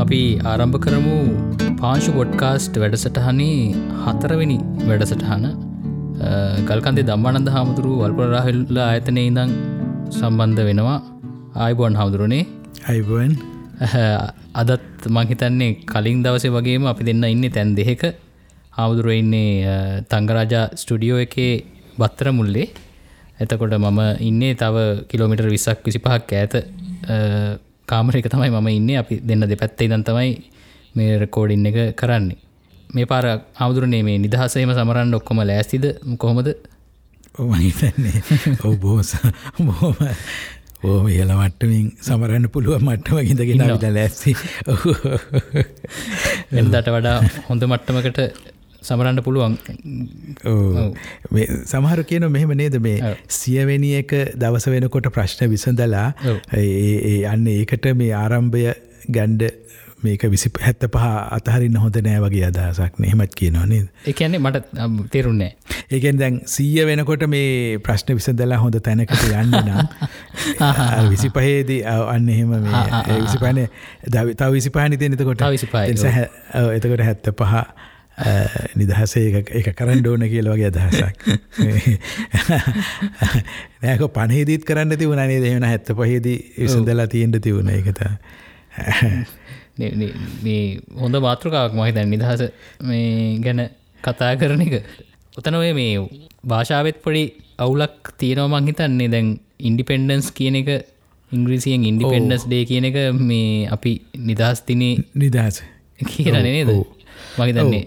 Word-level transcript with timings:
එහෙනම් 0.00 0.06
අපි 0.06 0.20
ආරම්භ 0.42 0.78
කරමු 0.84 1.16
පාංශු 1.80 2.10
පොඩ්කාස්ට් 2.12 2.74
වැඩසටහනේ 2.82 3.56
හතරවෙනි 4.04 4.58
වැඩසටහන. 4.88 5.44
ගල්කන්දේ 6.68 7.06
දම්මානන්ද 7.10 7.48
හාමුදුරු 7.48 7.92
වල්පරාහිල්ලා 8.02 8.86
ආයතනය 8.90 9.22
ඉඳං 9.30 9.52
සම්බන්ධ 10.10 10.62
වෙනවා. 10.68 10.98
ආයිබෝන් 11.56 11.94
හමුදුරුණේ 12.00 12.44
අයිබුවන් 12.90 13.32
අදත් 14.62 15.08
මංහිතන්නේ 15.08 15.70
කලින් 15.84 16.20
දවසේ 16.26 16.52
වගේම 16.56 16.84
අපි 16.92 17.08
දෙන්න 17.08 17.24
ඉන්න 17.26 17.46
තැන් 17.48 17.72
දෙහෙක 17.74 18.04
හාමුදුරුව 18.78 19.14
ඉන්නේ 19.14 19.48
තංගරාජා 20.12 20.66
ස්ටඩියෝ 20.74 21.20
එකේ 21.26 21.52
බත්තර 21.98 22.30
මුල්ලේ 22.32 22.68
එතකොට 23.42 23.74
මම 23.78 24.00
ඉන්නේ 24.20 24.52
තව 24.54 24.76
කිලෝමිටර් 25.10 25.48
විසක් 25.48 25.80
විසි 25.88 26.00
පහක් 26.06 26.30
ඇත 27.90 27.92
කාමරක 27.92 28.26
තමයි 28.26 28.50
මම 28.50 28.68
ඉන්න. 28.68 28.90
අපි 28.98 29.20
දෙන්න 29.20 29.42
දෙපැත්තේ 29.42 29.88
දන් 29.88 30.04
තමයි 30.04 30.30
මේ 30.94 31.18
රකෝඩින් 31.18 31.66
එක 31.66 31.96
කරන්නේ. 31.96 32.38
මේ 32.94 33.06
පාර 33.06 33.24
හමුදුරනේ 33.54 34.02
මේ 34.02 34.18
නිදහසේම 34.18 34.72
සමරන්න 34.72 35.14
ඔක්කොම 35.14 35.42
ලෑස්තිද? 35.42 35.84
කොහොමද? 36.16 36.48
ඕමහිතන්නේ 37.38 38.22
ඔව 38.64 38.74
බෝස 38.76 39.10
බෝම 39.58 39.96
ඕම 40.84 41.06
ඉහල 41.08 41.32
මට්ටමින් 41.32 41.86
සමරන්න 42.00 42.48
පුළුව 42.48 42.82
මට්ටම 42.82 43.18
ගිඳගෙන 43.48 43.94
ලැස්සි 43.94 44.34
එදට 46.52 46.88
වඩා 46.88 47.18
හොඳ 47.48 47.62
මට්ටමකට 47.64 48.20
සමරන්න 48.82 49.22
පුළුවන්. 49.22 49.56
සමහර 51.66 52.04
කියන 52.04 52.28
මෙහෙම 52.28 52.54
නේද? 52.54 52.78
මේ 52.80 53.16
සියවෙනි 53.30 53.94
එක 53.96 54.14
දවස 54.36 54.68
වෙනකොට 54.68 55.10
ප්‍රශ්න 55.10 55.50
විසඳලා 55.50 56.06
අන්න 57.26 57.46
ඒකට 57.48 57.90
මේ 57.94 58.14
ආරම්භය 58.16 58.70
ගණ්ඩ 59.08 59.50
මේක 60.02 60.22
විසි 60.26 60.48
හැත්ත 60.58 60.86
පහ 60.88 61.04
අතහරින්න 61.30 61.76
හොඳ 61.76 61.96
නෑ 62.00 62.20
වගේ 62.20 62.46
අදහසක් 62.46 62.98
නෙහෙමත් 62.98 63.34
කියනවා 63.34 63.66
නේද? 63.66 63.88
එකන්නේ 64.06 64.40
මට 64.40 64.64
තේරුන්නේ 65.10 65.50
ඒකෙන් 65.90 66.18
දැන් 66.18 66.40
සීය 66.46 66.86
වෙනකොට 66.86 67.26
මේ 67.28 67.78
ප්‍රශ්න 67.80 68.16
විසඳලා 68.16 68.58
හොඳ 68.58 68.80
තැනකට 68.80 69.26
යන්න 69.26 69.56
නම් 69.58 69.80
විසි 71.12 71.30
පහේදී 71.30 71.80
අන්න 71.84 72.28
එහෙම 72.28 72.56
විසි 73.18 73.38
පහන 73.38 73.62
තව 74.08 74.50
විසි 74.52 74.72
පහනි 74.72 75.00
විසිපා 75.50 75.84
එතකොට 76.72 77.02
හැත්ත 77.02 77.32
පහ 77.34 77.54
නිදහසේ 78.76 79.44
එක 79.52 79.74
කරන්න 79.74 80.06
ඕන 80.06 80.28
කියල 80.28 80.48
වගේ 80.48 80.68
අදහසක්. 80.68 81.16
නෑක 83.82 84.00
පනහිදීත් 84.12 84.64
කරන්න 84.64 84.96
තිවුණනේ 84.96 85.40
දෙහෙන 85.40 85.64
හැත්ත 85.64 85.92
පහේදී 85.94 86.52
විසඳලා 86.58 87.08
තියෙන්ට 87.08 87.40
තිවුණ 87.40 87.70
එකත 87.70 88.00
හොඳ 90.96 91.14
මාතෘකාවක් 91.20 91.74
මහිත 91.74 91.94
නිදහස 92.06 92.50
මේ 92.82 93.38
ගැන 93.40 93.70
කතා 94.02 94.36
කරන 94.36 94.62
එක. 94.62 94.84
ඔතනොය 95.36 95.72
මේ 95.72 96.08
භාෂාවත් 96.44 97.02
පොඩි 97.02 97.34
අවුලක් 97.58 98.12
තියෙනවා 98.18 98.56
මංහිතන්නේ 98.56 99.08
දැන් 99.08 99.40
ඉන්ඩිපෙන්ඩන්ස් 99.62 100.32
කියන 100.32 100.56
එක 100.56 100.86
ඉංග්‍රීසියෙන් 101.32 101.84
ඉන්ඩිපෙන්ඩස් 101.84 102.46
ඩේ 102.46 102.64
කියන 102.64 102.84
එක 102.84 102.96
මේ 103.22 103.68
අපි 103.68 104.02
නිදහස් 104.20 104.62
තිනේ 104.62 104.96
නිදහස. 105.16 105.62
කියන 106.00 106.42
නේද 106.44 106.68
මහිතන්නේ 107.38 107.82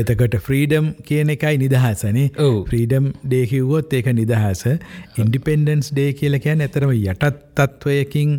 එතකොට 0.00 0.36
ෆ්‍රීඩම් 0.46 0.90
කියන 1.08 1.32
එකයි 1.34 1.56
නිදහසනේ. 1.62 2.26
ෆ්‍රීඩම් 2.68 3.10
ඩේකිව්වොත් 3.24 3.92
ඒක 3.92 4.10
නිදහස. 4.20 4.62
ඉන්ඩිපෙන්ඩන්ස් 5.18 5.90
ඩේ 5.92 6.12
කියල 6.20 6.38
කියන්න 6.38 6.64
ඇතරම 6.66 6.94
යටත් 6.94 7.26
තත්ත්වයකින් 7.54 8.38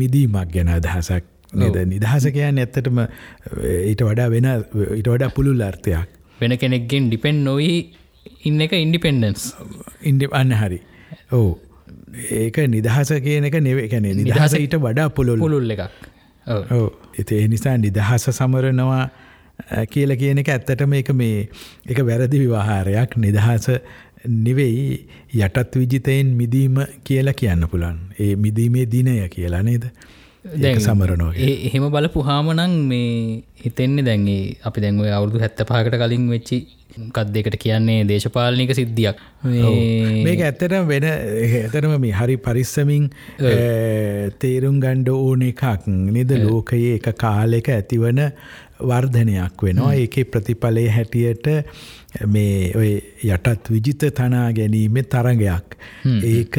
මිදීමක් 0.00 0.52
ගැන 0.54 0.72
අදහසක් 0.76 1.24
නද? 1.54 1.76
නිදහස 1.94 2.28
කියන්න 2.36 2.58
ඇත්තටම 2.58 3.04
ඊට 3.84 4.02
වඩා 4.02 4.28
වෙන 4.30 4.50
ඊට 4.50 5.08
වඩා 5.08 5.30
පුළුල් 5.30 5.62
අර්ථයක්. 5.62 6.08
වෙන 6.40 6.58
කෙනෙක්ගෙන් 6.58 7.08
ඩිපෙන්් 7.08 7.42
නොවී 7.44 7.78
ඉන්න 8.44 8.60
එක 8.60 8.76
ඉන්ඩිපෙන්ඩන්ස් 8.78 9.48
ඉන්ඩි 10.02 10.30
අන්න 10.32 10.52
හරි. 10.52 10.82
ඕ 11.32 11.58
ඒක 12.42 12.60
නිදහස 12.68 13.12
කියන 13.24 13.48
එක 13.50 13.58
නෙවේ 13.62 13.88
කැනෙ 13.88 14.14
නිදහස 14.14 14.54
ඊට 14.60 14.78
වඩා 14.78 15.08
පුළුල්. 15.10 15.40
පුළුල් 15.40 15.74
එකක්. 15.76 15.88
ඕ 16.46 16.86
එති 17.18 17.40
නිසා 17.48 17.76
නිදහස 17.78 18.28
සමරනවා 18.32 19.06
කියල 19.92 20.16
කියන 20.16 20.42
එක 20.42 20.52
ඇත්තටම 20.56 20.92
එක 21.00 21.10
මේ 21.22 21.48
එක 21.86 22.04
වැරදි 22.10 22.42
විවාහාරයක් 22.44 23.16
නිදහස 23.16 23.70
නිවෙයි 24.26 24.84
යටත් 25.40 25.80
විජිතයෙන් 25.80 26.36
මිදීම 26.36 26.78
කියලා 27.04 27.38
කියන්න 27.42 27.66
පුළන් 27.72 27.98
ඒ 28.18 28.36
මිදීමේ 28.36 28.86
දිනය 28.86 29.18
කියලා 29.28 29.62
නේද? 29.62 29.90
සමරනෝ 30.78 31.32
එහෙම 31.36 31.86
බලපු 31.92 32.24
හාමනං 32.30 32.74
මේ 32.90 33.42
හිතෙන්නේ 33.64 34.04
දැන්ගේ 34.08 34.56
අපි 34.70 34.84
දැන්ව 34.84 35.06
අවුදු 35.18 35.40
හැත්ත 35.44 35.62
පහකට 35.70 35.98
කලින් 36.02 36.28
වෙච්චි 36.32 36.58
කත් 37.16 37.26
දෙකට 37.34 37.56
කියන්නේ 37.62 38.04
දේශපාලනික 38.10 38.70
සිද්ධියක්. 38.78 39.18
මේක 40.24 40.40
ඇත්තට 40.46 40.74
වෙන 40.92 41.06
ඇතරම 41.08 41.96
මේ 42.04 42.14
හරි 42.20 42.36
පරිස්සමින් 42.46 43.10
තේරුම් 44.44 44.80
ගණ්ඩ 44.84 45.12
ඕන 45.14 45.44
එකක් 45.50 45.86
නිද? 45.86 46.32
ලෝකයේ 46.46 46.94
එක 47.00 47.10
කාලෙක 47.24 47.68
ඇතිවන 47.76 48.24
වර්ධනයක් 48.80 49.62
වෙනවා. 49.62 49.94
ඒකේ 49.94 50.24
ප්‍රතිඵලය 50.24 50.88
හැටියට 50.88 51.46
මේ 52.26 52.72
ඔය 52.76 52.90
යටත් 53.28 53.68
විජිත 53.70 54.04
තනා 54.16 54.52
ගැනීමේ 54.52 55.02
තරගයක්. 55.12 55.74
ඒක 56.24 56.56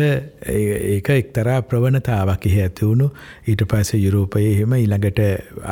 ඒක 0.53 1.09
එක්තරා 1.09 1.61
ප්‍රවණතාවක් 1.61 2.45
එහෙ 2.45 2.67
ඇතිවුණු 2.67 3.09
ඊට 3.47 3.63
පස්සේ 3.71 4.01
යුරෝපයේ 4.03 4.51
එහෙම 4.51 4.75
ඊළඟට 4.77 5.21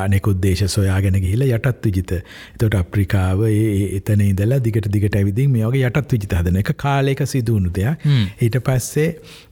අනෙකුත් 0.06 0.42
දේශ 0.42 0.66
සොයාගෙන 0.68 1.20
ගිහිල්ලා 1.22 1.60
යටත් 1.60 1.86
විජිත. 1.86 2.16
එතකොට 2.56 2.80
අප්‍රිකාව 2.82 3.46
එතන 3.50 4.26
ඉඳලා 4.30 4.64
දිගට 4.64 4.90
දිගට 4.94 5.20
ඇවිදින් 5.22 5.54
මේ 5.54 5.68
වගේ 5.68 5.92
යටත් 5.92 6.18
විජිත 6.18 6.34
හදන 6.40 6.64
එක 6.64 6.74
කාලයක 6.86 7.24
සිදු 7.28 7.60
වුණු 7.60 7.74
දෙයක්. 7.76 8.08
ඊට 8.42 8.60
පස්සේ 8.64 9.10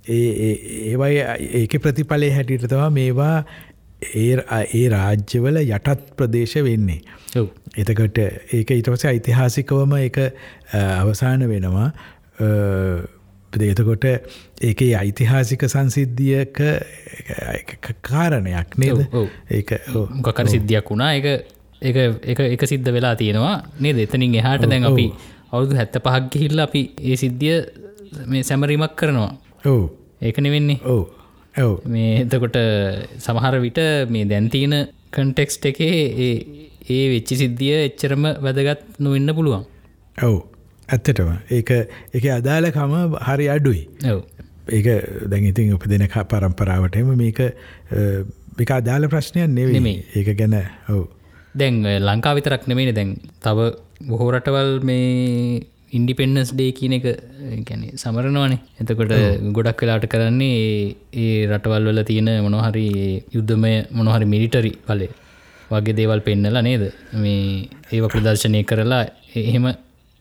ඒ 0.09 0.51
ඒවයි 0.95 1.21
ඒකේ 1.61 1.79
ප්‍රතිඵලයේ 1.79 2.33
හැටියට 2.33 2.69
තමයි 2.71 2.91
මේවා 2.99 3.37
ඒ 4.13 4.87
රාජ්‍යවල 4.93 5.57
යටත් 5.63 6.05
ප්‍රදේශ 6.17 6.55
වෙන්නේ. 6.67 7.01
එතකට 7.77 8.17
ඒක 8.53 8.71
ඊටවස 8.71 9.05
ඓතිහාසිකවම 9.11 9.97
එක 9.99 10.17
අවසාන 10.73 11.47
වෙනවා. 11.49 11.89
එතකොට 13.53 14.05
ඒක 14.61 14.81
ඓතිහාසික 15.01 15.67
සංසිද්ධියක 15.73 16.61
කාරණයක් 18.01 18.77
නේද? 18.77 19.05
ඒ 19.49 19.79
මොකකර 20.19 20.47
සිද්ධියක් 20.47 20.89
වුණා. 20.89 21.13
එක 21.15 21.97
එක 22.55 22.67
සිද්ධ 22.67 22.91
වෙලා 22.91 23.15
තියෙනවා 23.15 23.57
නේද? 23.79 23.97
එතනින් 24.05 24.35
එහාට 24.35 24.69
දැන් 24.69 24.87
අපි 24.91 25.09
අවුදු 25.51 25.75
හැත්ත 25.75 25.99
පහක් 26.03 26.31
ගිහිල්ල 26.31 26.59
අපි 26.67 26.81
ඒ 27.01 27.15
සිද්ධිය 27.15 27.57
මේ 28.27 28.43
සැමරීමක් 28.43 28.95
කරනවා. 28.95 29.31
ඕ 29.65 29.83
ඒකන 30.21 30.49
වෙන්නේ 30.55 30.79
ඕ 30.85 31.03
මේ 31.87 32.21
එතකොට 32.23 32.57
සමහර 33.19 33.59
විට 33.59 33.79
මේ 34.09 34.25
දැන්තියන 34.25 34.75
කන්ටෙක්ස්ට 35.11 35.65
එකේ 35.71 36.01
ඒ 36.89 37.05
වෙච්චි 37.13 37.35
සිද්ධිය 37.35 37.77
එච්චරම 37.85 38.27
වැදගත් 38.45 38.99
නොවෙන්න 38.99 39.35
පුළුවන්. 39.35 39.65
ඔව්. 40.17 40.37
ඇත්තටම. 40.89 41.31
ඒක 41.51 41.69
එක 42.13 42.25
අදාලකම 42.39 42.95
හරි 43.27 43.47
අඩුයි. 43.47 43.83
ඒක 44.69 44.87
දැඟඉතින් 45.31 45.73
උප 45.73 45.87
දෙන 45.87 46.07
පරම්පරාවටම 46.07 47.13
මේක 47.15 47.39
එක 48.59 48.71
අදාල 48.71 49.07
ප්‍රශ්නයක් 49.07 49.49
නෙවෙයි. 49.49 50.03
ඒක 50.15 50.37
ගැන 50.37 50.57
ඔව්. 50.89 51.07
දැන් 51.55 51.81
ලංකා 52.01 52.35
විතරක් 52.35 52.67
නෙමෙන 52.67 52.93
දැන් 52.95 53.15
තව 53.41 53.71
බොහෝරටවල් 54.01 54.79
මේ 54.83 55.63
ඉන්ඩිපෙන්ඩස් 55.97 56.51
ඩේ 56.53 56.71
කියන 56.71 56.95
එක 56.97 57.05
ගැන 57.63 57.83
සමරනවානේ. 57.95 58.59
එතකොට 58.81 59.13
ගොඩක් 59.51 59.83
වෙලාට 59.83 60.07
කරන්නේ 60.07 60.59
ඒ 61.15 61.45
රටවල් 61.49 61.89
වල 61.89 62.03
තියෙන 62.03 62.31
මොනොහරි 62.41 62.87
යුද්ධමය 63.31 63.73
මොනොහරි 63.91 64.25
මිලිටරි 64.25 64.73
පලේ 64.87 65.11
වගේ 65.71 65.97
දේවල් 65.99 66.21
පෙන්නලා 66.21 66.61
නේද? 66.61 66.85
මේ 67.15 67.67
ඒව 67.91 68.07
ප්‍රදර්ශනය 68.07 68.63
කරලා 68.63 69.03
එහෙම 69.35 69.67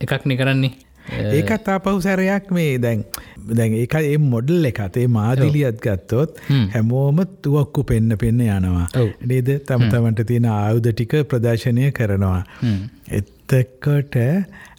එකක්නෙ 0.00 0.36
කරන්නේ. 0.36 0.74
ඒකත් 1.38 1.68
ආපහු 1.68 1.98
සැරයක් 2.00 2.50
මේ 2.50 2.76
දැන් 2.78 3.04
දැන් 3.50 3.76
ඒක 3.76 3.96
ඒ 4.00 4.18
මොඩල් 4.26 4.68
එකතේ 4.70 5.06
මාදිලියත් 5.10 5.80
ගත්තොත් 5.80 6.40
හැමෝම 6.74 7.20
තුවක්කු 7.42 7.84
පෙන්න 7.84 8.16
පෙන්න 8.18 8.44
යනවා. 8.48 8.86
නේද? 9.24 9.50
තම 9.68 9.88
තමට 9.90 10.28
තියෙන 10.30 10.48
ආයුධ 10.52 10.90
ටික 10.90 11.16
ප්‍රදර්ශනය 11.30 11.90
කරනවා. 11.92 12.40
එත්තකොට 13.12 14.16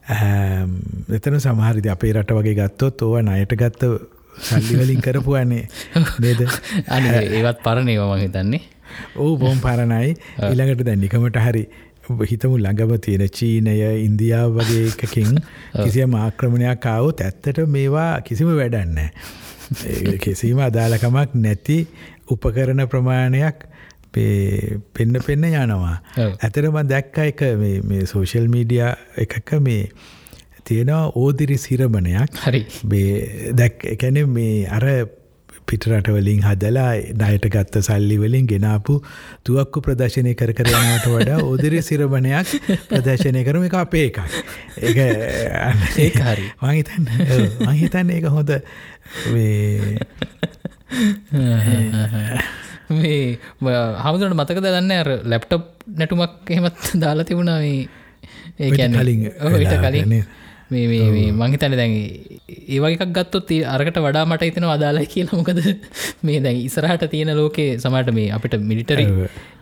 එතන 0.06 1.40
සමහරිදි 1.40 1.90
අපේ 1.90 2.14
රට 2.14 2.38
වගේ 2.38 2.56
ගත්තොත් 2.56 3.02
ඕව 3.02 3.22
නයට 3.24 3.56
ගත්ත 3.56 3.90
සල්ලිවලින් 4.40 5.02
කරපුවන්නේ 5.02 5.66
නේද? 6.20 6.46
ඒවත් 7.40 7.64
පරණේව 7.64 8.06
මහිතන්නේ 8.12 8.62
ඕ 9.18 9.38
බොම් 9.38 9.60
පරණයි. 9.60 10.14
ඉළඟට 10.44 10.86
දැන්නිකමට 10.86 11.42
හරි 11.42 11.66
හිතමු 12.24 12.60
ළඟම 12.60 13.00
තියෙන 13.02 13.26
චීනය 13.30 13.76
ඉන්දියාව 14.04 14.60
වගේ 14.60 14.92
එකකින් 14.92 15.40
කිසියම් 15.84 16.14
ආක්‍රමණයක් 16.16 16.86
ආවොත් 16.86 17.22
ඇත්තට 17.22 17.66
මේවා 17.68 18.22
කිසිම 18.22 18.54
වැඩන්න. 18.54 19.00
කිසිම 20.24 20.62
අදාළකමක් 20.62 21.34
නැති 21.36 21.80
උපකරන 22.30 22.86
ප්‍රමාණයක් 22.88 23.66
පෙන්න 24.94 25.20
පෙන්න 25.26 25.48
යනවා. 25.52 25.98
ඇතරම 26.18 26.80
දැක්ක 26.88 27.18
එක 27.28 27.44
සෝෂල් 28.12 28.48
මීඩිය 28.48 28.86
එකක 29.26 29.54
මේ 29.62 29.90
තියෙනවා 30.66 31.12
ඕදිරි 31.16 31.58
සිරමණයක්. 31.58 32.42
හරි. 32.46 32.66
දැක් 33.54 33.86
එකැන 33.96 34.26
මේ 34.30 34.66
අර 34.70 34.86
පිටරටවලින් 35.66 36.44
හදලා 36.46 36.92
ඩයට 37.18 37.48
ගත්ත 37.54 37.82
සල්ලි 37.86 38.18
වලින් 38.22 38.48
ගෙනාපු 38.50 38.98
තුවක්කු 39.44 39.82
ප්‍රදර්ශනය 39.86 40.36
කර 40.38 40.54
කර 40.58 40.70
යනට 40.72 41.08
වඩා 41.10 41.40
උදිරි 41.46 41.82
සිරමණයක් 41.82 42.52
ප්‍රදර්ශනය 42.90 43.44
කරම. 43.48 43.64
එක 43.70 43.78
අපේ 43.82 44.06
එකක්. 44.10 44.20
ඒ 44.78 46.10
හරි. 46.20 46.52
මහිතන්න 46.62 47.06
මහිතන්න 47.66 48.14
ඒක 48.18 48.30
හොඳ 48.30 48.52
මේ 49.34 49.98
හමුදුරට 52.90 54.38
මතක 54.38 54.58
දන්න 54.66 54.92
අර 54.94 55.10
ලැප්ටප් 55.26 55.64
නැටුමක් 56.00 56.50
එහෙමත් 56.50 56.82
දාලා 57.04 57.26
තිබුණා 57.26 57.60
ඒ 57.62 57.88
ඒ 58.60 58.72
කලින්. 58.72 59.30
ඊට 59.60 59.78
කලින්. 59.86 60.26
මේ 60.70 61.32
මංහිතන 61.32 61.76
දැන් 61.80 61.94
ඒවගේක් 62.70 63.14
ගත්තොත් 63.18 63.52
අරකට 63.74 64.00
වඩා 64.06 64.26
මට 64.26 64.50
හිතන 64.50 64.68
අදාලයි 64.70 65.08
කියලා. 65.08 65.40
මොකද 65.40 65.60
මේ 66.24 66.40
දැන් 66.40 66.62
ඉසරහට 66.62 67.06
තියෙන 67.12 67.34
ලෝකේ 67.38 67.78
සමට 67.78 68.14
මේ 68.14 68.32
අපිට 68.32 68.58
මිලිටරි 68.62 69.06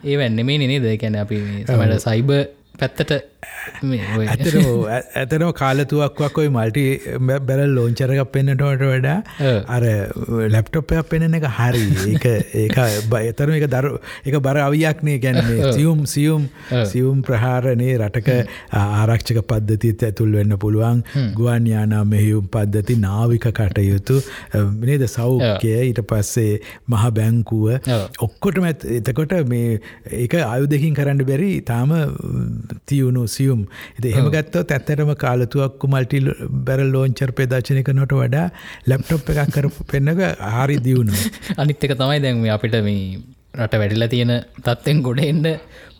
ඒවැන්න 0.03 0.45
මේ 0.45 0.57
නේද? 0.63 0.87
කැන 0.99 1.15
අපි 1.15 1.39
සමට 1.67 2.01
සයිබ 2.07 2.31
පැත්තට 2.79 3.32
ඇතර 4.33 4.55
ඇතනම 5.21 5.51
කාලතුවක්වක් 5.61 6.37
ඔයි 6.43 6.51
මල්ටි 6.57 6.85
බැරල් 7.49 7.73
ලෝංචරක 7.77 8.21
පෙන්න්නටට 8.35 8.85
වඩා 8.91 9.17
අර 9.75 9.83
ලැප්ටොප්පයක් 10.55 11.09
පෙනෙන 11.11 11.37
එක 11.39 11.47
හරි. 11.57 11.83
ඒ 12.13 12.63
ඒක 12.63 12.77
එතරම 13.21 13.55
එක 13.59 13.67
දරු 13.75 13.93
එක 14.25 14.37
බර 14.47 14.61
අවියක්නේ 14.67 15.17
ගැන 15.25 15.39
සියුම් 15.77 16.05
සියුම් 16.13 16.47
සියුම් 16.91 17.23
ප්‍රහාරණය 17.29 17.89
රටක 17.97 18.29
ආරක්ෂක 18.81 19.41
පද්ධතිත් 19.51 20.07
ඇතුල් 20.09 20.31
වෙන්න 20.39 20.57
පුළුවන්. 20.65 21.03
ගුවන් 21.39 21.67
යානා 21.73 22.03
මෙහියුම් 22.13 22.47
පද්ධති 22.55 22.99
නාවික 23.07 23.47
කටයුතු 23.59 24.19
නේද? 24.89 25.07
සෞඛ්‍යය 25.17 25.75
ඊට 25.89 26.01
පස්සේ 26.11 26.59
මහ 26.87 27.03
බැංකුව. 27.19 27.67
ඔක්කොටම 28.27 28.69
එතකොට 28.71 29.35
මේ 29.53 29.79
ඒක 30.23 30.35
අයුදකින් 30.41 30.95
කරන්න 30.99 31.25
බැරි 31.29 31.51
තාම 31.71 31.93
තියුණු 32.85 33.27
සියුම්. 33.33 33.61
එද 33.97 34.05
එහෙම 34.05 34.31
ගත්තොත් 34.31 34.71
ඇත්තටම 34.71 35.13
කාලතුවක්කු 35.17 35.91
මල්ටි 35.93 36.23
බැරල් 36.65 36.89
ලෝංචර් 36.95 37.31
පේදාචනක 37.33 37.93
නොට 37.93 38.17
වඩා 38.19 38.47
ලැප්ටොප් 38.87 39.31
එකක් 39.35 39.53
කරපු 39.55 39.87
පෙන්නක 39.87 40.25
හරි 40.55 40.81
දියුණු 40.87 41.23
අනිත් 41.61 41.87
එක 41.87 41.95
තමයි 41.95 42.19
දැන්ම 42.19 42.43
අපිට 42.49 42.77
මේ 42.81 42.99
රට 43.53 43.77
වැඩිලා 43.77 44.07
තියෙන 44.09 44.31
තත්වෙන් 44.59 45.01
ගොඩ 45.03 45.19
එන්න. 45.21 45.43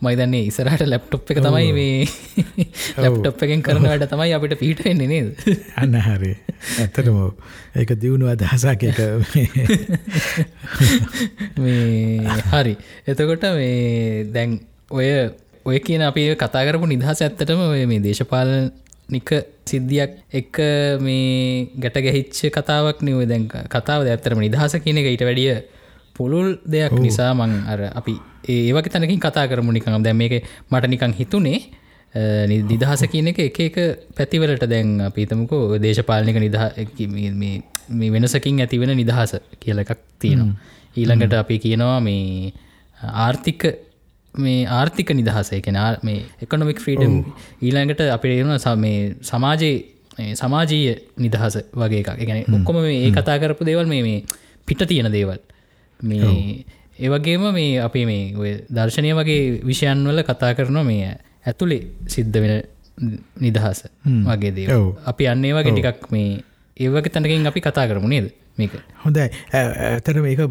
මයිදන්නේ 0.02 0.46
ඉසරට 0.48 0.82
ලැප්ටොප් 0.84 1.30
එක 1.30 1.38
තමයි 1.38 1.68
මේ 1.72 2.06
ලැප්ටොප් 3.02 3.44
එකෙන් 3.46 3.62
කරන 3.62 3.86
වැඩ 3.86 4.06
තමයි 4.10 4.34
අපිට 4.34 4.56
පිහිට 4.58 4.82
වෙන්නේ 4.84 5.06
නේද? 5.06 5.44
අන්න 5.80 5.94
හරි. 6.06 6.32
ඇත්තටම 6.80 7.20
ඒක 7.78 7.94
දියුණු 7.96 8.32
අදහසක් 8.32 8.82
එක 8.90 8.98
මේ 11.58 12.34
හරි. 12.50 12.74
එතකොට 13.06 13.46
මේ 13.54 14.26
දැන් 14.34 14.58
ඔය 14.90 15.08
ඔය 15.64 15.78
කියන 15.80 16.02
අපි 16.02 16.22
කතා 16.36 16.64
කරපු 16.66 16.86
නිදහස 16.86 17.20
ඇත්තටම 17.20 17.60
මේ 17.84 18.00
දේශපාලනික 18.00 19.30
සිද්ධියක් 19.64 20.12
එක්ක 20.32 20.58
මේ 21.00 21.68
ගැට 21.76 21.96
ගැහිච්ච 21.98 22.40
කතාවක් 22.50 23.00
නිව 23.00 23.22
දැන් 23.24 23.46
කතාව 23.68 24.04
ඇත්තරම 24.06 24.40
නිදහස 24.40 24.76
කියන 24.78 25.00
එක 25.00 25.08
ඊට 25.08 25.24
වැඩිය 25.24 25.54
පුළුල් 26.14 26.48
දෙයක් 26.66 26.92
නිසා 26.98 27.30
මං 27.34 27.54
අර 27.66 27.80
අපි 27.92 28.14
ඒවක 28.48 28.88
තැනකින් 28.88 29.20
කතා 29.20 29.46
කරමු 29.46 29.72
නිකම් 29.72 29.96
දැම් 30.02 30.16
මේක 30.16 30.44
මට 30.70 30.84
නිකං 30.86 31.14
හිතුනේ 31.14 31.58
නිදහස 32.62 33.02
කියන 33.06 33.28
එක 33.28 33.38
එක 33.40 33.60
එක 33.60 33.76
පැතිවලට 34.14 34.66
දැන් 34.66 35.00
අපිතමකෝ 35.00 35.78
දේශපාලනික 35.78 36.38
නිදහ 36.38 36.60
මේ 37.90 38.10
වෙනසකින් 38.10 38.60
ඇතිවෙන 38.60 38.94
නිදහස 38.94 39.34
කියල 39.58 39.78
එකක් 39.78 39.98
තියෙනවා. 40.18 40.54
ඊළඟට 40.94 41.34
අපි 41.34 41.58
කියනවා 41.58 41.98
මේ 42.00 42.52
ආර්ථික 43.00 43.62
මේ 44.34 44.66
ආර්ථික 44.68 45.10
නිදහසේ 45.12 45.60
කෙන 45.60 45.78
මේ 46.02 46.22
එකොනොමික් 46.42 46.78
ෆ්‍රීඩම් 46.78 47.24
ඊළඟට 47.62 48.00
අපිට 48.10 48.76
මේ 48.76 49.14
සමාජයේ 49.22 50.34
සමාජීය 50.34 50.94
නිදහස 51.16 51.58
වගේ 51.74 52.00
එකක්. 52.00 52.10
ගැන 52.20 52.54
ඔක්කොම 52.54 52.76
ඒ 52.84 53.10
කතා 53.10 53.38
කරපු 53.38 53.64
දේවල් 53.64 53.86
මේ 53.86 54.02
මේ 54.02 54.24
පිට 54.66 54.86
තියෙන 54.88 55.12
දේවල්. 55.12 55.38
මේ 56.00 56.64
ඒවගේම 56.98 57.52
මේ 57.52 57.80
අපි 57.80 58.06
මේ 58.06 58.34
ඔය 58.36 58.52
දර්ශනය 58.70 59.12
වගේ 59.12 59.60
විෂයන් 59.64 60.04
වල 60.04 60.22
කතා 60.22 60.54
කරනවා 60.54 60.84
මේ 60.84 61.18
ඇතුළේ 61.46 61.82
සිද්ධ 62.06 62.38
වෙන 62.40 62.62
නිදහස 63.40 63.84
වගේ 64.04 64.52
දේ 64.52 64.78
අපි 65.06 65.28
අන්නේ 65.28 65.52
වගේ 65.52 65.72
ටිකක් 65.72 66.10
මේ 66.10 66.42
ඒවගේ 66.76 67.10
තැනකින් 67.10 67.46
අපි 67.46 67.60
කතා 67.60 67.86
කරමු 67.88 68.08
නේද 68.08 68.30
මේක. 68.58 68.74
හොඳයි. 69.04 69.26
ඇතර 69.52 70.20
මේක 70.22 70.42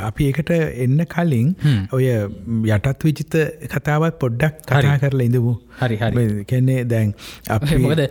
අපි 0.00 0.28
එකට 0.30 0.52
එන්න 0.54 1.04
කලින් 1.14 1.52
ඔය 1.92 2.06
යටත් 2.08 3.04
විචිත 3.04 3.36
කතාවත් 3.74 4.18
පොඩ්ඩක් 4.22 4.64
කතා 4.64 4.96
කරලා 5.02 5.28
ඉඳමු 5.28 5.54
හරි 5.80 6.00
හරි. 6.00 6.26
කෙන්නේ 6.44 6.84
දැන් 6.84 7.14
අප 7.48 7.68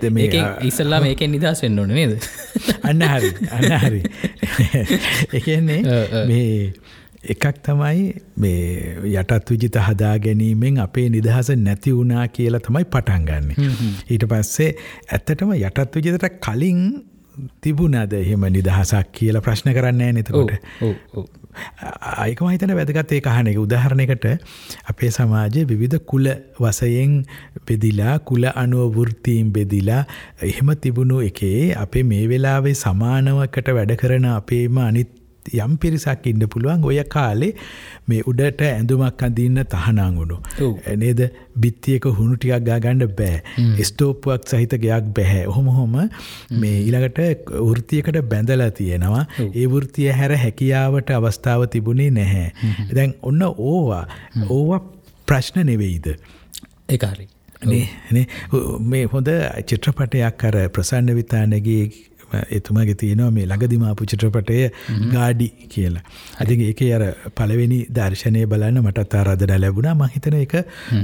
ඉස්සල්ලා 0.70 1.02
මේකෙන් 1.02 1.36
නිදහස් 1.36 1.66
වෙන්න 1.66 1.80
ඕන 1.80 1.94
නේද? 1.94 2.16
අන්න 2.90 3.04
හරි 3.14 3.34
අන්න 3.50 3.78
හරි. 3.86 4.04
එකන්නේ 5.38 5.82
මේ 6.30 6.72
එකක් 7.24 7.46
තමයි 7.66 8.04
මේ 8.38 8.96
යටත් 9.12 9.52
විජිත 9.52 9.78
හදා 9.88 10.16
ගැනීමෙන් 10.20 10.80
අපේ 10.80 11.10
නිදහස 11.10 11.52
නැති 11.58 11.92
වුණා 11.92 12.28
කියලා 12.36 12.62
තමයි 12.64 12.86
පටන්ගන්න 12.94 13.50
ඊට 14.08 14.26
පස්සේ 14.32 14.70
ඇත්තටම 15.10 15.56
යටත් 15.58 15.98
විජිතට 15.98 16.30
කලින් 16.46 16.84
තිබුණද 17.62 18.14
එහෙම 18.16 18.46
නිදහසක් 18.50 19.12
කියලා 19.14 19.42
ප්‍රශ්න 19.42 19.72
කරන්න 19.74 20.04
නතකොට 20.16 20.52
අයක 22.20 22.42
මහිතන 22.42 22.74
වැදගත් 22.74 23.12
ඒ 23.12 23.22
කහන 23.22 23.48
එක. 23.48 23.60
උදාහරණයකට 23.60 24.26
අපේ 24.86 25.12
සමාජය 25.12 25.66
විවිධ 25.66 26.00
කුල 26.06 26.28
වසයෙන් 26.60 27.16
බෙදිලා 27.66 28.16
කුල 28.22 28.50
අනුවවෘත්තීම් 28.56 29.52
බෙදිලා 29.52 30.02
එහෙම 30.44 30.74
තිබුණු 30.78 31.22
එකේ 31.22 31.76
අපේ 31.78 32.06
මේ 32.06 32.26
වෙලාවේ 32.28 32.76
සමානවකට 32.78 33.74
වැඩ 33.74 33.96
කරන 33.96 34.30
අපේම 34.32 34.82
අනිත් 34.82 35.19
යම් 35.54 35.78
පිරිසක් 35.78 36.28
ඉන්න 36.32 36.46
පුළුවන් 36.54 36.86
ඔය 36.86 37.00
කාලේ 37.16 37.52
මේ 38.08 38.22
උඩට 38.32 38.62
ඇඳුමක් 38.68 39.24
අඳන්න 39.28 39.62
තහනාගුණු. 39.74 40.38
නේද? 40.98 41.22
බිත්තියක 41.58 42.06
හුණු 42.20 42.38
ටිකක් 42.38 42.66
ගාගණ්ඩ 42.70 43.16
බෑ. 43.20 43.42
ස්ටෝප්ුවක් 43.84 44.48
සහිත 44.52 44.76
ගයක් 44.86 45.10
බැහැ 45.18 45.48
ඔහොම 45.48 45.72
හොම. 45.78 45.98
මේ 46.52 46.76
ඊළඟට 46.82 47.50
වෘතියකට 47.70 48.22
බැඳලා 48.34 48.72
තියෙනවා. 48.72 49.26
ඒ 49.50 49.68
වෘතිය 49.68 50.12
හැර 50.12 50.38
හැකියාවට 50.46 51.16
අවස්ථාව 51.18 51.68
තිබුණේ 51.68 52.12
නැහැ. 52.12 52.48
දැන් 52.96 53.18
ඔන්න 53.22 53.44
ඕවා. 53.50 54.06
ඕවා 54.50 54.82
ප්‍රශ්න 55.28 55.66
නෙවෙයිද. 55.66 56.16
ඒකාරි. 56.90 57.28
මේ 57.66 59.06
හොඳ 59.14 59.28
චිත්‍රපටයක් 59.68 60.38
කර 60.38 60.58
ප්‍රසන්න 60.70 61.16
විතානගේ 61.16 61.82
එතුමාගේ 62.52 62.94
තියෙනවා 62.94 63.32
මේ 63.32 63.46
ළඟදිමාපු 63.46 64.06
චිත්‍රපටය 64.06 64.60
ගාඩි 65.14 65.48
කියලා. 65.70 66.04
අතින් 66.40 66.62
ඒක 66.62 66.82
අර 66.92 67.04
පළවෙනි 67.36 67.80
දර්ශනය 67.92 68.46
බලන්න 68.46 68.82
මටත් 68.82 69.16
ආරාධන 69.16 69.56
ලැබුණා. 69.60 69.94
මහිතන 69.94 70.40
එක 70.42 70.56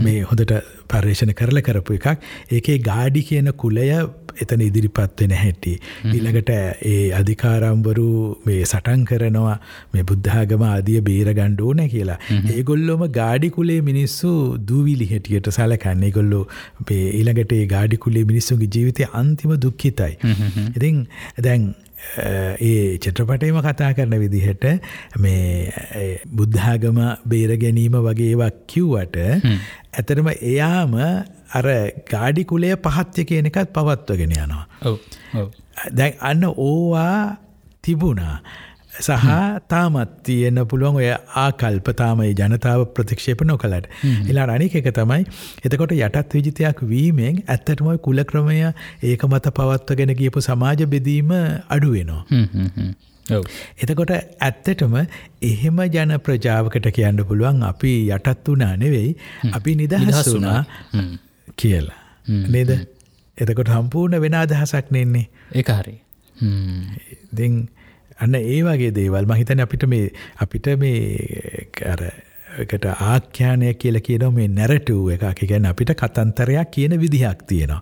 මේ 0.03 0.21
හොඳට 0.21 0.53
පර්යේෂණ 0.91 1.33
කරල 1.39 1.61
කරපු 1.67 1.97
එකක් 1.99 2.07
ඒකේ 2.51 2.77
ගාඩි 2.89 3.23
කියන 3.29 3.51
කුලය 3.63 3.87
එතන 4.43 4.61
ඉදිරිපත් 4.67 5.21
වෙන 5.21 5.33
හැටි. 5.41 5.73
ඊළඟට 6.13 6.51
ඒ 6.91 6.95
අධිකාරම්වරු 7.19 8.07
මේ 8.47 8.61
සටන් 8.63 9.05
කරනවා 9.09 9.55
මේ 9.93 10.05
බුද්ධාගම 10.11 10.65
ආදිය 10.69 10.99
බේර 11.09 11.31
ගණ්ඩ 11.31 11.61
ඕන 11.61 11.81
කියලා. 11.93 12.19
ඒගොල්ලොම 12.57 13.05
ගාඩිකුලේ 13.19 13.79
මිනිස්සු 13.91 14.33
දූවිලි 14.71 15.09
හැටියට 15.13 15.51
සලකන්න 15.53 16.05
ගොල්ලෝ 16.17 16.43
ඊළඟට 16.91 17.55
ඒ 17.59 17.65
ගාඩිකුලේ 17.75 18.25
මිනිස්සුගේ 18.33 18.71
ජීවිතය 18.75 19.09
අන්තිම 19.21 19.55
දුක්ඛිතයි. 19.65 20.13
ඉතින් 20.77 21.01
දැන් 21.47 21.73
ඒ 22.17 22.97
චිත්‍රපටයම 22.97 23.59
කතා 23.61 23.91
කරන 23.93 24.17
විදිහට 24.19 24.65
මේ 25.17 26.19
බුද්ධාගම 26.33 26.99
බේර 27.25 27.55
ගැනීම 27.57 27.97
වගේවක් 28.01 28.61
කිව්වට 28.67 29.17
ඇතරම 29.93 30.29
එයාම 30.33 30.95
අර 31.51 31.67
ගාඩිකුලය 32.11 32.73
පහත්්‍ය 32.79 33.25
කියන 33.25 33.49
එකත් 33.51 33.73
පවත්වගෙන 33.73 34.37
යනවා. 34.37 34.65
දැන් 35.93 36.13
අන්න 36.21 36.45
ඕවා 36.47 37.37
තිබුණා. 37.81 38.37
සහ 38.97 39.25
තාමත් 39.67 40.11
තියෙන 40.23 40.59
පුළුවන් 40.67 40.99
ඔය 41.01 41.09
ආකල්පතාමයි 41.37 42.33
ජනතාව 42.33 42.85
ප්‍රතික්ෂේප 42.95 43.41
නොකලට. 43.43 43.89
එලා 44.29 44.47
අනික 44.55 44.75
එක 44.75 44.91
තමයි 44.91 45.25
එතකොට 45.63 45.91
යටත් 45.93 46.33
විජිතයක් 46.33 46.79
වීමෙන් 46.91 47.41
ඇත්තටමයි 47.47 47.97
කුල 47.99 48.23
ක්‍රමය 48.23 48.61
ඒක 49.03 49.25
මත 49.25 49.53
පවත්වගෙන 49.57 50.15
ගියපු 50.15 50.41
සමාජ 50.41 50.85
බෙදීම 50.87 51.35
අඩුවෙනවා. 51.69 52.23
එතකොට 53.81 54.15
ඇත්තටම 54.15 54.97
එහෙම 55.43 55.79
ජන 55.89 56.17
ප්‍රජාවකට 56.19 56.89
කියන්න 56.91 57.23
පුළුවන් 57.27 57.63
අපි 57.63 57.93
යටත් 58.09 58.47
වුණා 58.47 58.73
නෙවෙයි 58.77 59.15
අපි 59.53 59.75
නිදහස් 59.75 60.27
වුණා 60.27 60.59
කියලා. 61.57 62.01
නේද? 62.49 62.71
එතකොට 63.37 63.69
සම්පූර්ණ 63.69 64.21
වෙන 64.21 64.35
අදහසක් 64.35 64.91
නෙන්නේ. 64.91 65.29
ඒක 65.53 65.71
හරි. 65.71 65.97
ඉතින් 66.35 67.67
අන්න 68.19 68.35
ඒ 68.35 68.61
වගේ 68.67 68.93
දේවල් 68.99 69.25
මම 69.25 69.41
හිතන්නේ 69.41 69.67
අපිට 69.67 69.89
මේ 69.95 70.05
අපිට 70.45 70.71
මේ 70.79 71.67
අර 71.93 72.01
එකට 72.63 72.85
ආඛ්‍යානය 72.87 73.73
කියලා 73.81 74.01
කියනවා 74.07 74.31
මේ 74.35 74.47
නැරටිව් 74.47 75.09
එකක්. 75.15 75.39
කියන්නේ 75.41 75.71
අපිට 75.73 75.91
කතන්තරයක් 76.01 76.71
කියන 76.75 76.93
විදිහක් 77.01 77.41
තියෙනවා. 77.47 77.81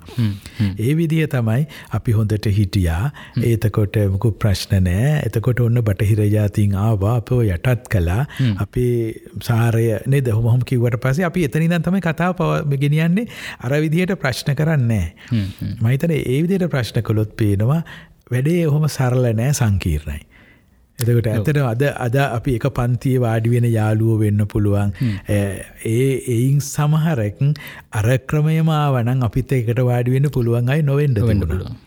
ඒ 0.80 0.94
විදිහ 1.00 1.28
තමයි 1.34 1.68
අපි 1.98 2.16
හොඳට 2.18 2.48
හිටියා. 2.58 3.12
එතකොට 3.52 4.00
මොකු 4.14 4.32
ප්‍රශ්න 4.44 4.84
නැහැ. 4.88 5.20
එතකොට 5.28 5.62
ඔන්න 5.66 5.82
බටහිර 5.90 6.24
ජාතීන් 6.36 6.76
ආවා 6.86 7.16
අපව 7.22 7.44
යටත් 7.50 7.90
කළා. 7.96 8.26
අපේ 8.66 8.96
සාරය 9.50 9.86
නේද? 10.08 10.32
ඔහොම 10.34 10.64
කිව්වට 10.72 11.02
පස්සේ 11.04 11.28
අපි 11.30 11.46
එතන 11.50 11.68
ඉඳන් 11.68 11.86
තමයි 11.90 12.02
කතාව 12.08 12.42
ගෙනියන්නේ. 12.86 13.28
අර 13.62 13.78
විදිහට 13.86 14.18
ප්‍රශ්න 14.26 14.56
කරන්නේ 14.56 14.88
නැහැ. 14.88 15.46
මම 15.76 15.94
හිතන්නේ 15.94 16.24
ඒ 16.26 16.42
විදිහට 16.48 16.74
ප්‍රශ්න 16.74 17.06
කළොත් 17.12 17.38
පේනවා 17.38 17.82
වැඩේ 18.32 18.68
ඔහොම 18.68 18.88
සරල 18.88 19.26
නෑ 19.34 19.52
සංකීර්ණයි. 19.52 20.22
එතකට 21.00 21.28
ඇතට 21.28 21.58
අද 21.58 21.84
අද 22.08 22.16
අපි 22.22 22.56
එක 22.56 22.68
පන්තිය 22.78 23.18
වාඩිවෙන 23.20 23.68
යාළුව 23.70 24.20
වෙන්න 24.20 24.48
පුළුවන්. 24.48 24.94
ඒ 25.30 26.10
එයින් 26.36 26.60
සමහරැක් 26.62 27.40
අර 27.92 28.08
ක්‍රමයමාවනං 28.32 29.24
අපිත් 29.24 29.52
එකට 29.52 29.80
වාඩිවෙන්න 29.92 30.30
පුළුවන් 30.32 30.70
අයි 30.70 30.84
නොවෙන්ඩ 30.84 31.20
වෙන්න 31.20 31.48
පුළුවන්. 31.48 31.80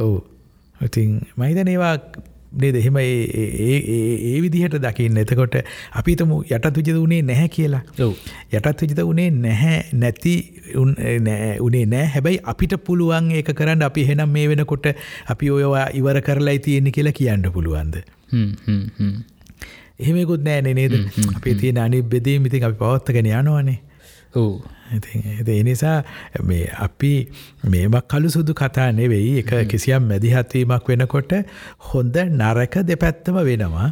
ඔවු. 0.00 0.24
ඉතින් 0.80 1.20
මහිතන 1.36 1.68
ඒවා 1.68 1.96
නේද? 2.62 2.76
එහෙම 2.80 2.96
ඒ 3.02 4.40
විදිහට 4.44 4.76
දකින්න. 4.84 5.20
එතකොට 5.22 5.56
අපිතම 6.00 6.32
යටත් 6.40 6.66
විජිත 6.78 6.98
වනේ 7.02 7.22
නැහැ 7.30 7.48
කියලා. 7.56 7.82
යටත් 8.52 8.82
විජිත 8.84 9.00
වනේ 9.10 9.30
නැහැ 9.36 9.78
නැති 10.02 10.34
උනේ 11.68 11.86
නෑ 11.94 12.10
හැබැයි 12.16 12.42
අපිට 12.54 12.76
පුළුවන් 12.88 13.30
ඒක 13.38 13.54
කරන්න. 13.60 13.86
අපි 13.88 14.06
හෙනම් 14.10 14.30
මේ 14.38 14.48
වෙනකොට 14.52 14.92
අපි 15.34 15.50
ඔයවා 15.56 15.86
ඉවර 16.00 16.20
කරලා 16.28 16.58
තියෙන්නේ 16.68 16.96
කියලා 16.98 17.16
කියන්න 17.20 17.48
පුළුවන්ද? 17.56 18.02
එහෙමකුත් 20.00 20.42
නෑ 20.46 20.74
නේද? 20.78 20.94
අපේ 21.36 21.54
තියෙන 21.64 21.78
අනි 21.86 22.02
බෙදීම 22.14 22.46
ඉතින් 22.50 22.64
අපි 22.68 22.78
පවත්තගෙන 22.84 23.28
යනවානේ 23.32 23.78
ඒ 24.36 25.62
නිසා 25.62 25.96
මේ 26.48 26.66
අපි 26.86 27.10
මේමක් 27.72 28.06
කළු 28.12 28.30
සුදු 28.34 28.54
කතා 28.60 28.86
නෙවෙයි 28.98 29.32
එක 29.42 29.52
කිසියම් 29.72 30.06
මැදිහත්වීමක් 30.10 30.88
වෙනකොට 30.90 31.32
හොඳ 31.88 32.16
නරක 32.40 32.76
දෙපැත්තම 32.90 33.38
වෙනවා. 33.48 33.88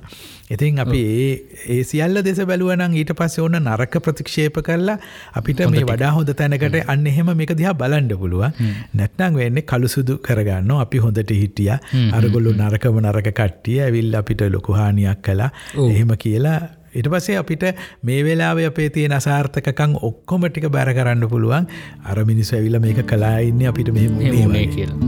ඉතින් 0.51 0.79
අපි 0.85 1.01
ඒ 1.15 1.33
ඒ 1.75 1.81
සියල්ල 1.91 2.23
දෙස 2.29 2.41
බැලුවනම් 2.51 2.95
ඊට 3.01 3.13
පස්සේ 3.21 3.43
ඕන 3.47 3.59
නරක 3.61 3.99
ප්‍රතික්ෂේප 4.07 4.61
කරලා 4.69 4.99
අපිට 5.41 5.65
මේ 5.75 5.85
වඩා 5.91 6.13
හොඳ 6.19 6.31
තැනකට 6.41 6.79
අන්න 6.95 7.07
එහෙම 7.13 7.35
මේක 7.41 7.57
දිහා 7.63 7.75
බලන්න 7.83 8.15
පුළුවන්. 8.23 8.55
නැත්නම් 8.95 9.41
වෙන්නේ 9.43 9.67
කළු 9.73 9.89
සුදු 9.89 10.19
කරගන්නවා. 10.29 10.81
අපි 10.87 11.03
හොඳට 11.07 11.35
හිටියා. 11.43 11.79
අරගොල්ලෝ 12.21 12.55
නරකම 12.55 13.03
නරක 13.03 13.35
කට්ටිය 13.41 13.81
ඇවිල්ලා 13.89 14.25
අපිට 14.27 14.47
ලොකු 14.57 14.79
හානියක් 14.81 15.23
කළා. 15.23 15.51
එහෙම 15.91 16.17
කියලා 16.25 16.59
ඉට 17.01 17.09
පස්සේ 17.13 17.39
අපිට 17.43 17.65
මේ 18.09 18.21
වෙලාව 18.27 18.59
අපේ 18.71 18.89
තියෙන 18.97 19.15
අසාර්ථකකං 19.19 19.95
ඔක්කොම 20.09 20.47
ටික 20.49 20.67
බැර 20.77 20.91
කරන්න 20.99 21.29
පුළුවන්. 21.33 21.67
අර 22.11 22.19
මිනිස් 22.31 22.53
ඇවිල 22.59 22.79
මේක 22.87 23.01
කලා 23.13 23.39
ඉන්න 23.51 23.63
අපිට 23.71 23.91
මෙහෙම 23.95 24.55
කියලා. 24.75 24.99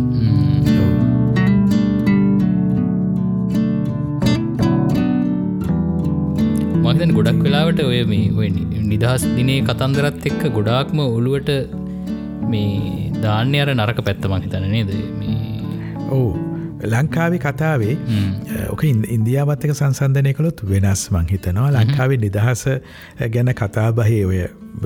මගදන් 6.87 7.13
ගොඩක් 7.17 7.41
වෙලාවට 7.47 7.81
ඔය 7.85 8.03
මේ 8.11 8.51
නිදහස් 8.91 9.23
දිනේ 9.37 9.63
කතන්දරත් 9.69 10.27
එක්ක 10.31 10.43
ගොඩාක්ම 10.59 10.99
ඔළුවට 11.07 11.51
මේ 12.53 13.11
ධාන්‍ය 13.25 13.63
අර 13.63 13.71
නරක 13.75 14.05
පැත්තමක් 14.09 14.45
හිතන 14.47 14.69
නේද? 14.75 14.93
ඕ 16.19 16.29
ලංකාවේ 16.93 17.41
කතාවේ 17.47 17.97
ඕක 18.73 18.85
ඉන්දියාවත්තක 19.17 19.75
සංසන්ධනය 19.79 20.33
කළොත් 20.39 20.63
වෙනස් 20.71 21.03
මං 21.15 21.27
හිතනවා. 21.33 21.69
ලංකාවේ 21.77 22.21
නිදහස 22.27 22.65
ගැන 23.35 23.53
කතාබහේ 23.61 24.23
ඔය 24.31 24.41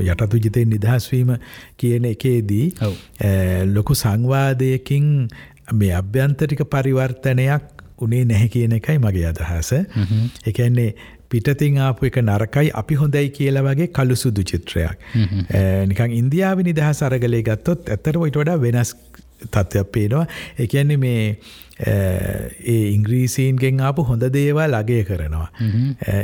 යටතු 0.09 0.43
ජිතය 0.47 0.65
නිදහස්වීම 0.75 1.37
කියන 1.83 2.05
එකේදී 2.15 2.67
ලොකු 3.77 3.95
සංවාදයකින් 4.03 5.07
මේ 5.81 5.95
අභ්‍යන්තරික 6.01 6.67
පරිවර්තනයක් 6.75 7.65
උනේ 8.05 8.25
නැහැ 8.25 8.49
කියන 8.57 8.77
එකයි 8.81 8.99
මගේ 8.99 9.27
අදහස. 9.33 9.73
එකන්නේ 10.51 10.91
පිටතින් 11.31 11.77
ආපු 11.87 12.07
එක 12.09 12.17
නරකයි 12.23 12.71
අපි 12.81 12.95
හොඳයි 13.01 13.29
කියලා 13.37 13.65
වගේ 13.67 13.89
කළු 13.97 14.17
සුදු 14.23 14.43
චිත්‍රයක් 14.51 15.05
නිකං 15.91 16.15
ඉන්දියාව 16.21 16.63
නිදහස් 16.69 17.03
අරගලේ 17.09 17.43
ගත්තොත් 17.49 17.91
ඇත්තට 17.95 18.17
ඔයිට 18.23 18.39
වඩා 18.41 18.59
වෙනස් 18.65 18.91
තත්ත්වයක් 19.53 19.93
පේනවා. 19.95 20.27
එකන්නේ 20.65 20.97
මේ 20.97 21.39
ඒ 21.87 22.81
ඉංග්‍රීසීන්ගෙන් 22.87 23.81
ආපු 23.81 24.05
හොඳ 24.05 24.29
දේවල් 24.33 24.75
අගය 24.75 25.03
කරනවා. 25.05 25.49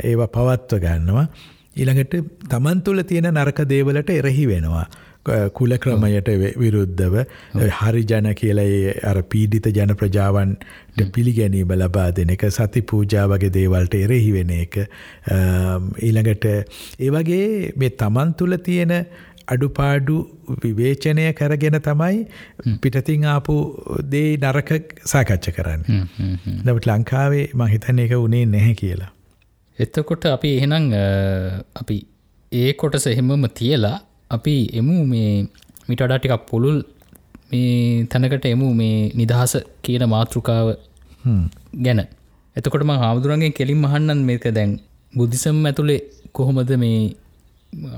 ඒවා 0.03 0.27
පවත්ව 0.29 0.79
ගන්නවා. 0.79 1.27
ඊළඟට 1.75 2.15
තමන් 2.49 2.81
තුළ 2.81 3.03
තියෙන 3.03 3.33
නරක 3.33 3.61
දේවලට 3.65 4.09
එරෙහි 4.11 4.47
වෙනවා. 4.47 4.87
කුල 5.53 5.77
ක්‍රමයට 5.77 6.29
විරුද්ධව 6.57 7.15
හරි 7.79 8.03
ජන 8.03 8.29
කියලා 8.33 8.93
අර 9.03 9.21
පීඩිත 9.25 9.69
ජන 9.69 9.95
ප්‍රජාවන්ට 9.95 11.03
පිළිගැනීම 11.13 11.73
ලබා 11.73 12.09
දෙන 12.11 12.29
එක 12.29 12.47
සති 12.49 12.83
පූජා 12.83 13.27
වගේ 13.27 13.51
දේවල්ට 13.51 13.95
එරෙහි 13.95 14.31
වෙන 14.33 14.53
එක 14.57 14.77
ඊළඟට 16.01 16.45
ඒ 16.47 17.11
වගේ 17.11 17.73
මේ 17.75 17.95
තමන් 17.95 18.33
තුළ 18.33 18.57
තියෙන 18.59 18.95
අඩුපාඩු 19.47 20.15
විවේචනය 20.63 21.27
කරගෙන 21.33 21.77
තමයි 21.81 22.17
පිටතින් 22.81 23.25
ආපු 23.25 23.55
දේ 24.09 24.31
නරක 24.37 24.71
සාකච්ඡ 25.05 25.49
කරන්න. 25.49 25.81
නමුත් 26.65 26.85
ලංකාවේ 26.85 27.45
මං 27.53 27.71
හිතන්නේ 27.73 28.07
ඒක 28.07 28.17
උනේ 28.19 28.43
නැහැ 28.47 28.73
කියලා. 28.73 29.11
එතකොට 29.79 30.25
අපි 30.27 30.51
එහෙනම් 30.57 30.85
අපි 31.75 31.97
ඒ 32.51 32.69
කොටස 32.73 33.07
එහෙමම 33.07 33.47
තියලා 33.53 33.97
අපි 34.31 34.55
එමු 34.73 34.97
මේ 35.05 35.31
මිට 35.89 36.01
වඩා 36.01 36.19
ටිකක් 36.19 36.45
පුළුල් 36.49 36.77
මේ 37.51 38.05
තැනකට 38.05 38.47
එමු 38.47 38.73
මේ 38.73 38.97
නිදහස 39.15 39.53
කියන 39.83 40.05
මාතෘකාව 40.07 40.67
ගැන. 41.81 42.01
එතකොටම 42.55 42.91
හාමුදුරන්ගේ 42.95 43.51
කෙලින් 43.51 43.79
මහන්නන් 43.81 44.21
මේක 44.23 44.45
දැන් 44.51 44.73
බුද්ධිසම් 45.13 45.59
ඇතුළේ 45.65 46.01
කොහොමද 46.31 46.71
මේ 46.77 46.99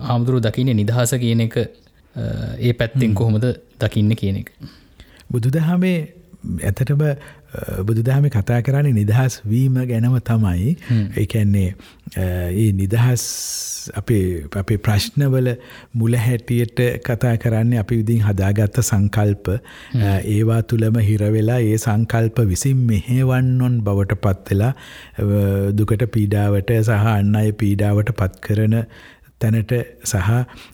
හාමුදුරු 0.01 0.39
දකින්න 0.39 0.75
නිදහස 0.75 1.15
කියන 1.15 1.41
එක 1.41 1.57
ඒ 1.57 2.73
පැත්තෙන් 2.73 3.13
කොහොමද 3.13 3.49
දකින්න 3.79 4.15
කියන 4.15 4.39
එක. 4.43 4.53
බුදුදහමේ 5.31 5.97
ඇතටම 6.63 7.03
බුදුදහම 7.83 8.27
කතා 8.29 8.59
කරන්නේ 8.61 8.93
නිදහස් 8.93 9.41
වීම 9.45 9.79
ගැනම 9.85 10.15
තමයි. 10.21 10.75
එකන්නේ 11.17 11.69
ඒ 12.15 12.69
නිදහස් 12.73 13.25
අපේ 13.95 14.77
ප්‍රශ්නවල 14.79 15.49
මුල 15.95 16.17
හැටියට 16.17 16.81
කතා 17.05 17.35
කරන්න 17.38 17.75
අපි 17.83 17.99
විදිින් 18.01 18.23
හදාගත්ත 18.23 18.81
සංකල්ප. 18.81 19.47
ඒවා 20.27 20.61
තුළම 20.63 20.99
හිරවෙලා 21.01 21.59
ඒ 21.61 21.77
සංකල්ප 21.77 22.41
විසින් 22.47 22.83
මෙහෙවන්නොන් 22.85 23.79
බවට 23.81 24.19
පත්වෙලා 24.25 24.73
දුකට 25.73 26.09
පීඩාවට 26.11 26.75
සහ 26.79 27.13
අන්න 27.13 27.35
අය 27.35 27.51
පීඩාවට 27.53 28.13
පත් 28.13 28.45
කරන 28.47 28.77
තැනට 29.41 29.74
සහ 30.03 30.29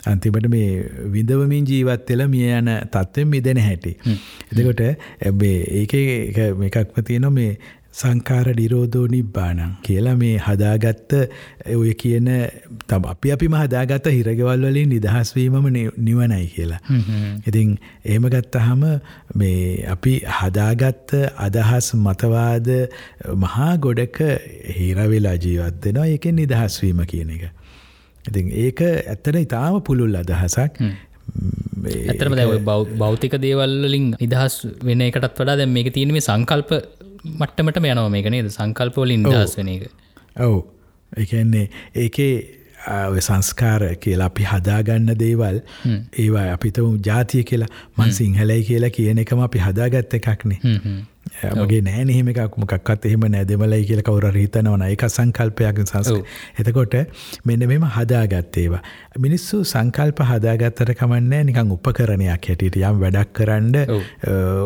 අන්තිමට 0.08 0.50
මේ 0.50 0.84
විඳවමින් 1.14 1.72
ජීවත්වෙල 1.72 2.28
මිය 2.28 2.52
යන 2.58 2.70
තත්ත්වෙන් 2.92 3.28
මිදෙන 3.30 3.64
හැටි. 3.68 3.98
එතකොට 4.52 4.82
ඒක 4.82 5.98
එකක්ම 6.70 7.04
තියෙන 7.04 7.34
මේ 7.34 7.58
සංකාර 7.96 8.48
ඩිරෝධෝ 8.52 9.06
නිබ්බානං 9.08 9.60
කියලා 9.86 10.16
මේ 10.22 10.34
හදාගත්ත 10.46 11.14
ඔය 11.76 11.94
කියන 12.02 12.28
තම 12.90 13.06
අපි 13.12 13.32
අපිම 13.36 13.56
හදාගත්ත 13.56 14.10
හිරගෙවල් 14.12 14.66
වලින් 14.68 14.90
නිදහස්වීමම 14.90 15.70
නිවනයි 16.08 16.48
කියලා. 16.56 16.82
ඉතින් 17.48 17.78
එහෙම 18.04 18.28
ගත්තහම 18.34 18.84
මේ 19.36 19.62
අපි 19.96 20.16
හදාගත්ත 20.40 21.16
අදහස් 21.48 21.94
මතවාද 21.96 22.68
මහා 23.46 23.72
ගොඩක 23.78 24.20
හිරවෙලා 24.80 25.38
ජීවත් 25.46 25.86
වෙනවා 25.86 26.10
ඒකෙන් 26.16 26.36
නිදහස්වීම 26.42 27.06
කියන 27.14 27.32
එක. 27.38 27.46
ඉතින් 28.30 28.52
ඒක 28.66 28.82
ඇත්තට 28.86 29.42
ඉතාම 29.42 29.80
පුළුල් 29.90 30.20
අදහසක්. 30.22 30.82
ඇතරම 32.12 32.38
දැව 32.40 32.54
බෞතික 33.04 33.38
දේවල්ලින් 33.46 34.12
නිදහස් 34.22 34.60
වෙන 34.90 35.08
එකටත් 35.08 35.42
වඩා 35.42 35.58
දැ 35.62 35.70
මේක 35.78 35.92
තියෙනීම 35.98 36.22
සංකල්ප 36.30 36.72
මට්ටමට 37.40 37.82
යනව 37.84 38.10
මේක 38.18 38.30
නේද? 38.36 38.52
සංකල්පවලින් 38.60 39.26
නිදහස් 39.26 39.58
වෙන 39.60 39.74
එක. 39.76 39.90
ඔවු. 40.42 40.62
එකන්නේ 41.12 41.66
ඒකේ 41.96 42.32
සංස්කාර 43.20 43.84
කියලා 44.04 44.30
අපි 44.32 44.44
හදාගන්න 44.44 45.14
දේවල් 45.20 45.60
ඒවා 46.20 46.46
අපිතම 46.54 46.98
ජාතිය 47.08 47.44
කියලා 47.44 47.70
මන් 47.98 48.12
සිංහලයි 48.12 48.62
කියලා 48.70 48.94
කියන 48.98 49.22
එකම 49.24 49.42
අපි 49.48 49.60
හදාගත්ත 49.60 50.18
එකක්නේ 50.20 50.60
මගේ 51.44 51.82
නෑ 51.88 52.06
එහෙම 52.14 52.30
එකක්. 52.32 52.58
මොකක්වත් 52.64 53.06
එහෙම 53.10 53.26
නෑ. 53.34 53.46
දෙමලයි 53.50 53.84
කියල 53.90 54.02
කවුර 54.08 54.28
හිතනවන 54.36 54.86
එක 54.88 55.04
සංකල්පයක් 55.10 55.82
සංස් 55.86 56.12
එතකොට 56.60 56.96
මෙන්න 57.46 57.68
මෙම 57.68 57.86
හදාගත්තේවා 57.98 58.82
මිනිස්සු 59.20 59.64
සංකල්ප 59.64 60.24
හදාගත්තට 60.32 60.94
කමන්නෑ 61.02 61.44
නිකං 61.52 61.76
උපකරණයක් 61.76 62.50
හැටියට 62.50 62.80
යම් 62.82 63.04
වැඩක් 63.04 63.34
කරන්න 63.34 63.76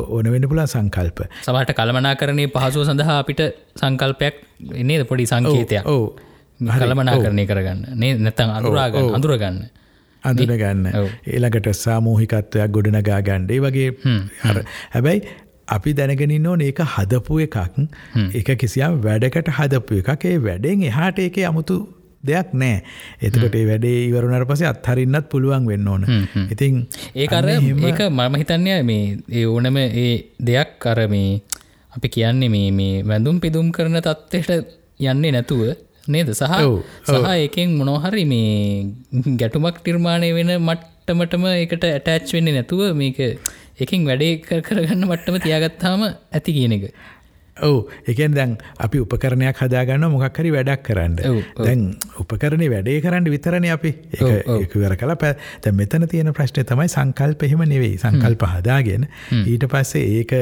ඕන 0.09 0.31
වෙන 0.35 0.47
පුලා 0.51 0.67
සංකල්ප. 0.67 1.25
සමට 1.41 1.75
කළමනා 1.75 2.15
කරණය 2.15 2.47
පහසුව 2.55 2.87
සඳහා 2.87 3.19
අපිට 3.23 3.41
සංකල්පයක් 3.75 4.45
එන්නේද 4.75 5.07
පොඩි 5.09 5.27
සංකේතයක්. 5.33 5.85
ඕ 5.85 6.15
කළමනා 6.59 7.19
කරණය 7.23 7.45
කරගන්න. 7.49 7.83
නේ? 7.95 8.15
නැතන් 8.19 8.55
අනුරාගන්න 8.59 9.13
අඳුරගන්න. 9.17 9.59
අඳුනගන්න 10.23 10.87
ඒළඟට 10.93 11.69
සාමූහිකත්වයක් 11.81 12.71
ගොඩනගා 12.75 13.21
ගණ්ඩේ 13.27 13.59
වගේ 13.63 13.91
හැබැයි 14.95 15.21
අපි 15.69 15.93
දැනගෙනින් 15.93 16.47
ඕන 16.47 16.61
ඒක 16.61 16.81
හදපු 16.95 17.39
එකක්. 17.45 17.57
එක 18.33 18.49
කිසියම් 18.57 18.99
වැඩකට 19.05 19.55
හදපු 19.59 20.01
එකක්. 20.01 20.25
ඒ 20.25 20.37
වැඩෙන් 20.39 20.83
එහාට 20.83 21.19
ඒක 21.19 21.39
අමුතු 21.45 21.77
දෙයක් 22.23 22.53
නෑ. 22.53 22.81
එතකොට 23.21 23.55
වැඩේ 23.69 23.97
ඉවරුණට 24.07 24.47
පසේ 24.49 24.69
අත්හරින්නත් 24.71 25.29
පුළුවන් 25.31 25.67
වෙන්න 25.67 25.87
ඕන. 25.87 26.03
ඉතින් 26.53 26.81
ඒකර 27.15 27.49
ඒක 27.49 28.01
මම 28.09 28.35
හිතන්නය 28.41 28.79
මේ 28.83 29.03
ඒ 29.31 29.45
ඕනම 29.47 29.77
ඒ 29.77 30.09
දෙයක් 30.41 30.73
කර 30.79 31.07
මේ 31.07 31.41
අපි 31.91 32.07
කියන්නේ 32.09 32.49
මේ 32.49 32.71
මේ 32.71 33.03
වැඳුම් 33.03 33.39
පිදුම් 33.39 33.71
කරන 33.71 33.99
තත්ත්වයට 33.99 34.75
යන්නේ 34.99 35.31
නැතුව 35.31 35.63
නේද? 36.07 36.29
සහ 36.31 36.43
සහ 37.05 37.29
එකෙන් 37.37 37.77
මොනොහරි 37.77 38.25
මේ 38.25 38.91
ගැටුමක් 39.39 39.79
නිර්මාණය 39.85 40.29
වෙන 40.33 40.51
මට්ටමටම 40.59 41.45
එකට 41.55 41.83
ඇටෑච් 41.85 42.35
වෙන්නේ 42.35 42.57
නැතුව 42.57 42.83
මේක 43.01 43.19
එකින් 43.79 44.05
වැඩේ 44.09 44.35
කරගන්න 44.41 45.07
මට්ටම 45.07 45.39
තියාගත්තාම 45.45 46.05
ඇති 46.09 46.53
කියන 46.53 46.75
එක. 46.77 46.91
ඔවු. 47.57 47.79
එකෙන් 48.07 48.35
දැන් 48.35 48.57
අපි 48.79 49.01
උපකරණයක් 49.03 49.57
හදාගන්න 49.63 50.05
මොකක්හරි 50.13 50.51
වැඩක් 50.55 50.83
කරන්න. 50.87 51.17
දැන් 51.57 51.81
උපකරණ 52.21 52.63
වැඩේ 52.73 53.01
කරන්න 53.03 53.31
විතරණ 53.33 53.67
අපි. 53.75 53.91
ඒවර 54.19 54.95
කල 54.99 55.15
පැ 55.15 55.33
මෙතන 55.71 56.07
තියෙන 56.07 56.33
ප්‍රශ්නය 56.33 56.63
තමයි 56.63 56.87
සංකල්ප 56.87 57.43
එහෙම 57.43 57.65
නෙවෙයි. 57.73 57.97
සංකල්ප 57.97 58.47
හදාගෙන 58.55 59.09
ඊට 59.41 59.67
පස්සේ 59.71 60.21
ඒක 60.21 60.33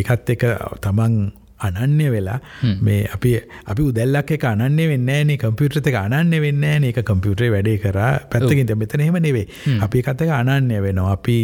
ඒකත් 0.00 0.36
එක 0.36 0.46
තමන් 0.84 1.16
අනන්‍ය 1.60 2.08
වෙලා 2.10 2.38
මේ 2.80 3.08
අපි 3.14 3.32
අපි 3.66 3.82
උදැල්ලක් 3.90 4.30
එක 4.36 4.44
අනන්නේ 4.44 4.88
වෙන්නෑනේ 4.92 5.36
කම්පියුටර් 5.42 5.80
එක 5.90 5.98
අනන්නේ 6.00 6.40
වෙන්නෑ 6.40 6.80
ඒක 6.90 7.00
කම්පියුටරේ 7.10 7.50
වැඩේ 7.50 7.78
කරා. 7.78 8.12
පැත්තකින් 8.30 8.72
මෙතන 8.78 9.00
එහෙම 9.00 9.18
නෙවෙයි. 9.26 9.46
අපි 9.86 10.02
එකත් 10.02 10.24
එක 10.26 10.32
අනන්‍ය 10.40 10.80
වෙනවා. 10.86 11.12
අපි 11.12 11.36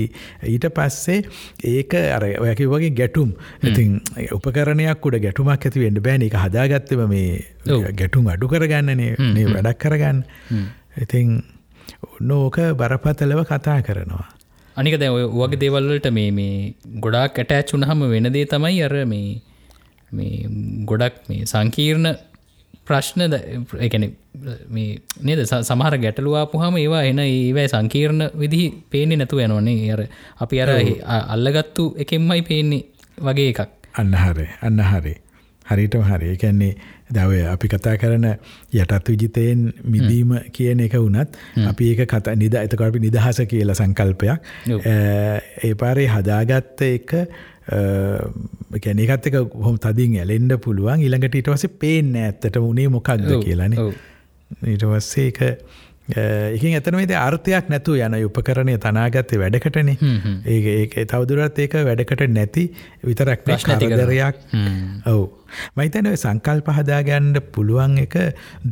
ඊට 0.55 0.67
පස්සේ 0.75 1.23
ඒක 1.75 1.95
අර 2.17 2.25
ඔය 2.25 2.55
වගේ 2.75 2.91
ගැටුම්. 2.91 3.33
ඉතින් 3.63 4.01
උපකරණයක් 4.39 5.07
උඩ 5.07 5.21
ගැටුමක් 5.27 5.55
ඇති 5.55 5.85
වෙන්න 5.85 6.03
බෑනේ 6.03 6.31
ඒක 6.31 6.37
හදාගත්තම 6.45 7.07
මේ 7.15 7.45
ගැටුම් 8.03 8.29
අඩු 8.35 8.49
කරගන්නනේ 8.49 9.15
මේ 9.19 9.47
වැඩක් 9.55 9.81
කරගන්න. 9.87 10.23
ඉතින් 11.05 11.43
නෝක 12.21 12.57
බරපතලව 12.77 13.45
කතා 13.49 13.81
කරනවා. 13.83 14.27
අනික 14.77 14.99
දැ 15.01 15.11
වගේ 15.13 15.61
දේවල්වලට 15.63 16.11
මේ 16.19 16.31
මේ 16.31 16.75
ගොඩාක් 17.05 17.39
ඇටෑච් 17.43 17.73
වුනහම 17.75 18.05
වෙනදේ 18.13 18.45
තමයි 18.53 18.83
අර 18.87 18.95
මේ 19.13 19.41
මේ 20.13 20.51
ගොඩක් 20.85 21.17
මේ 21.29 21.45
සංකීර්ණ 21.45 22.09
ප්‍රශ්න 22.87 23.23
එකන 23.87 24.05
නේද? 25.27 25.41
සමහර 25.71 25.97
ගැටලුවාපුහම 26.05 26.77
ඒවා 26.83 27.03
එන 27.03 27.23
ඒවයි 27.25 27.67
සංකීර්ණ 27.69 28.23
විදිහි 28.43 28.67
පේනෙ 28.91 29.17
නැතු 29.17 29.43
යනවන්නේ 29.47 29.91
අර 29.93 30.03
අපි 30.39 30.63
අර 30.63 30.71
අල්ලගත්තු 31.35 31.85
එකෙන්මයි 31.99 32.43
පේන්නේ 32.43 32.87
වගේ 33.19 33.51
එකක්. 33.55 33.61
අන්න 33.99 34.15
හරේ 34.93 35.19
අන්න 35.71 35.79
හරේ. 35.79 35.87
හරිටම 35.87 36.03
හරි 36.03 36.31
එකන්නේ 36.35 36.75
දව 37.11 37.47
අපි 37.53 37.69
කතා 37.69 37.97
කරන 37.97 38.27
යටත් 38.73 39.09
විජිතයෙන් 39.09 39.73
මිදීම 39.85 40.35
කියන 40.53 40.81
එක 40.81 40.95
වුනත් 40.95 41.39
අපි 41.69 41.91
ඒක 41.93 42.09
කතා 42.11 42.35
නිද 42.37 42.55
එතකරපි 42.55 42.99
නිදහස 42.99 43.41
කියලා 43.49 43.75
සංකල්පයක්. 43.75 44.39
ඒ 45.65 45.75
පාරේ 45.75 46.09
හදාගත්ත 46.09 46.83
එක 46.83 47.15
කැනෙකත් 48.85 49.27
එක 49.27 49.35
හොම 49.67 49.79
තදින් 49.79 50.19
ඇලෙන්ඩ 50.23 50.59
පුළුවන්. 50.59 51.01
ඉළඟට 51.01 51.35
ඊට 51.35 51.49
වස 51.49 51.67
පේන්න 51.79 52.17
ඇත්තට 52.17 52.57
වනේ 52.59 52.89
මොකක්ද 52.89 53.29
කියලන 53.45 53.79
ඊට 54.67 54.85
වස්සේ 54.85 55.29
එක 55.31 55.41
එකින් 56.17 56.77
ඇතනමේද 56.79 57.13
අර්ථයක් 57.17 57.69
නැතු 57.73 57.97
යන 57.97 58.17
උපකරණය 58.29 58.77
තනාගත්තේ 58.85 59.41
වැඩකටනේ. 59.43 59.97
ඒ 60.47 61.05
තවදුරත් 61.13 61.59
ඒක 61.59 61.77
වැඩකට 61.89 62.25
නැති 62.39 62.65
විතරක් 63.05 63.45
ප්‍රශ්නතිකරයක් 63.45 64.41
ඔවු. 65.07 65.29
මයිතන 65.77 66.09
සංකල්ප 66.15 66.73
හදාගන්න 66.79 67.43
පුළුවන් 67.55 67.99
එක 68.07 68.17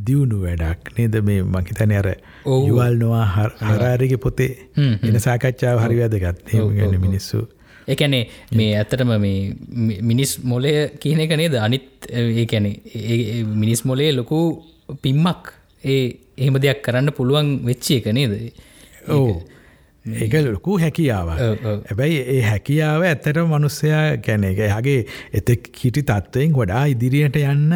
දියුණු 0.06 0.40
වැඩක් 0.46 0.94
නේද? 0.98 1.20
මේ 1.28 1.42
මහිතන 1.42 1.94
අර 2.00 2.10
යුවල් 2.46 2.98
නොවා 3.02 3.26
හරාරිග 3.68 4.16
පොතේ 4.24 4.52
එන 4.76 5.20
සාකච්ඡාව 5.28 5.84
හරි 5.84 6.02
වැදගත්. 6.02 6.44
ගැන 6.78 7.00
මිනිස්සු. 7.00 7.46
එකනේ 7.88 8.24
මේ 8.58 8.72
ඇත්තටම 8.78 9.12
මේ 9.22 10.00
මිනිස් 10.10 10.38
මොලය 10.44 10.72
කියන 11.02 11.20
එක 11.24 11.36
නේද? 11.42 11.54
අනිත් 11.66 12.08
ඒකැනේ 12.08 13.44
මිනිස් 13.62 13.84
මොලේ 13.84 14.10
ලොකු 14.18 14.40
පිම්මක් 15.02 15.54
ඒ 15.84 16.00
එහෙම 16.38 16.58
දෙයක් 16.62 16.82
කරන්න 16.82 17.14
පුළුවන් 17.14 17.54
වෙච්චි 17.66 18.00
එක 18.00 18.10
නේද? 18.12 18.34
ඕ 19.08 19.42
ඒක 20.06 20.34
ලොකු 20.46 20.78
හැකියාව 20.80 21.28
ඇබැයි 21.36 22.18
ඒ 22.34 22.42
හැකියාව 22.46 23.04
ඇත්තට 23.04 23.40
මනුස්සයා 23.44 24.02
ගැන 24.24 24.44
එක 24.50 24.60
යගේ 24.66 25.00
එතෙක් 25.32 25.68
හිටි 25.76 26.02
තත්ත්වයෙන් 26.02 26.54
ගොඩා 26.56 26.84
ඉදිරියට 26.94 27.36
යන්න 27.42 27.74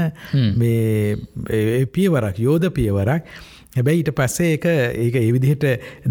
මේ 0.58 1.86
පියවරක් 1.92 2.38
යෝධ 2.40 2.70
පියවරක් 2.72 3.28
හැබැයි 3.76 4.02
ඊට 4.02 4.10
පස්සේ 4.16 4.48
ඒක 4.54 4.64
ඒක 5.04 5.14
ඒ 5.16 5.30
විදිහට 5.36 5.64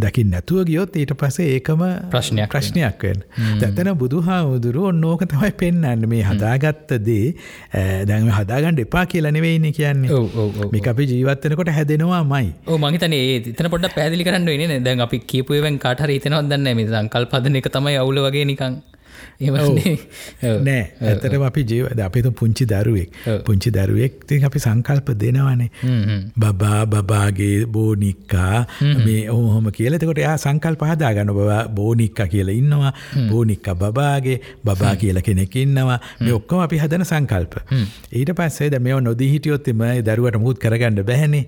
දකින්න 0.04 0.32
නැතුව 0.34 0.63
ගියොත් 0.69 0.95
ඊට 0.97 1.13
පස්සේ 1.21 1.50
ඒකම 1.56 1.84
ප්‍රශ්නයක් 2.13 2.50
ප්‍රශ්නයක් 2.54 3.04
වෙන. 3.08 3.19
දැන් 3.62 3.91
බුදු 3.97 4.21
හාමුදුරුවෝ 4.28 4.88
ඕනෝක 4.91 5.26
තමයි 5.34 5.52
පෙන්වන්නේ 5.62 6.10
මේ 6.13 6.24
හදාගත්ත 6.30 6.95
දේ 7.08 7.34
දැන් 8.10 8.32
හදාගන්න 8.39 8.82
එපා 8.86 9.06
කියලා 9.12 9.34
නෙවෙයිනේ 9.38 9.74
කියන්නේ. 9.80 10.12
ඔව් 10.12 10.38
ඔව් 10.43 10.62
ඔව්. 10.63 10.71
මේක 10.76 10.89
අපි 10.93 11.10
ජීවත් 11.12 11.45
වෙනකොට 11.50 11.74
හැදෙනවාමයි. 11.78 12.50
ඔව් 12.67 12.80
මං 12.80 12.97
හිතන්නේ 12.97 13.21
ඒ 13.28 13.38
එතන 13.54 13.69
පොඩ්ඩක් 13.76 13.97
පැහැදිලි 13.97 14.28
කරන්න 14.30 14.50
වෙන්නේ 14.54 14.71
නේ. 14.74 14.86
දැන් 14.88 15.06
අපි 15.08 15.21
කියපු 15.34 15.60
ඒවෙන් 15.60 15.78
කාට 15.86 16.02
හරි 16.06 16.17
හිතෙනවද 16.19 16.50
දන්නේ 16.50 16.63
නැහැ 16.63 16.80
මේ 16.82 16.89
සංකල්ප 16.93 17.38
හදන 17.38 17.62
එක 17.62 17.69
තමයි 17.78 18.00
අවුල 18.06 18.24
වගේ 18.28 18.47
නිකන්. 18.54 18.82
නෑ 19.41 20.82
ඇතටම 21.12 21.43
අපි 21.49 21.63
ජීවද 21.71 22.01
අපිතු 22.08 22.32
පුංචි 22.41 22.65
දරුවෙක්. 22.71 23.10
පුංචි 23.45 23.73
දරුවෙක් 23.77 24.25
ති 24.27 24.41
අපි 24.49 24.60
සංකල්ප 24.65 25.13
දෙනවනේ. 25.23 25.69
බබා 26.38 26.82
බබාගේ 26.86 27.65
බෝනික්කා 27.65 28.65
මේ 29.06 29.30
ඔහොම 29.30 29.71
කියලතකොට 29.77 30.21
එයා 30.23 30.38
සංකල්ප 30.45 30.84
හදාගන්න 30.91 31.34
බව 31.39 31.62
බෝනික්ක 31.80 32.21
කියලා 32.34 32.58
ඉන්නවා. 32.62 32.93
බෝනික්ක 33.32 33.71
බබාගේ 33.84 34.38
බබා 34.65 34.95
කියල 34.95 35.21
කෙනෙක් 35.21 35.56
ඉන්නවා. 35.56 35.99
මේ 36.19 36.34
ඔක්කොම 36.39 36.65
අපි 36.67 36.82
හදන 36.84 37.08
සංකල්ප. 37.13 37.54
ඊට 38.13 38.34
පස්සේ 38.41 38.69
ද 38.69 38.80
මෙ 38.80 38.99
නොදී 39.08 39.32
හිටියොත්තෙම 39.34 39.88
දරුවට 40.06 40.39
මුත් 40.45 40.60
කරගන්න 40.60 41.04
බැහැනේ. 41.10 41.45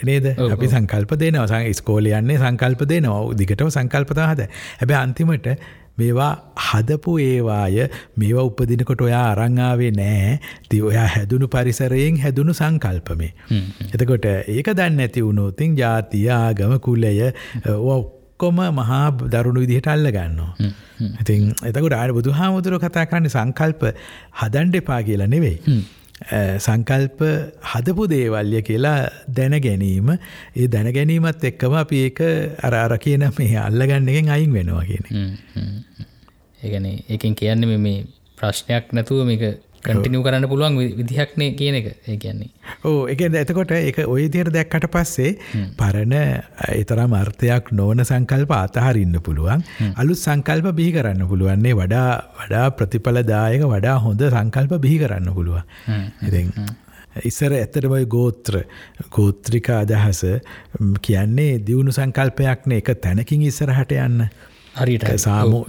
නේද? 0.00 0.26
අපි 0.54 0.66
සංකල්ප 0.68 1.12
දෙනවා. 1.18 1.46
සං 1.46 1.74
ස්කෝලයන්නේ 1.74 2.38
සංකල්ප 2.38 2.86
දෙනවා. 2.88 3.34
දිගටම 3.40 3.70
සංකල්පතා 3.76 4.26
හද 4.32 4.48
හැබැ 4.80 4.98
අන්තිමට 5.02 5.48
මේවා 5.98 6.32
හදපු 6.66 7.16
ඒවාය. 7.20 7.88
මේවා 8.16 8.46
උපදිනකොට 8.50 9.02
ඔයා 9.08 9.24
අරංආවේ 9.32 9.90
නෑ. 10.00 10.38
ති 10.68 10.82
ඔයා 10.82 11.08
හැදුණු 11.14 11.48
පරිසරයෙන් 11.48 12.20
හැදුණු 12.24 12.54
සංකල්පමේ. 12.60 13.32
එතකොට 13.94 14.28
ඒක 14.56 14.70
දන්න 14.78 15.02
ඇති 15.06 15.26
වුණෝතින් 15.28 15.76
ජාතිය 15.82 16.28
ආගම 16.36 16.78
කුලය 16.86 17.12
ඔක්කොම 17.94 18.58
මහා 18.80 19.04
දරුණු 19.34 19.60
විදිහට 19.64 19.88
අල්ල 19.94 20.10
ගන්නවා. 20.16 20.72
ඉතින් 21.22 21.52
එතකොට 21.70 21.96
ආය 22.00 22.10
බුදු 22.18 22.34
හාමුදුරුව 22.40 22.82
කතා 22.84 23.06
කරන්නේ 23.12 23.34
සංකල්ප 23.36 23.82
හදන්ඩ 24.40 24.82
එපා 24.82 25.00
කියලා 25.02 25.32
නෙවෙයි. 25.34 25.78
සංකල්ප 26.58 27.20
හදපු 27.72 28.08
දේවල්ය 28.10 28.62
කියලා 28.62 29.08
දැන 29.30 29.54
ගැනීම 29.60 30.10
ඒ 30.56 30.66
දැන 30.66 30.90
ගැනීමත් 30.92 31.44
එක්කම 31.44 31.74
අපි 31.74 32.02
ඒක 32.04 32.20
අර 32.62 32.74
අර 32.74 32.98
කියන 32.98 33.26
මේ 33.38 33.56
අල්ලගන්න 33.58 34.08
එකෙන් 34.08 34.28
අයින් 34.28 34.52
වෙනවා 34.52 34.84
කියන. 34.84 35.04
ඒගන 36.60 36.86
ඒකෙන් 36.86 37.34
කියන්න 37.34 37.68
මේ 37.78 38.06
ප්‍රශ්නයක් 38.38 38.92
නැතුව 38.92 39.24
මේක 39.26 39.44
කටිනිය 39.84 40.22
කරන්න 40.26 40.48
පුළුවන් 40.50 40.78
විදිහක්නේ 41.00 41.50
කියන 41.58 41.78
එක 41.80 41.86
ඒ 41.90 42.16
කියන්නේ. 42.16 42.50
ඕ 42.84 43.06
එක 43.12 43.22
ඇතකොට 43.28 43.74
එක 43.76 44.00
ඔය 44.06 44.26
දියට 44.34 44.52
දැක්කට 44.56 44.88
පස්සේ 44.94 45.36
පරණ 45.78 46.16
එතරම් 46.72 47.14
අර්ථයක් 47.20 47.72
නොවන 47.80 48.04
සංකල්ප 48.04 48.56
අතහරින්න 48.58 49.20
පුළුවන් 49.28 49.64
අලුත් 49.96 50.24
සංකල්ප 50.24 50.74
බිහි 50.80 50.96
කරන්න 50.98 51.30
පුළුවන්නේ 51.30 51.78
වඩා 51.82 52.10
වඩා 52.40 52.66
ප්‍රතිඵලදායක 52.80 53.64
වඩා 53.74 53.96
හොඳ 54.04 54.28
සංකල්ප 54.28 54.76
බිහි 54.84 54.98
කරන්න 55.04 55.32
පුළුවන්. 55.34 55.64
ඉස්සර 57.24 57.52
ඇත්තටමයි 57.54 58.06
ගෝත්‍ර 58.06 58.60
ගෝත්‍රික 59.14 59.70
අදහස 59.76 60.20
කියන්නේ 61.02 61.58
දියුණු 61.66 61.94
සංකල්පයක්න 61.94 62.78
එක 62.78 62.94
තැනකින් 63.02 63.42
ඉස්සරහට 63.48 63.94
යන්න. 63.96 64.28
හරිට 64.80 65.06
සාමු 65.24 65.60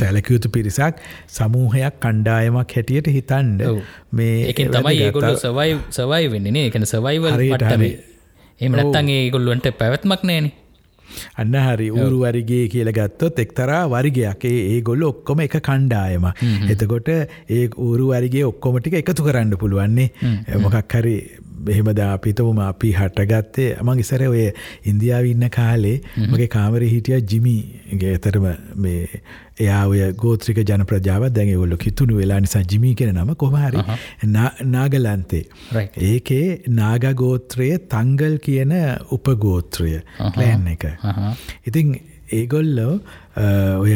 සැලකයුතු 0.00 0.52
පිරිසක් 0.54 1.02
සමූහයක් 1.38 1.98
කණ්ඩායමක් 2.04 2.76
හැටියට 2.76 3.10
හිතන්ඩ. 3.16 3.66
මේ 4.12 4.38
ඒකෙන් 4.46 4.72
තමයි 4.76 5.02
ඒගොල්ලු 5.08 5.34
සවයි 5.44 5.76
සවයි 5.98 6.32
වෙන්නේ 6.34 6.64
එකන 6.70 6.88
සවයිවල් 6.94 7.36
හරියට 7.36 7.66
හරි. 7.72 7.92
එම 8.60 8.72
නැත්තන් 8.72 9.12
ඒගොල්ලුවන්ට 9.18 9.70
පැවැත්මක් 9.82 10.26
නෑන. 10.30 10.50
අන්න 11.42 11.54
හරි. 11.66 11.90
ඌරු 11.90 12.18
වරිගේ 12.24 12.64
කියල 12.72 12.92
ගත්තොත් 12.98 13.38
එක්තරා 13.44 13.82
වරිගයක් 13.94 14.44
ඒ 14.50 14.80
ගොල්ල 14.88 15.04
ඔක්කොම 15.10 15.44
එක 15.46 15.56
කණ්ඩායම. 15.68 16.26
එතකොට 16.74 17.10
ඒ 17.10 17.64
ඌරු 17.86 18.10
වරිගේ 18.12 18.44
ඔක්කොමටික 18.52 18.98
එකතු 19.02 19.26
කරන්න 19.28 19.56
පුළුවන්නේ. 19.62 20.08
මොකක් 20.64 20.98
හරි 21.00 21.16
බෙහෙමදා 21.60 22.08
අපිතවම 22.12 22.60
අපි 22.64 22.92
හටගත්තේ 22.94 23.68
මං 23.82 24.02
ඉසර 24.04 24.24
ඔය 24.28 24.46
ඉන්දියාව 24.84 25.30
ඉන්න 25.32 25.46
කාලේ 25.50 25.96
මගේ 26.26 26.50
කාමර 26.56 26.86
හිටිය 26.86 27.20
ජිමිගේ 27.24 28.12
ඇතරම 28.14 28.50
මේ 28.76 29.22
එයා 29.60 29.80
ඔය 29.86 30.02
ගෝත්‍රික 30.22 30.60
ජන 30.62 30.84
ප්‍රජාව 30.90 31.26
දැන් 31.30 31.52
ඔොල්ල 31.56 31.76
කිතුුණු 31.84 32.20
වෙලා 32.20 32.40
නිසා 32.40 32.62
ජිමි 32.64 32.94
කෙන 32.94 33.12
නම 33.14 33.34
කොමහරි 33.36 33.84
නාගලන්තේ. 34.66 35.44
ඒකේ 36.10 36.46
නාගගෝත්‍රයේ 36.80 37.82
තංගල් 37.94 38.38
කියන 38.46 38.76
උපගෝත්‍රය 39.18 39.92
ලෑන් 40.36 40.70
එක. 40.74 40.86
ඉතින් 41.66 41.98
ඒගොල්ලෝ 42.32 42.92
ඔය 43.36 43.92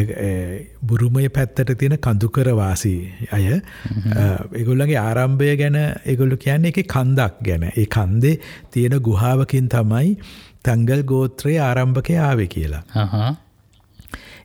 බුරුමය 0.82 1.28
පැත්තට 1.28 1.74
තියෙන 1.78 1.98
කඳුකරවාසී 1.98 3.28
අය 3.32 3.46
ඒගොල්ලගේ 3.50 4.98
ආරම්භය 4.98 5.56
ගැන 5.56 5.78
ඒගොල්ලු 6.06 6.36
කියන්නේ 6.36 6.70
එක 6.70 6.86
කන්දක් 6.86 7.42
ගැන. 7.42 7.64
ඒ 7.72 7.86
කන්දේ 7.86 8.38
තියෙන 8.70 9.00
ගුහාාවකින් 9.00 9.68
තමයි 9.68 10.14
තංගල් 10.62 11.02
ගෝත්‍රයේ 11.04 11.60
ආරම්භකය 11.60 12.16
ආවේ 12.18 12.46
කියලා. 12.46 12.84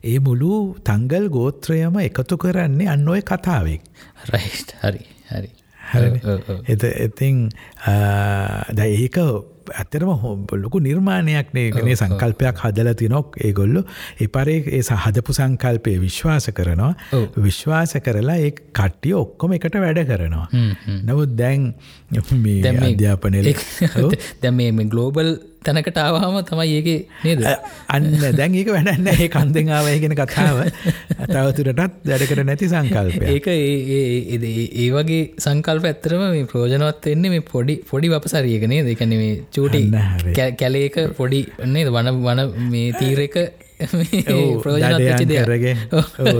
ඒ 0.03 0.19
මුළු 0.19 0.75
තංගල් 0.83 1.29
ගෝත්‍රයම 1.29 1.99
එකතු 1.99 2.37
කරන්නේ 2.37 2.89
අන්න 2.89 3.07
ඔය 3.07 3.21
කතාවෙක්. 3.21 3.81
රයිට්. 4.25 4.75
හරි. 4.81 5.05
හරි. 5.29 5.49
හරි 5.91 6.09
ඔව්, 6.09 6.25
ඔව්, 6.25 6.49
ඔව්. 6.49 6.59
එත 6.65 6.83
ඉතින් 6.83 7.49
ද 8.69 8.79
ඒක 8.79 9.17
ඇතරම 9.73 10.11
හො 10.23 10.31
ලොකු 10.53 10.79
නිර්මාණයක් 10.79 11.53
නේගනේ 11.53 11.95
සංකල්පයක් 11.95 12.57
හදල 12.57 12.93
තිනොක් 12.93 13.37
ඒගොල්ලු. 13.41 13.83
එපරේ 14.21 14.57
ඒ 14.69 14.81
සහදපු 14.81 15.33
සංකල්පය 15.33 15.97
විශ්වාස 15.99 16.49
කරනවා. 16.51 16.93
විශ්වාස 17.37 17.93
කරලා 17.99 18.37
ඒ 18.37 18.51
කට්ටිය 18.51 19.13
ඔක්කොම 19.13 19.53
එකට 19.53 19.75
වැඩ 19.75 20.03
කරනවා. 20.07 20.47
නමුත් 21.05 21.35
දැන් 21.35 21.73
අධ්‍යාපනල 22.89 23.53
දැ 24.41 24.51
මේ 24.51 24.71
ගලෝබල් 24.85 25.37
තැනකට 25.65 25.97
ආවාම 25.97 26.35
තමයි 26.43 26.75
ඒක 26.79 27.09
නේද? 27.23 27.43
අන්න 27.87 28.05
දැන් 28.37 28.55
ඒක 28.55 28.69
වැඩන්න 28.71 29.09
ඒ 29.13 29.27
කන්දෙන් 29.27 29.71
ආවයගෙන 29.75 30.15
කතාව 30.15 30.59
තවතුරටත් 31.27 31.97
වැඩකට 32.05 32.43
නැති 32.45 32.69
සංකල්පය. 32.71 33.25
ඒක 33.27 33.47
ඒ- 33.47 34.89
වගේ 34.89 35.33
සංකල්ප 35.37 35.85
ඇත්තරම 35.85 36.23
මේ 36.31 36.45
ප්‍රෝජනවත් 36.45 37.09
වෙන්නේ 37.11 37.29
මේ 37.29 37.45
පොඩි 37.51 37.75
පොඩි 37.89 38.09
වපසරියකනේ 38.09 38.83
දෙකන 38.87 39.09
මේ 39.09 39.43
චූටි 39.59 39.81
කැලේක 40.59 41.01
පොඩි 41.17 41.41
නේද? 41.67 41.95
වන 41.95 42.13
වන 42.19 42.45
මේ 42.69 42.93
තීරක 42.99 43.41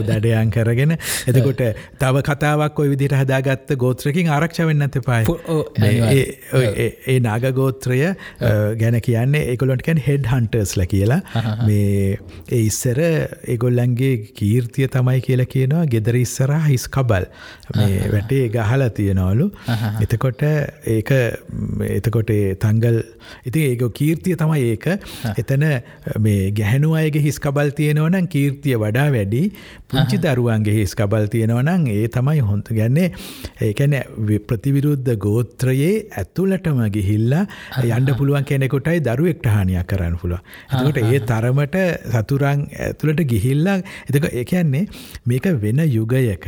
දඩයන්. 0.10 0.52
කරගෙන. 0.52 0.96
එතකොට 1.32 1.62
තව 2.02 2.24
කතාවක් 2.30 2.80
ඔය 2.84 2.90
විදිට 2.94 3.16
හදාගත්ත 3.20 3.74
ගෝත්‍රකින් 3.84 4.32
ආරක්ෂ 4.36 4.64
වෙන්න 4.70 4.86
ඇත 4.88 4.98
පායි. 5.06 5.26
ඒ 7.08 7.20
නාග 7.24 7.48
ගෝත්‍රය 7.56 8.00
ගැන 8.82 9.00
කියන්නේ 9.08 9.44
ඒකොලොන්ටකැන් 9.54 10.02
හෙඩ් 10.08 10.28
හන්ටර්ස්ල 10.34 10.84
කියලා. 10.94 11.22
මේ 11.68 12.18
ඒ 12.52 12.62
ඉස්සර 12.66 13.00
ඒගොල්ලන්ගේ 13.04 14.14
කීර්තිය 14.40 14.90
තමයි 14.98 15.24
කියලා 15.28 15.50
කියනවා. 15.56 15.86
ගෙදර 15.94 16.20
ඉස්සර 16.24 16.54
හිස් 16.68 16.88
කබල්. 16.98 17.30
මේ 17.78 18.12
වැටේ 18.16 18.50
ගහලා 18.56 18.90
තියෙනවලු. 19.00 19.50
එතකොට 20.04 20.44
ඒක 20.44 21.12
එතකොට 22.00 22.32
තංගල් 22.66 23.00
ඉතින් 23.46 23.64
ඒක 23.72 23.84
කීර්තිය 24.02 24.36
තමයි 24.44 24.62
ඒක. 24.76 24.86
එතන 25.38 25.66
මේ 26.26 26.52
ගැහැනු 26.60 26.94
අයගේ 27.00 27.24
හිස් 27.30 27.40
කබල් 27.40 27.72
තියෙනවනම් 27.80 28.28
කීර්තිය 28.36 28.76
වඩා 28.84 29.08
වැඩි. 29.16 29.44
පුංචි 29.90 30.18
දරුවන්ගේ 30.20 30.76
හිස් 30.80 30.96
කබල් 30.96 31.28
තියෙනවනම් 31.34 31.88
ඒ 31.90 32.08
තමයි 32.16 32.42
හොඳ 32.50 32.74
ගැන්නේ 32.78 33.08
ඒකැන 33.62 33.96
ප්‍රතිවිරුද්ධ 34.50 35.12
ගෝත්‍රයේ 35.26 35.94
ඇතුලටම 36.22 36.82
ගිහිල්ලා 36.96 37.44
යන්ඩ 37.90 38.14
පුළුවන් 38.20 38.48
කෙනෙකුටයි 38.50 39.04
දරුවෙක්ට 39.08 39.50
හානියක් 39.54 39.88
කරන්න 39.90 40.18
පුළුව. 40.22 40.40
එතකොට 40.72 41.00
ඒ 41.04 41.20
තරමට 41.30 41.78
සතුරන් 42.14 42.66
ඇතුළට 42.80 43.24
ගිහිල්ලා 43.32 43.78
එතක 44.10 44.28
ඒකන්නේ 44.34 44.84
මේක 45.26 45.50
වෙන 45.64 45.84
යුගයක 45.88 46.48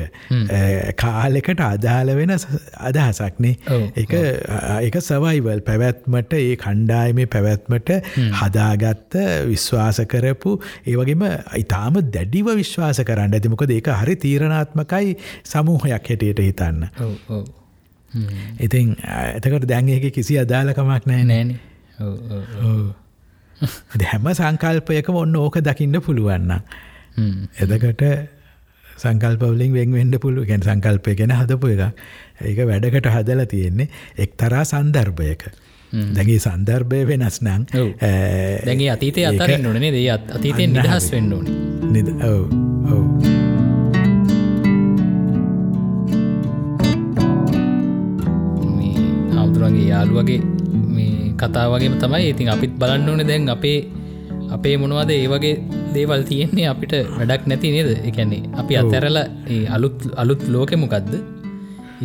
කාලෙකට 0.95 1.61
අදාළ 1.61 2.13
වෙන 2.19 2.35
අදහසක්නේ 2.35 3.55
එක 4.81 4.99
සවයිවල් 5.01 5.63
පැවැත්මට 5.69 6.37
ඒ 6.39 6.55
කණ්ඩායමේ 6.63 7.29
පැවැත්මට 7.35 7.91
හදාගත්ත 8.41 9.19
විශ්වාස 9.49 10.01
කරපු 10.13 10.57
ඒවගේම 10.85 11.23
ඉතාම 11.57 11.99
දැඩිව 12.13 12.51
විශ්වාස 12.61 13.01
කරන්න. 13.07 13.33
ඇතිමොකද 13.33 13.73
ඒක 13.77 13.89
හරි 14.01 14.15
තීරණාත්මකයි 14.25 15.17
සමූහයක් 15.43 15.91
හැටියට 15.91 16.41
හිතන්න. 16.47 16.87
ඉතින් 18.59 18.95
ඇතකට 19.01 19.67
දැන් 19.67 19.89
ඒක 19.89 20.11
කිසි 20.13 20.39
අදාලකමක් 20.39 21.07
නෑ. 21.11 21.23
නෑන. 21.23 21.55
හැම 24.03 24.29
සංකල්පයකම 24.33 25.23
ඔන්න 25.23 25.35
ඕක 25.37 25.61
දකින්න 25.61 26.01
පුළුවන්න. 26.01 26.53
එදකට 27.61 28.03
සංකල්පවලින් 28.97 29.73
වෙන්වෙන්ඩ 29.73 30.19
පුළුව 30.21 30.47
ගැන 30.49 30.63
සංකල්පය 30.65 31.15
ගැන 31.15 31.33
හදපු 31.37 31.73
එකක්. 31.73 32.01
ඒක 32.41 32.59
වැඩකට 32.69 33.11
හදල 33.15 33.45
තියෙන්නේ 33.45 33.89
එක්තරා 34.17 34.63
සන්දර්භයක. 34.65 35.47
දැගේ 35.91 36.39
සන්දර්භය 36.39 36.99
වෙනස් 37.09 37.37
නං. 37.43 37.61
දැගේ 38.67 38.89
අතීතය 38.95 39.25
අතරන්න 39.29 39.65
ඕනේ 39.69 39.91
දේ 39.95 40.09
අතීතයෙන් 40.15 40.73
නිදහස්. 40.77 41.07
වෙන්න 41.13 41.33
ඕනේ. 41.37 41.55
නිද 41.93 42.07
ඔව් 42.29 42.43
ඔව්. 42.93 43.03
මේ 48.77 48.93
හාමුදුරුවන්ගේ 49.33 49.87
යාළුවගේ 49.91 50.39
මේ 50.95 51.33
කතා 51.43 51.67
වගේම 51.73 51.99
තමයි 52.03 52.31
ඉතින් 52.33 52.53
අපිත් 52.55 52.73
බලන්න 52.81 53.09
ඕන 53.11 53.27
දැන් 53.27 53.49
අපේ 53.57 53.77
අපේ 54.57 54.75
මොනවද 54.79 55.11
ඒ 55.19 55.27
වගේ 55.33 55.55
දේවල් 55.95 56.23
තියෙන්නේ 56.31 56.67
අපිට 56.73 56.93
වැඩක් 57.19 57.43
නැති 57.51 57.75
නේද? 57.75 57.89
එකන්නේ 58.09 58.43
අපි 58.61 58.73
අතැරල 58.81 59.17
අලුත් 59.75 59.97
අලුත් 60.23 60.41
ලෝකෙමොකක්ද 60.55 61.13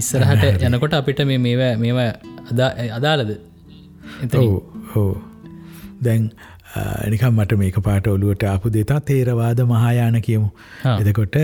ඉස්සරහට 0.01 0.64
යනකොට 0.68 0.94
අපිට 1.01 1.20
මේ 1.31 1.38
මේවා 1.46 1.75
මේවා 1.85 2.11
අදා 2.51 2.70
අදාලද 2.99 3.31
ඔව් 4.43 4.53
ඔව්. 4.97 5.17
දැන් 6.03 6.31
නිකම් 7.13 7.33
මට 7.41 7.57
මේක 7.63 7.81
පාට 7.87 8.07
ඔලුවට 8.13 8.45
ආපු 8.53 8.71
දෙතා 8.77 9.01
තේරවාද 9.11 9.61
මහායාන 9.73 10.21
කියමු. 10.27 10.49
එදකොට 11.01 11.37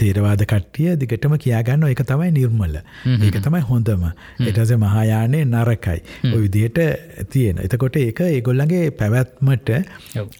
තේරවාද 0.00 0.42
කට්ටිය 0.50 0.94
දිගටම 1.00 1.34
කියාගන්න 1.44 1.84
එක 1.88 2.02
තමයි 2.10 2.30
නිර්මල. 2.36 2.76
ඒක 3.26 3.36
තමයි 3.46 3.62
හොඳම. 3.70 4.04
එටස 4.48 4.72
මහායානය 4.84 5.40
නරකයි. 5.44 5.98
විදියට 6.44 6.78
තියෙන. 7.30 7.58
එතකොට 7.66 7.96
ඒක 7.96 8.20
ඒගොල්ලගේ 8.28 8.84
පැවැත්මට. 9.00 9.72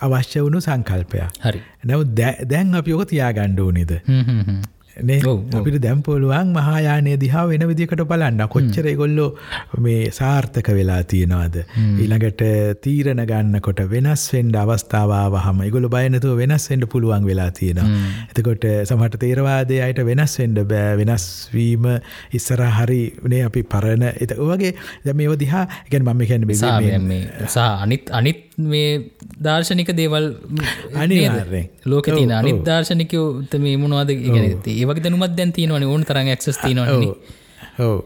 අවශ්‍ය 0.01 0.45
වුණු 0.47 0.61
සංකල්පයක්. 0.69 1.43
හරි. 1.47 1.61
නැව 1.85 2.07
දැන් 2.53 2.75
අපි 2.81 2.93
ඕක 2.93 3.11
තියාගණ්ඩූනිද 3.13 3.93
හ්ම් 4.07 4.23
හ්ම් 4.23 4.41
හ්ම්. 4.49 4.63
නේ? 5.01 5.21
අපිට 5.59 5.79
දැම්පොළුවන් 5.85 6.53
මහායානය 6.57 7.17
දිහා 7.25 7.45
වෙන 7.51 7.67
විදිකට 7.71 8.03
බලන්න. 8.13 8.43
කොච්චර 8.55 8.89
ගොල්ලෝ 9.01 9.29
මේ 9.79 10.11
සාර්ථක 10.11 10.69
වෙලා 10.79 11.03
තියෙනවාද? 11.13 11.57
ඊළඟට 12.03 12.43
තීරණ 12.85 13.25
ගන්නකොට 13.31 13.83
වෙනස් 13.95 14.27
වෙන්ඩ 14.35 14.57
අවස්ථාව 14.63 15.37
හම 15.45 15.63
ඉගොල 15.69 15.89
බයනතුව 15.97 16.37
වෙනස් 16.43 16.69
වෙන්ඩ 16.71 16.89
පුළුවන් 16.95 17.27
වෙලා 17.31 17.51
තියෙනවා. 17.51 18.03
එතකොට 18.31 18.69
සමට 18.89 19.21
තේරවාදය 19.25 19.81
අයට 19.87 20.03
වෙනස් 20.11 20.39
වෙන්ඩ 20.43 20.63
බෑ. 20.75 20.97
වෙනස්වීම 21.03 21.89
ඉස්සර 22.39 22.65
හරි 22.79 23.03
නේ 23.35 23.43
අපි 23.49 23.63
පරණ. 23.75 24.09
එත 24.23 24.37
වගේ 24.39 24.75
දැ 25.07 25.15
මේ 25.15 25.37
දිහා 25.45 25.65
ගැන 25.91 26.05
මම 26.09 26.27
කැන 26.31 26.49
සහ 27.49 27.59
අනිත් 27.59 28.11
අනිත් 28.13 28.41
මේ 28.59 29.11
දර්ශනික 29.41 29.91
දේවල් 29.97 30.25
අනිවාර්යෙන්. 30.95 31.69
ලෝක 31.87 32.05
තින 32.05 32.31
ඔව්, 32.31 32.39
අනිත් 32.39 32.55
ඔව්. 32.55 32.65
දර්ශනිකයෝ 32.69 33.27
මේ 33.59 33.77
මොනවාද 33.77 34.11
ඒවගේ 34.15 35.05
දනුමත් 35.05 35.37
දැන් 35.37 35.53
තියනවන. 35.53 35.85
ඕන 35.85 36.05
තරන් 36.05 36.35
ක්ස් 36.37 36.59
තිනවන 36.65 37.15
ඔව්. 37.79 38.03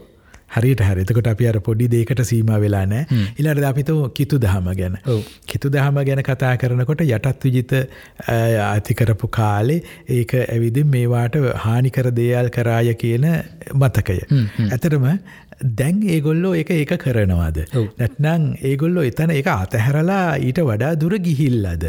හරිට 0.55 0.81
හරිතකොට 0.87 1.27
අපි 1.29 1.47
අර 1.49 1.57
පොඩි 1.65 1.85
දේකට 1.93 2.21
සීම 2.27 2.51
වෙලා 2.63 2.83
නෑ 2.91 3.17
ඉලට 3.41 3.65
අපිත 3.69 3.89
කිතු 4.19 4.37
දහම 4.43 4.69
ගැන. 4.79 4.95
කිතු 5.51 5.71
දහම 5.73 5.97
ගැන 6.07 6.21
කතා 6.29 6.53
කරනකොට 6.61 7.03
යටත් 7.05 7.43
විජිත 7.47 7.73
අතිකරපු 8.67 9.27
කාලේ 9.37 9.81
ඒක 10.17 10.31
ඇවිදි 10.45 10.85
මේවාට 10.93 11.35
හානිකර 11.65 12.09
දේයල් 12.21 12.47
කරාය 12.57 12.93
කියන 13.03 13.27
මතකය. 13.75 14.17
ඇතරම 14.71 15.05
දැන් 15.59 16.01
ඒගොල්ලෝ 16.05 16.53
එක 16.55 16.69
එක 16.71 16.93
කරනවාද? 17.01 17.57
නැත්නං 17.97 18.43
ඒගොල්ලෝ 18.61 19.03
එතන 19.03 19.33
එක 19.33 19.47
අතහැරලා 19.47 20.37
ඊට 20.37 20.61
වඩා 20.61 20.93
දුර 20.95 21.17
ගිහිල්ලද? 21.19 21.85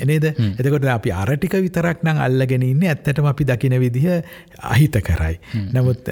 එනේද 0.00 0.26
එතකොට 0.30 0.88
අපි 0.88 1.12
අරටික 1.12 1.56
විතරක් 1.58 2.04
නං 2.04 2.22
අල්ලගෙන 2.24 2.64
ඉන්න 2.64 2.84
ඇත්තටම 2.84 3.28
අපි 3.28 3.44
දකින 3.44 3.76
විදිහ 3.80 4.22
අහිත 4.62 4.96
කරයි 5.00 5.38
නමුත් 5.72 6.08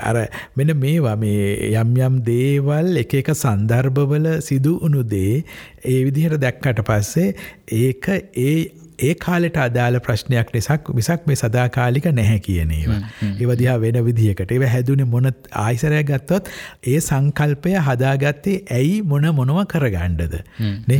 අර 0.00 0.20
මෙන 0.56 0.74
මේවා 0.76 1.16
මේ 1.16 1.72
යම් 1.72 1.96
යම් 1.98 2.20
දේවල් 2.24 3.02
එක 3.02 3.14
එක 3.22 3.32
සන්දර්භවල 3.34 4.28
සිදු 4.40 4.78
වුණු 4.80 5.02
දේ 5.04 5.42
ඒ 5.84 6.04
විදිහට 6.06 6.40
දැක්කට 6.40 6.84
පස්සේ 6.86 7.34
ඒක 7.72 8.08
ඒ 8.36 8.79
ඒ 9.00 9.14
කාලෙට 9.16 9.58
අදාළ 9.58 9.98
ප්‍රශ්නයක් 10.00 10.52
නිසක් 10.54 10.90
මිසක් 10.92 11.26
මේ 11.26 11.36
සදාකාලික 11.36 12.08
නැහැ 12.10 12.38
කියනේවා. 12.40 13.00
ඒවදිහා 13.34 13.78
වෙන 13.80 14.00
විදිහකට 14.04 14.52
ඒව 14.52 14.66
හැදුනේ 14.66 15.08
මොන 15.14 15.30
ආයිසරය 15.60 16.02
ගත්තොත් 16.04 16.52
ඒ 16.86 16.98
සංකල්පය 17.00 17.76
හදාගත්තේ 17.88 18.58
ඇයි 18.72 19.00
මොන 19.04 19.30
මොනව 19.34 19.62
කරගණ්ඩද. 19.66 20.36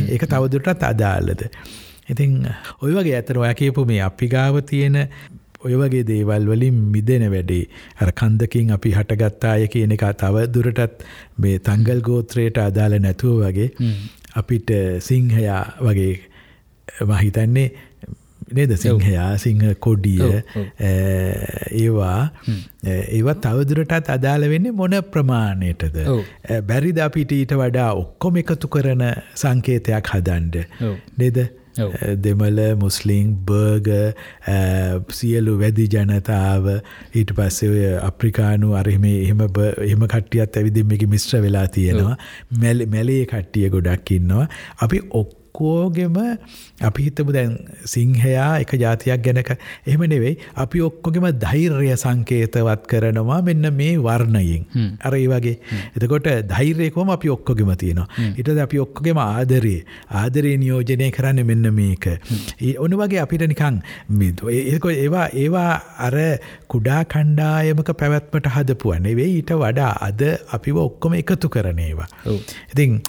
ඒක 0.09 0.27
තවදුරටත් 0.27 0.83
අදාල්ලද. 0.85 1.45
ඉතින් 2.09 2.39
ඔය 2.79 2.91
වගේ 2.93 3.15
ඇතර 3.15 3.39
ඔය 3.39 3.53
කියපු 3.55 3.85
මේ 3.85 4.01
අපි 4.03 4.27
ගාව 4.29 4.61
තියෙන 4.65 4.97
ඔය 5.61 5.75
වගේ 5.75 6.05
දේවල් 6.05 6.47
වලින් 6.47 6.79
මිදෙන 6.93 7.27
වැඩේ 7.27 7.63
අර 8.01 8.11
කන්දකින් 8.13 8.71
අපි 8.71 8.93
හටගත්තාය 8.93 9.67
කියන 9.67 9.93
එක 9.95 10.07
තව 10.15 10.47
දුරටත් 10.49 11.05
මේ 11.37 11.59
තංගල් 11.59 12.01
ගෝත්‍රයට 12.01 12.57
අදාළ 12.59 12.97
නැතුව 12.99 13.43
වගේ 13.43 13.69
අපිට 14.35 14.75
සිංහයා 15.01 15.61
වගේ 15.81 16.13
මහිතන්නේ 17.03 17.67
නේද? 18.59 18.75
සිංහයා 18.83 19.31
සිංහ 19.43 19.63
කොඩිය 19.85 20.41
ඒවා. 20.89 22.19
ඒවත් 22.87 23.41
තවදුරටත් 23.45 24.11
අදාළ 24.17 24.49
වෙන්නේ 24.53 24.75
මොන 24.81 24.97
ප්‍රමාණයටද? 25.15 25.97
බැරිද 26.73 27.01
අපිට 27.07 27.31
ඊට 27.39 27.55
වඩා 27.63 27.89
ඔක්කොම 28.03 28.43
එකතු 28.43 28.67
කරන 28.75 29.07
සංකේතයක් 29.45 30.13
හදන්ඩ? 30.15 30.55
නේද? 31.23 31.43
දෙමල 32.23 32.57
මුස්ලිං 32.79 33.27
බර්ග 33.47 33.87
සියලු 35.17 35.53
වැදි 35.61 35.85
ජනතාව. 35.93 36.65
ඊට 37.15 37.31
පස්සේ 37.37 37.93
අප්‍රිකානු 38.09 38.73
අරහෙම 38.79 39.05
එහෙම 39.09 39.43
එහම 39.87 40.07
කට්ටියත් 40.13 40.57
ඇවිදිමකි 40.61 41.07
මිශ්‍ර 41.13 41.39
වෙලා 41.45 41.67
තියෙනවා. 41.77 42.17
මැලේ 42.61 43.21
කට්ටිය 43.33 43.69
ගොඩක් 43.75 44.11
ඉන්නවා. 44.17 44.49
අපි 44.87 44.99
ඔක් 45.21 45.37
ඔක්කෝගෙම 45.61 46.17
අපි 46.81 47.03
හිතමු 47.07 47.33
දැන් 47.33 47.51
සිංහයා 47.85 48.49
එක 48.63 48.73
ජාතියක් 48.83 49.23
ගැනක 49.23 49.51
එහෙම 49.87 50.03
නෙවෙයි. 50.03 50.37
අපි 50.55 50.81
ඔක්කොගෙම 50.81 51.27
ධෛර්ය 51.43 51.89
සංකේතවත් 51.95 52.87
කරනවා 52.87 53.41
මෙන්න 53.41 53.69
මේ 53.73 53.97
වර්ණයෙන්. 53.97 54.65
අර 55.01 55.13
ඒ 55.13 55.27
වගේ. 55.27 55.55
එතකොට 55.95 56.29
ධෛර්යකෝම 56.53 57.13
අපි 57.15 57.29
ඔක්කොගෙම 57.29 57.71
තියෙනවා. 57.75 58.07
ඊටද 58.37 58.61
අපි 58.65 58.79
ඔක්කොගෙම 58.79 59.17
ආදරේ. 59.17 59.83
ආදරේ 60.11 60.55
නියෝජනය 60.57 61.11
කරන්න 61.11 61.45
මෙන්න 61.45 61.73
මේක. 61.73 62.07
ඔන්න 62.79 62.97
වගේ 63.01 63.21
අපිට 63.25 63.47
නිකං 63.47 63.81
ඒක 64.51 64.85
ඒවා 64.95 65.27
ඒවා 65.35 65.71
අර 65.99 66.17
කුඩා 66.67 67.01
කණ්ඩායමක 67.05 67.93
පැවැත්මට 68.01 68.51
හදපුුවන් 68.55 69.03
නෙවෙයි. 69.03 69.37
ඊට 69.41 69.53
වඩා 69.63 69.91
අද 70.01 70.21
අපිව 70.57 70.77
ඔක්කොම 70.87 71.13
එකතු 71.21 71.49
කරනේවා 71.49 72.07
ඉතින් 72.73 73.01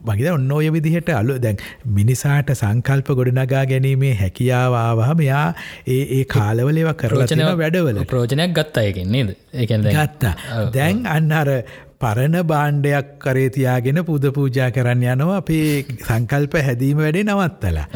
මගේද 0.00 0.32
ඔන්න 0.32 0.52
ඔය 0.52 0.70
විදිහට 0.72 1.10
අලු 1.10 1.36
දැන් 1.38 1.60
මිනිසාට 1.96 2.50
සංකල්ප 2.54 3.08
ගොඩනගා 3.18 3.64
ගැනීමේ 3.66 4.14
හැකියාවාවහ 4.14 5.12
මෙයා 5.20 5.46
ඒ 5.88 6.00
ඒ 6.16 6.24
කාලවලේව 6.34 6.90
කරලචන 6.94 7.44
වැඩවල. 7.62 8.02
ප්‍රෝජනයක් 8.06 8.52
ගත්තයකින් 8.58 9.12
නේද? 9.12 9.36
ඒකැ 9.54 9.78
ගත්තා. 9.88 10.34
දැන් 10.72 11.06
අන්න 11.08 11.32
අර 11.32 11.50
පරණ 11.98 12.36
බාණ්ඩයක් 12.46 13.10
කරේ 13.18 13.50
තියාගෙන 13.50 14.04
පුද 14.04 14.30
පූජා 14.36 14.70
කරන්න 14.70 15.04
යනවා 15.14 15.40
අපේ 15.42 15.82
සංකල්ප 15.98 16.54
හැදීම 16.68 16.98
වැඩේ 16.98 17.26
නවත්තලා. 17.26 17.86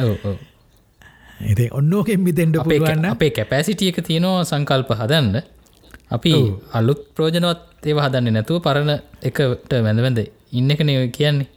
ඉති 1.45 1.69
ඔන්නෝකෙන් 1.71 2.21
මිදෙන්ට 2.21 2.61
පුළුවන්න 2.61 3.11
අපේ 3.11 3.31
කැපෑසිටියක 3.31 4.03
තියෙනවා 4.03 4.43
සංකල්ප 4.45 4.95
හදන්න. 4.99 5.41
අපි 6.11 6.31
අලුත් 6.73 7.01
ප්‍රෝජනවත් 7.15 7.89
ඒව 7.89 7.99
හදන්න 8.03 8.33
නැතුව 8.37 8.63
පරණ 8.65 8.95
එකට 9.29 9.73
වැඳවැඳ 9.81 10.25
ඉන්න 10.51 10.71
එක 10.71 10.81
නය 10.87 10.95
කියන්නේ 11.17 11.47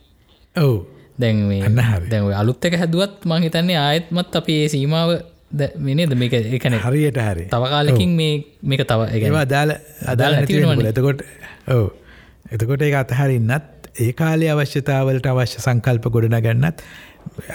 ඔව්. 0.60 0.76
දැන් 1.18 1.38
දැන් 2.10 2.30
අලුත් 2.34 2.64
එක 2.64 2.78
හැදුවත් 2.82 3.26
මං 3.26 3.46
හිතන්නේ 3.46 3.78
ආයත්මත් 3.78 4.36
අපි 4.40 4.60
ඒ 4.62 4.68
සීමාව 4.68 5.18
මිනේද 5.78 6.14
මේක 6.14 6.32
එකන 6.32 6.78
හරියට 6.78 7.18
හරි. 7.18 7.48
තවකාලකින් 7.48 8.14
මේ 8.20 8.44
මේක 8.62 8.84
තව 8.84 9.08
ඒවා 9.16 9.42
අදාල 9.42 9.74
අදාල 10.06 10.38
නැතිවෙන 10.38 10.86
එතකොට 10.86 11.24
ඔව. 11.68 11.84
එතකොට 12.52 12.82
ඒ 12.82 12.94
අතහරින්නත් 12.94 13.90
ඒ 13.98 14.12
කාලේ 14.12 14.50
අවශ්‍යතාවලට 14.50 15.26
අවශ්‍ය 15.26 15.60
සංකල්ප 15.60 16.10
ගොඩන 16.10 16.38
ගන්නත් 16.40 16.84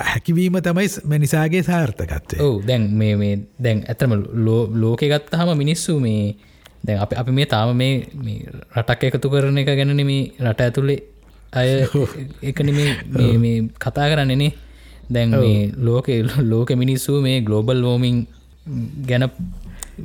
හැකිවීම 0.06 0.58
තමයි 0.60 0.88
මනිසාගේ 1.06 1.64
සාර්ථකත්වය. 1.64 2.40
ඔවු. 2.40 2.64
දැන් 2.68 2.90
මේ 2.94 3.16
මේ 3.16 3.36
දැන් 3.60 3.86
ඇතම 3.88 4.12
ලෝකෙ 4.76 5.08
ගත්තහම 5.08 5.56
මිනිස්සු 5.58 6.00
මේ 6.00 6.36
දැන් 6.84 7.00
අප 7.00 7.14
අපි 7.16 7.32
මේ 7.32 7.46
තාම 7.46 7.78
මේ 7.78 8.34
රටක් 8.76 9.04
එකතු 9.10 9.30
කරන 9.30 9.58
එක 9.58 9.72
ගැනන 9.72 10.06
මේ 10.06 10.32
රට 10.42 10.62
ඇතුළේ 10.62 11.00
අය 11.54 11.70
එකන 12.50 12.70
මේ 13.40 13.56
කතා 13.80 14.08
කරන්නනේ 14.10 14.52
දැන් 15.10 15.36
ලෝක 15.80 16.08
ලෝක 16.44 16.72
මිනිස්සු 16.76 17.20
මේ 17.22 17.38
ගලෝබල් 17.42 17.82
වෝමිං 17.82 18.18
ගැන 19.08 19.26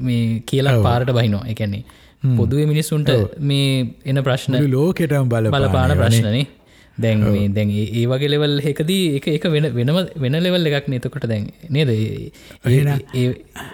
මේ 0.01 0.43
කියලා 0.47 0.77
පාරට 0.83 1.13
බහිනෝ 1.13 1.43
එකන්නේ 1.47 1.83
පොදුව 2.37 2.61
මිනිස්සුන්ට 2.67 3.11
මේ 3.43 3.73
එන 4.05 4.23
ප්‍රශ්න 4.23 4.57
ලෝකෙටම් 4.69 5.29
බල 5.29 5.51
බලපාන 5.51 5.97
ප්‍රශ්නනේ 5.97 6.47
දැන් 6.99 7.23
දැන් 7.55 7.71
ඒ 7.71 8.05
වගේ 8.07 8.31
ලෙවල් 8.33 8.59
එකදී 8.71 9.17
එක 9.19 9.29
එක 9.35 9.47
වෙන 9.53 9.69
වෙනම 9.75 9.99
වෙන 10.17 10.39
ලෙවල් 10.43 10.71
එකක් 10.71 10.89
නතකොට 10.91 11.27
දැන් 11.31 11.49
නේද? 11.71 11.91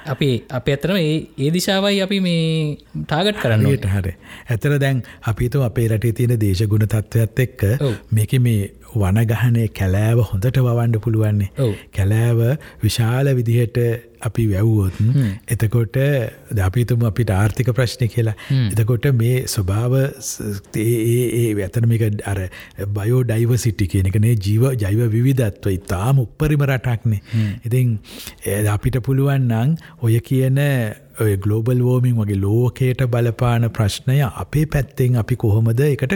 අපි 0.06 0.28
අප 0.50 0.68
ඇතරම 0.68 0.98
ඒ 1.00 1.50
දිශාවයි 1.50 2.02
අපි 2.06 2.20
මේ 2.20 2.76
ටාගට් 3.04 3.40
කරන්නට 3.40 3.88
හර. 3.88 4.08
ඇතර 4.48 4.78
දැන් 4.78 5.02
අපිතු 5.24 5.64
අපේ 5.64 5.88
රටේ 5.88 6.12
තියෙන 6.12 6.40
දේශගුණ 6.40 6.87
තත්ත්වයක්ත් 6.87 7.44
එක්ක 7.46 7.62
මේක 8.12 8.37
මේ 8.40 8.72
වනගහනේ 9.02 9.68
කැලෑව 9.78 10.24
හොඳට 10.30 10.59
වවන්ඩ 10.66 11.04
පුළුවන්නේ. 11.04 11.50
කැලෑව 11.96 12.40
විශාල 12.83 13.30
විදිහට 13.38 13.78
අපි 14.24 14.44
වැැව්වොත් 14.50 14.94
එතකොට 15.54 15.96
දපිතුම 16.59 17.02
අපිට 17.09 17.30
ආර්ථික 17.30 17.70
ප්‍රශ්නය 17.78 18.09
කියලා. 18.09 18.37
එතකොට 18.72 19.09
මේ 19.20 19.37
ස්වභාව 19.54 19.94
ඒ 20.85 21.44
ඇතනමික 21.66 22.04
අර 22.33 22.38
බයෝ 22.98 23.22
ඩයිව 23.24 23.54
සිටි 23.64 23.90
කියනකනේ 23.94 24.35
ජීව 24.46 24.64
ජෛව 24.83 25.00
විවිධත්ව 25.16 25.70
ඉතාම 25.78 26.24
උප්පරිම 26.24 26.66
රටක්නේ. 26.70 27.20
ඉතින් 27.66 27.96
අපිට 28.76 29.00
පුළුවන්නං 29.09 29.78
ඔය 30.02 30.20
කියන 30.30 30.61
ගලෝබල් 31.42 31.80
වෝමින් 31.88 32.16
වගේ 32.20 32.40
ලෝකයට 32.44 33.04
බලපාන 33.11 33.70
ප්‍රශ්නය 33.76 34.16
අපේ 34.26 34.66
පැත්තෙන් 34.66 35.20
අපි 35.22 35.37
කොහොමද 35.37 35.80
එකට 35.87 36.14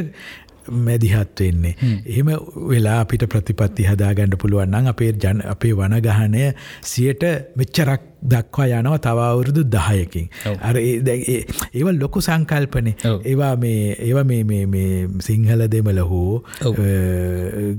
මැදිහත් 0.70 1.40
වෙන්නේ. 1.40 1.74
එහෙම 2.06 2.30
වෙලා 2.70 3.00
අපිට 3.00 3.26
ප්‍රතිපත්ති 3.26 3.88
හදාගන්න 3.90 4.36
පුළුවන්නම් 4.36 4.92
අපේ 4.94 5.12
ජන 5.14 5.42
අපේ 5.46 5.72
වනගහනය 5.72 6.44
සියට 6.84 7.24
මෙච්චරක් 7.56 8.06
දක්වා 8.24 8.66
යනවා 8.80 8.98
තවවුරුදු 8.98 9.62
දහයකින්. 9.66 10.28
අර 10.62 10.76
ඒව 10.76 11.88
ලොකු 12.00 12.20
සංකල්පනේ. 12.20 12.96
ඒවා 13.24 13.54
මේ 13.56 13.96
ඒව 14.00 14.18
මේ 14.24 15.08
සිංහල 15.20 15.62
දෙමල 15.68 16.00
හෝ 16.10 16.42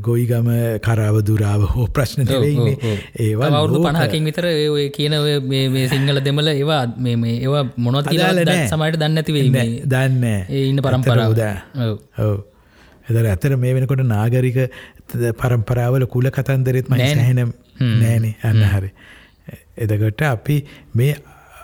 ගොයිගම 0.02 0.50
කරාව 0.86 1.18
දුරාව 1.24 1.66
හෝ 1.74 1.88
ප්‍රශ්න 1.90 2.26
නෙවෙයින්නේ 2.26 2.78
ඒවා 3.20 3.50
අවුරුදු 3.60 3.84
පණහකින් 3.86 4.30
විතර 4.30 4.48
ඔය 4.48 4.86
කියන 4.98 5.16
මේ 5.48 5.88
සිංහල 5.88 6.22
දෙමල 6.28 6.52
ඒවා 6.54 6.84
මේ 6.98 7.36
ඒවා 7.36 7.66
මොනොත් 7.78 8.12
අදාළ 8.14 8.44
සමට 8.46 9.02
දන්න 9.02 9.24
ඇතිවේ 9.24 9.66
දන්න 9.86 10.24
ඒ 10.30 10.64
ඉන්න 10.70 10.82
පරම්පරාවද 10.86 11.44
ඔව 11.88 12.32
එදර 13.10 13.26
ඇතර 13.26 13.58
මේ 13.58 13.74
වෙනකොට 13.74 14.06
නාගරික 14.08 14.60
පරම්පරාවල 15.38 16.06
කුල 16.08 16.30
කතන්දරෙත් 16.32 16.90
ම 16.90 17.00
හැන 17.00 17.42
නෑනේ. 17.98 18.36
අන්න 18.44 18.64
හරි. 18.68 18.94
එදකොට 19.78 20.26
අපි 20.30 20.58
මේ 20.94 21.14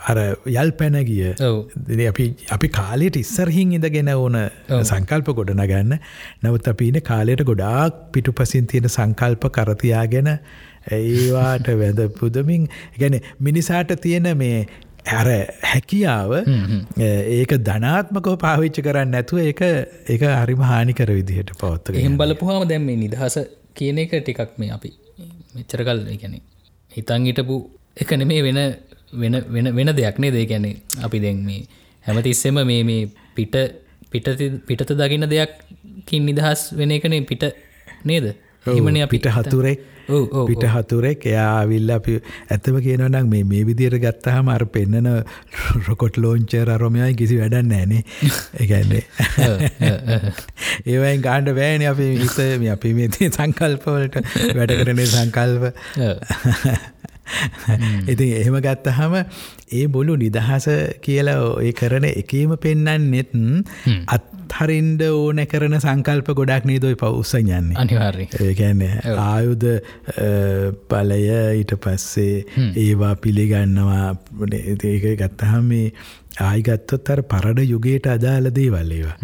අර 0.08 0.18
යල් 0.54 0.72
පැනගිය 0.80 1.32
අපි 2.08 2.26
අපි 2.50 2.68
කාලයට 2.78 3.18
ඉස්සරහින් 3.24 3.74
ඉඳගෙන 3.78 4.12
ඕන 4.14 4.38
සංකල්ප 4.84 5.34
ගොඩනගන්න 5.40 5.98
නවත් 6.44 6.74
අපින 6.74 7.02
කාලයට 7.02 7.44
ගොඩාක් 7.44 8.00
පිටු 8.14 8.34
පසින් 8.34 8.70
තියෙන 8.72 8.90
සංකල්ප 8.90 9.50
කරතියාගෙන 9.50 10.32
ඒවාට 10.92 11.70
වැද 11.76 12.02
පුදමින් 12.20 12.68
ගැන 13.00 13.20
මිනිසාට 13.40 13.96
තියෙන 14.02 14.30
මේ 14.38 14.66
ඇර 15.08 15.28
හැකියාව 15.64 16.32
ඒක 17.34 17.52
ධනාත්මකව 17.62 18.36
පාවිච්ච 18.38 18.80
කරන්න 18.82 19.12
නැතුව 19.12 19.40
ඒක 19.42 19.62
ඒක 20.08 20.24
හරිම 20.32 20.62
හානිකර 20.64 21.10
විදිහට 21.12 21.54
පවත්ත 21.56 21.96
එහෙම 21.96 22.18
බලපුහම 22.18 22.66
දැම් 22.66 22.86
මේ 22.90 22.98
නිදහස 22.98 23.38
කියන 23.74 23.98
එක 23.98 24.14
ටිකක් 24.18 24.58
මේ 24.58 24.72
අපි 24.72 24.92
මෙච්චර 25.56 25.82
කල් 25.84 26.02
ගැන 26.16 26.36
හිතන් 26.92 27.28
හිටපු 27.30 27.58
එක 27.98 28.12
නෙමේ 28.14 28.42
වෙන 28.42 28.60
වෙන 29.14 29.36
වෙන 29.50 29.68
වෙන 29.76 29.92
දෙයක් 29.94 30.18
නේ 30.18 30.32
දෙ 30.32 30.46
ගැනේ 30.46 30.76
අපි 31.02 31.20
දැන් 31.20 31.44
මේ 31.44 31.62
හැමතිස්සෙම 32.06 32.60
මේ 32.64 32.82
මේ 32.84 33.04
පිට 33.36 33.56
පිට 34.12 34.28
පිටත 34.68 34.92
දකින්න 34.94 35.28
දෙයක්කින් 35.28 36.26
නිදහස් 36.26 36.64
වෙන 36.74 36.92
එකනේ 36.92 37.22
පිට 37.24 37.46
නේද 38.04 38.28
එමන 38.68 38.98
පිට 39.08 39.28
හතුරෙක්. 39.28 39.82
පිට 40.48 40.64
හතුරෙක්. 40.68 41.26
එයා 41.26 41.66
විල්ල 41.66 41.92
අපි 41.92 42.16
ඇතම 42.50 42.80
කියනනම් 42.80 43.30
මේ 43.30 43.44
මේ 43.44 43.64
විදියට 43.64 43.98
ගත්තහම 44.00 44.50
අර 44.50 44.66
පෙන්නන 44.68 45.10
රොකොට් 45.88 46.18
ලෝංචර 46.18 46.72
රොමයයි 46.78 47.14
කිසි 47.16 47.38
වැඩන්න 47.38 47.74
ෑනේ. 47.74 48.04
එකන්නේ 48.60 49.04
ඒවයින් 50.88 51.22
ගාණ්ඩ 51.22 51.54
බෑන 51.54 51.86
අපි 51.86 52.10
මේ 52.60 52.72
අපි 52.72 52.94
මේ 52.94 53.10
සංකල්පවලට 53.30 54.20
වැඩ 54.56 54.76
කරනේ 54.76 55.08
සංකල්ප. 55.08 55.64
ඉතින් 58.08 58.32
එහෙම 58.34 58.58
ගත්තහම 58.62 59.14
ඒ 59.72 59.86
බොලු 59.90 60.16
නිදහස 60.18 60.70
කියලා 61.02 61.42
ඒ 61.62 61.74
කරන 61.74 62.10
එකීම 62.12 62.58
පෙන්නන්නෙත් 62.60 63.34
අත්හරින්ඩ 64.46 65.02
ඕන 65.08 65.42
කරන 65.52 65.78
සංකල්ප 65.80 66.32
ගොඩක් 66.40 66.68
නීදොයි 66.70 67.00
පවුස්සන් 67.02 67.50
යන්නේ? 67.50 67.78
අනිවාර්ය 67.84 68.28
ඒකැන 68.42 68.84
ආයුධ 69.18 69.68
පලය 70.90 71.22
ඊට 71.62 71.76
පස්සේ 71.84 72.70
ඒවා 72.86 73.16
පිළිගන්නවා. 73.18 74.14
ඒක 74.86 75.12
ගත්තහම 75.22 75.68
මේ 75.74 75.92
ආයිගත්තොත් 76.42 77.14
අර 77.14 77.22
පරඩ 77.34 77.70
යුගයට 77.70 78.10
අදාළ 78.16 78.52
දේවල් 78.56 78.98
ඒවා 78.98 79.18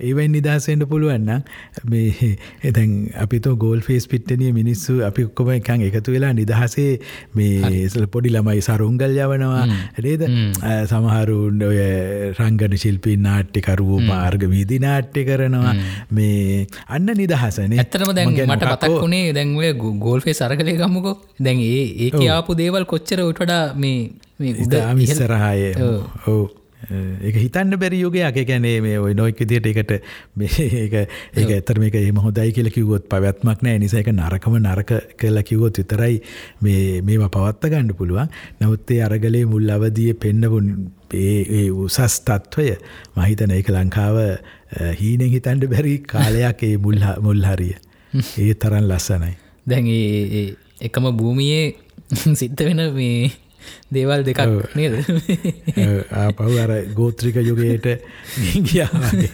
ඒවයි 0.00 0.28
නිදහසෙන්ට 0.28 0.86
පුළුවන්න 0.86 1.42
මේ 1.86 2.30
එතැන් 2.62 2.92
අපිත 3.16 3.48
ගෝල් 3.56 3.80
ෆේස් 3.80 4.06
පිට්ටනිය 4.06 4.52
මිනිස්සු 4.52 4.98
අපි 5.04 5.26
ඔක්කොම 5.28 5.52
එකන් 5.54 5.84
එකතු 5.88 6.14
වෙලා 6.14 6.32
නිදහසේ 6.34 6.90
මේ 7.34 8.06
පොඩි 8.08 8.30
ළමයි 8.30 8.62
සරුංගල් 8.62 9.18
යවනවා. 9.18 9.66
රේද 9.98 10.24
සමහරුන් 10.86 11.62
ඔය 11.62 11.78
රංගන 12.32 12.76
ශිල්පී 12.76 13.16
නාට්‍යකරුවූ 13.18 14.00
මාර්ග 14.02 14.48
වීදි 14.48 14.80
නාට්‍ය 14.80 15.24
කරනවා. 15.24 15.74
මේ 16.12 16.66
අන්න 16.88 17.14
නිදහසන 17.14 17.78
ඇත්තරම 17.78 18.14
දැන් 18.14 18.34
මට 18.34 18.62
පතක් 18.64 18.92
වුණේ 18.96 19.32
දැන්වේ 19.32 19.72
ගෝල්ෆේ 20.00 20.34
සරකලය 20.34 20.76
ගම්මකෝ 20.76 21.16
දැන් 21.40 21.62
ඒ 21.62 21.86
ඒක 22.06 22.20
ආපු 22.30 22.56
දේවල් 22.56 22.86
කොච්චර 22.86 23.24
උටඩා 23.24 23.62
මේ 23.76 23.98
මිස්සරහය 24.94 25.72
ඕ 26.26 26.42
ඒක 26.90 27.36
හිතන්න 27.36 27.78
බැරි 27.78 28.00
යෝගයක් 28.00 28.40
ගැනේ 28.48 28.80
මේ 28.80 28.98
ඔය 28.98 29.14
නොයික් 29.14 29.40
විදියට 29.40 29.68
එකට 29.70 29.92
ඒක 30.40 30.94
ඇතර 31.48 31.80
මේක 31.80 31.94
එහෙම 31.94 32.18
හොඳයි 32.18 32.52
කියලා 32.52 32.74
කිව්වොත් 32.74 33.06
පැවැත්මක් 33.08 33.62
නැහැ 33.62 33.78
නිසා 33.78 34.02
ඒක 34.02 34.10
නරකම 34.12 34.58
නරක 34.58 34.92
කියලා 35.20 35.42
කිව්වොත් 35.42 35.78
විතරයි 35.78 36.20
මේ 36.60 37.00
මේවා 37.02 37.30
පවත්ත 37.30 37.72
ගන්න 37.72 37.94
පුළුවන්. 37.94 38.28
නමුත් 38.60 38.90
ඒ 38.90 39.00
අරගලේ 39.02 39.44
මුල් 39.46 39.70
අවදියේ 39.70 40.14
පෙන්නපු 40.16 40.60
ඒ 41.14 41.70
උසස් 41.70 42.20
තත්වය 42.22 42.68
මම 43.14 43.22
හිතන 43.22 43.50
ඒක 43.50 43.70
ලංකාව 43.70 44.20
හීනෙන් 45.00 45.30
හිතන්න 45.30 45.64
බැරි 45.66 45.98
කාලයක් 46.06 46.62
ඒ 46.62 46.76
මුල් 46.78 47.44
හරිය. 47.44 47.74
ඒ 48.42 48.54
තරම් 48.56 48.90
ලස්සනයි. 48.90 49.32
දැන් 49.66 49.88
එකම 50.80 51.10
භූමියේ 51.16 51.64
සිද්ධ 52.40 52.62
වෙන 52.64 52.82
මේ 52.94 53.30
දේවල් 53.90 54.24
දෙකක් 54.24 54.40
නේද? 54.74 54.94
පහු 56.36 56.58
අර 56.58 56.72
ගෝත්‍රික 56.94 57.36
යුගයට 57.42 57.86
ගියාගේ 58.68 59.30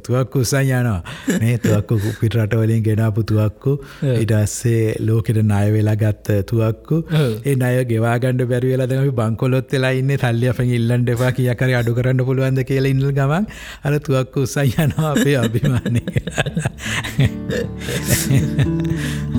තුවක්කු 0.00 0.44
උසන් 0.44 0.62
යනවා. 0.70 1.00
මේ 1.40 1.56
තුවක්කු 1.58 1.98
පිටරටවලින් 2.20 2.82
ගෙනාපු 2.82 3.24
තුවක්කු 3.24 3.72
ඉටස්සේ 4.14 4.94
ලෝකෙට 5.00 5.40
ණය 5.42 5.66
වෙලා 5.74 5.96
ගත්ත 5.96 6.38
තුවක්කු 6.50 6.96
ඒ 7.18 7.54
ණය 7.56 7.84
ගෙවාගණ්ඩ 7.90 8.46
බැරි 8.52 8.72
වෙලා 8.72 8.88
දැන් 8.90 9.02
අපි 9.04 9.14
බංකොලොත් 9.20 9.76
වෙලා 9.76 9.92
ඉන්නේ 10.00 10.18
සල්ලි 10.18 10.52
අපෙන් 10.52 10.72
ඉල්ලන්න 10.78 11.08
එපා 11.14 11.32
කීයක් 11.32 11.66
හරි 11.66 11.78
අඩු 11.80 11.96
කරන්න 11.98 12.24
පුළුවන්ද 12.28 12.64
කියලා 12.70 12.94
ඉන්න 12.94 13.04
ගමන් 13.18 13.44
අර 13.84 13.98
තුවක්කු 14.00 14.46
උසන් 14.48 14.72
යනවා 14.78 15.12
අපේ 15.12 15.36
අභිමානය 15.42 16.02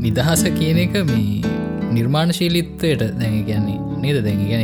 නිදහස 0.06 0.42
කියන 0.60 0.78
එක 0.84 0.96
මේ 1.10 1.42
නිර්මාණශීලිත්වයට 1.98 3.02
දැන් 3.20 3.36
කියන්නේ 3.50 3.78
නේද? 4.04 4.18
දැන් 4.26 4.40
ගැන 4.52 4.64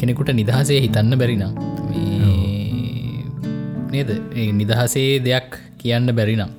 කෙනෙකුට 0.00 0.30
නිදහසේ 0.40 0.80
හිතන්න 0.84 1.12
බැරිනම් 1.20 1.52
නේද? 3.94 4.10
නිදහසේ 4.60 5.10
දෙයක් 5.26 5.50
කියන්න 5.82 6.14
බැරිනම් 6.18 6.52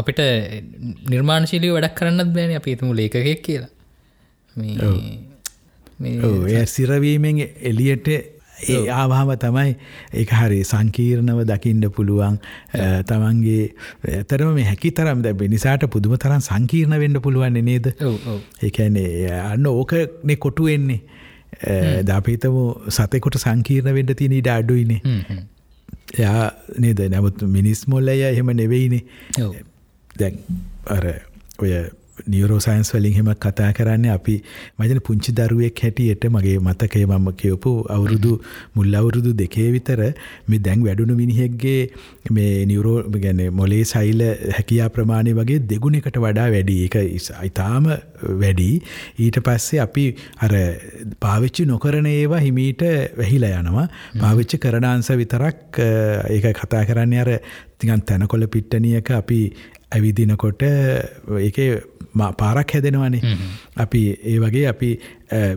අපිට 0.00 0.20
නිර්මාණශීලී 1.12 1.74
වැඩක් 1.76 1.98
කරන්නත් 2.00 2.30
බෑන 2.36 2.56
අපි 2.60 2.78
තුමු 2.80 2.92
ලේකෙක් 3.00 3.42
කියලා. 3.48 3.70
ඒ 6.52 6.64
සිරවීමෙන් 6.66 7.42
එලියට 7.70 8.08
ඒ 8.68 8.88
ආවාම 8.88 9.32
තමයි 9.36 9.76
ඒ 10.14 10.24
හරි 10.24 10.60
සංකීර්ණව 10.64 11.44
දකිින්ඩ 11.44 11.88
පුළුවන්. 11.96 12.38
තමන්ගේ 13.08 13.62
ඇතරම 14.18 14.60
හැකි 14.70 14.90
තරම් 14.90 15.22
දැ 15.22 15.48
නිසාට 15.48 15.86
පුදුම 15.86 16.16
තරම් 16.16 16.40
සංකීර්ණ 16.40 16.98
වෙන්න 16.98 17.20
පුළුවන් 17.20 17.58
නේද? 17.64 17.92
ඒකැනේ 18.62 19.30
අන්න 19.40 19.66
ඕකනෙ 19.66 20.36
කොටු 20.36 20.64
වෙන්නේ. 20.64 21.00
දපිතම 22.04 22.58
සතෙකොට 22.88 23.38
සංකීර්ණ 23.38 23.94
වෙන්න 23.94 24.14
තින 24.16 24.32
ඉඩ 24.32 24.48
අඩුයිනේ. 24.48 25.00
එයා 26.18 26.52
නේද? 26.78 27.00
නැමුත් 27.10 27.42
මිනිස් 27.42 27.88
මොල්ලය 27.88 28.20
එහෙම 28.20 28.54
නෙවෙයිනේ. 28.56 29.02
දැන් 30.18 30.38
අර 30.86 31.04
ඔය 31.58 31.72
නියරෝසයින්ස් 32.26 32.92
වලින් 32.94 33.14
හෙම 33.14 33.30
කතා 33.36 33.72
කරන්න 33.72 34.06
අපි 34.10 34.36
මජන 34.78 35.00
පුංචි 35.00 35.32
දරුවෙක් 35.32 35.82
හැටියට 35.82 36.26
මගේ 36.28 36.58
මතකය 36.60 37.04
මම 37.06 37.28
කියවපු 37.34 37.72
අවුරුදු 37.88 38.32
මුල් 38.76 38.94
අවුරුදු 38.94 39.32
දෙකේ 39.34 39.68
විතර 39.72 40.02
මේ 40.48 40.58
දැන් 40.58 40.84
වැඩුණු 40.84 41.16
මිනිහෙක්ගේ 41.16 41.80
මේ 42.30 42.66
නිවරෝ 42.66 42.98
ගැන 43.16 43.42
මොලේ 43.52 43.84
සයිල 43.84 44.22
හැකයා 44.52 44.88
ප්‍රමාණය 44.90 45.34
වගේ 45.34 45.60
දෙගුණෙකට 45.64 46.18
වඩා 46.18 46.48
වැඩි. 46.50 46.78
එක 46.86 46.96
ඉතාම 47.42 47.90
වැඩි. 48.42 48.70
ඊට 49.18 49.38
පස්සේ 49.40 49.80
අපි 49.80 50.06
අර 50.40 50.52
පාවිච්චි 51.20 51.66
නොකරන 51.66 52.06
ඒවා 52.08 52.40
හිමීට 52.40 52.82
වැහිලා 53.18 53.60
යනවා. 53.60 53.86
පාවිච්චි 54.20 54.58
කරනාන්ස 54.58 55.12
විතරක් 55.14 55.82
ඒක 56.30 56.50
කතා 56.54 56.84
කරන්න 56.84 57.14
අර 57.16 57.30
තිගන් 57.78 58.02
තැනකොළ 58.02 58.46
පිට්ටනියක 58.48 59.10
අපි 59.12 59.40
ඇවිදිනකොට 59.92 60.62
ඒක 60.62 61.58
පාරක් 62.14 62.72
හැදෙනවානේ. 62.74 63.20
අපි 63.76 64.02
ඒ 64.24 64.38
වගේ 64.38 64.66
අපි 64.68 64.90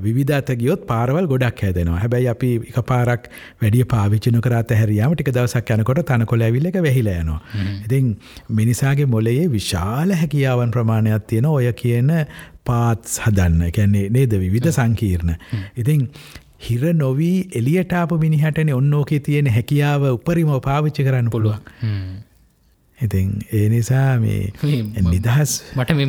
විධාත 0.07 0.51
ගියොත් 0.61 0.85
පාරවල් 0.87 1.27
ගොඩක් 1.27 1.61
හැදෙනවා. 1.61 1.99
හැබැයි 2.03 2.27
අපි 2.27 2.49
එක 2.69 2.79
පාරක් 2.91 3.29
වැඩිය 3.61 3.85
පාවිචින 3.85 4.39
කරත 4.41 4.71
හැරියාම 4.71 5.15
ටික 5.15 5.33
දවසක් 5.33 5.77
යනකොට 5.77 6.03
තනකොළ 6.05 6.45
ඇවිල්ල 6.47 6.71
එක 6.71 6.79
වෙහිල 6.81 7.11
යනවා. 7.13 7.39
ඉතින් 7.85 8.15
මිනිසාගේ 8.61 9.05
මොලයේ 9.07 9.47
විශාල 9.49 10.15
හැකියාවන් 10.21 10.71
ප්‍රමාණයක් 10.71 11.27
තියෙන 11.27 11.45
ඔය 11.45 11.71
කියන 11.73 12.11
පාත්ස් 12.63 13.19
හදන්න. 13.25 13.71
කැන්නේ 13.71 14.09
නේද? 14.09 14.33
විධ 14.55 14.71
සංකීර්ණ. 14.71 15.35
ඉතින් 15.77 16.07
හිර 16.67 16.93
නොවී 16.93 17.49
එලියටාප 17.59 18.11
මිනිහටන 18.21 18.71
ඔන්නෝකේ 18.73 19.19
තියෙන 19.19 19.47
හැකියාව 19.57 20.07
උපරිම 20.13 20.53
පාවිච්චි 20.69 21.03
කරන්න 21.03 21.29
පුළුවන්. 21.29 21.59
ඉතින් 22.97 23.43
ඒ 23.51 23.67
නිසා 23.69 24.15
මේ 24.17 24.53
නිදහස් 25.05 25.51
මට 25.75 25.95
මේ 25.95 26.05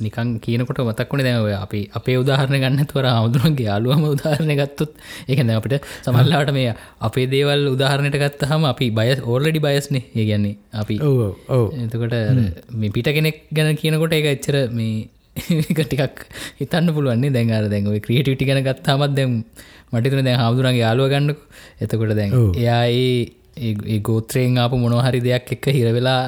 නිකන් 0.00 0.28
කියනකොට 0.40 0.80
මතක්වන 0.82 1.22
දැව 1.22 1.48
අපි 1.56 1.80
අපේ 1.92 2.16
උදාහරණ 2.16 2.62
ගන්න 2.62 2.88
තුවර 2.88 3.08
අමුදුරන්ගේ 3.08 3.66
යාලුවම 3.66 4.04
උදාහරණ 4.08 4.54
ගත්තොත් 4.54 4.94
ඒකන 5.28 5.52
අපට 5.52 5.76
සමල්ලාට 6.02 6.52
මේ 6.52 6.72
අපේ 7.00 7.26
දේවල් 7.26 7.68
උදාහරණයට 7.74 8.16
ගත්ත 8.16 8.48
හම 8.50 8.64
අපි 8.64 8.88
බය 8.90 9.08
ඕල්ලඩි 9.24 9.60
බයස්නේ 9.60 10.04
ඒ 10.14 10.26
ගැන්නේ 10.30 10.56
අපි 10.74 10.96
එතකොට 11.84 12.16
මේ 12.74 12.90
පිට 12.90 13.10
කෙනෙක් 13.10 13.44
ගැන 13.52 13.76
කියනකොට 13.76 14.18
එක 14.20 14.28
එච්චර 14.28 14.58
මේ 14.72 15.08
ටිකක් 15.78 16.24
හිතන්න 16.58 16.94
පුළුවන්නේ 16.94 17.30
දැන් 17.30 17.52
අර 17.52 17.66
දැන් 17.68 17.86
ඔය 17.86 18.00
ක්‍රියටිවිටි 18.00 18.48
ගැන 18.48 18.64
ගත්තාමත් 18.64 19.14
දැම් 19.14 19.34
මටිතන 19.92 20.24
දැන් 20.24 20.40
හාමුදුරන්ගේ 20.40 20.82
යාලුව 20.82 21.12
ගන්නක. 21.12 21.38
එතකොට 21.80 22.14
දැන් 22.16 22.32
එයා 22.54 22.82
ඒ 23.60 23.98
ගෝත්‍රයෙන් 24.00 24.58
ආපු 24.58 24.76
මොනොහරි 24.78 25.20
දෙයක් 25.20 25.52
එක්ක 25.56 25.66
හිරවෙලා 25.70 26.22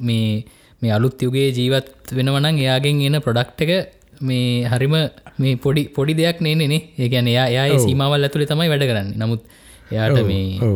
මේ 0.00 0.44
මේ 0.82 0.92
අලුත් 0.92 1.22
යුගේ 1.22 1.48
ජීවත් 1.50 2.12
වෙනවනං 2.12 2.58
එයාගෙන් 2.58 3.02
එන 3.08 3.20
ප්‍රොඩක්් 3.20 3.62
එක 3.66 3.72
මේ 4.20 4.64
හරිම 4.64 4.96
මේ 5.38 5.56
පොඩි 5.56 5.84
පොඩි 5.88 6.14
දෙයක් 6.14 6.40
නේනේ 6.40 6.80
ඒ 6.98 7.08
ගැන 7.08 7.28
එයා 7.28 7.46
එයා 7.46 7.78
සීමවල් 7.78 8.26
ඇතුළේ 8.26 8.50
තමයි 8.52 8.70
වැඩ 8.72 8.86
කරන්න. 8.90 9.10
නමුත් 9.16 9.42
එයාට 9.92 10.18
මේ 10.26 10.74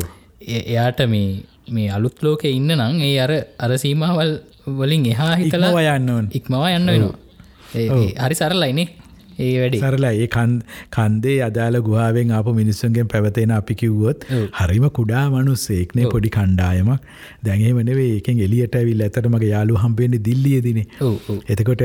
එයාට 0.66 1.00
මේ 1.08 1.28
මේ 1.68 1.88
අලුත් 1.90 2.22
ලෝක 2.22 2.44
ඉන්න 2.44 2.70
නං 2.70 3.00
ඒ 3.00 3.16
අර 3.18 3.32
අර 3.58 3.72
සීමාවල් 3.78 4.32
වලින් 4.80 5.06
එහා 5.06 5.34
හිතලා 5.36 5.96
යන්න 5.96 6.30
ඉක්මවා 6.32 6.70
යන්න 6.76 6.86
වෙනවා. 6.86 7.18
හරි 8.24 8.34
සරලයිනේ 8.34 8.88
ඒ 9.46 9.50
වැඩි. 9.62 9.82
සරලා 9.84 10.12
ඒ 10.22 10.28
කන්දේ 10.96 11.36
අදාළ 11.48 11.80
ගුහාාවෙන් 11.88 12.32
අප 12.38 12.50
මිනිස්සුන්ගෙන් 12.60 13.10
පැවතෙන 13.14 13.54
අපි 13.58 13.78
කිව්වොත් 13.82 14.26
හරිම 14.60 14.86
කුඩා 14.98 15.24
මනුස්සෙක්නේ 15.34 16.10
පොඩි 16.14 16.32
කණ්ඩායමක්. 16.36 17.08
දැඟේමනවේ 17.46 18.08
ඒකෙන් 18.16 18.42
එලියට 18.46 18.78
ඇවිල් 18.80 19.04
ඇතට 19.06 19.30
මගේ 19.34 19.52
යාලු 19.54 19.80
හම්පෙන්නේ 19.84 20.22
දිල්ලියදින 20.28 20.80
එතකොට 21.54 21.84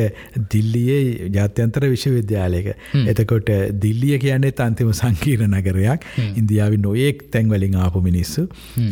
දිල්ලියේ 0.53 1.29
ජාත්‍යන්තර 1.37 1.87
විශ්වවිද්‍යාලයක. 1.95 2.69
එතකොට 3.13 3.51
දිල්ලිය 3.85 4.19
කියන්නේ 4.25 4.53
අන්තිම 4.67 4.91
සංකීර 5.01 5.45
නගරයක්. 5.47 6.05
ඉන්දියාව 6.39 6.73
නොයෙක් 6.85 7.23
තැන්වලින් 7.33 7.75
ආපු 7.85 8.01
මිනිස්සු. 8.07 8.47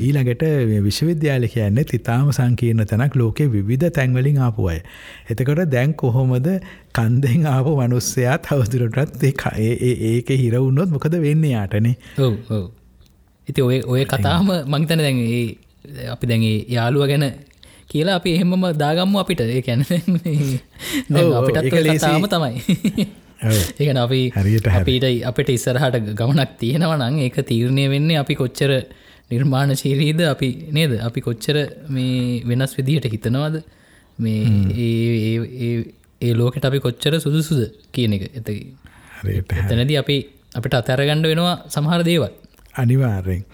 ඊළඟට 0.07 0.43
විශ්වවිද්‍යාල 0.88 1.47
කියන්නේ 1.55 1.88
තිතාම 1.93 2.32
සංකීර්ණ 2.39 2.86
තැනක්. 2.91 3.16
ලෝකෙ 3.22 3.45
විධ 3.72 3.88
තැන්වලින් 3.97 4.39
ආපු 4.47 4.70
අය. 4.74 4.80
එතකොට 5.32 5.64
දැන් 5.76 5.93
කොහොමද 6.01 6.47
කන්දෙන් 6.95 7.45
ආපු 7.47 7.71
මනුස්සයා 7.79 8.37
තවදුරටත් 8.39 9.23
ඒක 9.23 10.29
හිරවුන්නොත් 10.35 10.89
මොකද 10.89 11.15
වෙන්න 11.25 11.45
යාටනේ? 11.45 11.95
ඔව 12.19 12.33
ඔව. 12.49 12.65
ඉති 13.47 13.61
ඔය 13.61 13.79
ඔය 13.85 14.03
කතාම 14.05 14.51
මංතන 14.65 15.01
දැන් 15.01 15.19
අපි 16.09 16.25
දැන්ගේ 16.27 16.55
යාළුව 16.69 17.07
ගැන 17.07 17.25
කියලා 17.89 18.17
අපි 18.19 18.35
එහෙමම 18.35 18.65
දාගම්ම 18.75 19.15
අපිට. 19.15 19.41
ඒ 19.47 19.61
කැන 19.61 19.81
අපිටත් 21.39 21.69
කතාම 21.97 22.27
තමයි. 22.27 23.07
ඒකන 23.79 23.97
අපි 23.97 24.19
අපිට 24.73 25.07
අපිට 25.23 25.49
ඉස්සරහට 25.49 25.97
ගමනක් 26.13 26.51
තියෙනවනං 26.59 27.19
ඒක 27.25 27.41
තීරණය 27.43 27.87
වෙන්නේ 27.89 28.21
අපි 28.23 28.35
කොච්චර 28.35 28.71
නිර්මාණශීරීද 29.31 30.21
අපි 30.29 30.51
නේද? 30.71 30.93
අපි 31.01 31.19
කොච්චර 31.21 31.57
මේ 31.89 32.41
වෙනස් 32.45 32.77
විදිහට 32.77 33.09
හිතනවාද? 33.09 33.59
මේ 34.19 34.45
ඒ 34.79 35.75
ලෝකට 36.34 36.65
අපි 36.65 36.80
කොච්චර 36.80 37.19
සුදුසුද 37.19 37.61
කියන 37.91 38.15
එක. 38.17 38.24
එත 38.34 38.49
එතනද 39.61 39.93
අපි 39.97 40.17
අපිට 40.55 40.76
අතැරගණ්ඩ 40.76 41.30
වෙනවා 41.32 41.55
සමහර 41.67 42.01
දේවල්. 42.03 42.32
අනිවාර්යෙන්. 42.76 43.45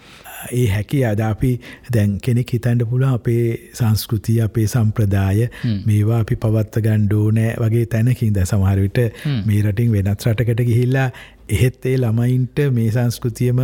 ඒ 0.52 0.66
හැකි 0.66 1.00
අද 1.04 1.20
අපි 1.22 1.50
දැන් 1.92 2.12
කෙනෙක් 2.18 2.52
හිතන්ඩ 2.54 2.84
පුළ 2.90 3.04
අපේ 3.08 3.44
සංස්කෘතිය 3.72 4.38
අපේ 4.40 4.66
සම්ප්‍රදාය 4.66 5.48
මේවා 5.86 6.20
අපි 6.24 6.38
පවත්ත 6.44 6.84
ගණ්ඩෝ 6.86 7.26
නෑ 7.30 7.50
වගේ 7.64 7.84
තැනකින්ද 7.86 8.40
සමහරවිට 8.44 9.00
මේ 9.46 9.60
රටින් 9.66 9.92
වෙනත් 9.96 10.26
රටකට 10.26 10.64
ගිහිල්ලා 10.70 11.08
එහෙත් 11.48 11.86
ඒ 11.86 11.96
ළමයින්ට 11.98 12.64
මේ 12.70 12.88
සංස්කෘතියම 12.90 13.60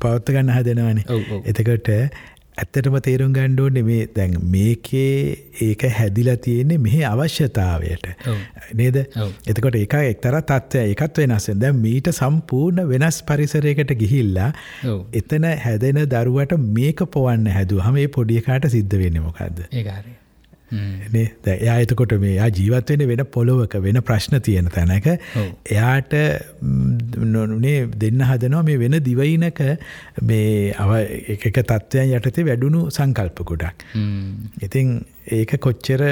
පවත්ත 0.00 0.26
ගන්න 0.28 0.54
හදනවනේ. 0.56 1.04
එතකට 1.44 1.92
ඇත්තටම 2.56 2.96
තේරුම් 3.04 3.32
ගණ්ඩෝ 3.32 3.68
නෙමේ 3.70 4.02
දැන් 4.16 4.36
මේකේ 4.50 5.12
ඒක 5.62 5.82
හැදිලා 5.96 6.36
තියෙන්නේ 6.38 6.78
මෙහි 6.78 7.02
අවශ්‍යතාවයට. 7.04 8.06
නේද? 8.74 8.98
එතකොට 9.46 9.78
එක 9.82 9.96
එක්තර 10.02 10.38
තත්ත්වය 10.42 10.84
එකත් 10.94 11.22
වෙනස්සෙන් 11.22 11.60
දැ 11.60 11.72
මීට 11.78 12.12
සම්පූර්ණ 12.12 12.88
වෙනස් 12.88 13.22
පරිසරයකට 13.22 13.96
ගිහිල්ලා 14.02 14.50
එතන 15.14 15.48
හැදෙන 15.64 16.04
දරුවට 16.08 16.56
මේක 16.72 17.04
පොවන්න 17.10 17.50
හැදුව 17.50 17.82
හම 17.86 18.04
ඒ 18.04 18.12
පොඩියකාට 18.16 18.70
සිද්ධ 18.70 18.96
වෙන්න 19.02 19.20
මොකක්ද 19.22 19.66
ඒකාරය 19.70 20.16
එයා 20.72 21.76
එතකොට 21.84 22.12
මේ 22.20 22.34
යා 22.36 22.48
ජීවත්වෙන 22.48 23.04
වෙන 23.10 23.22
පොළොවක 23.36 23.76
වෙන 23.82 24.00
ප්‍රශ්න 24.08 24.40
තියෙන 24.40 24.70
තැනක. 24.76 25.06
එයාට 25.70 26.16
නොනේ 27.36 27.86
දෙන්න 28.04 28.26
හදනවා 28.30 28.64
මේ 28.70 28.80
වෙන 28.82 28.98
දිවයිනක 29.08 29.62
මේ 30.22 30.72
අව 30.74 30.96
එක 31.36 31.46
තත්ත්වයන් 31.52 32.16
යටතේ 32.18 32.48
වැඩුණු 32.50 32.90
සංකල්ප 32.90 33.44
ගොඩක්. 33.52 33.86
ඉතින් 34.62 34.98
ඒක 35.38 35.56
කොච්චර 35.60 36.02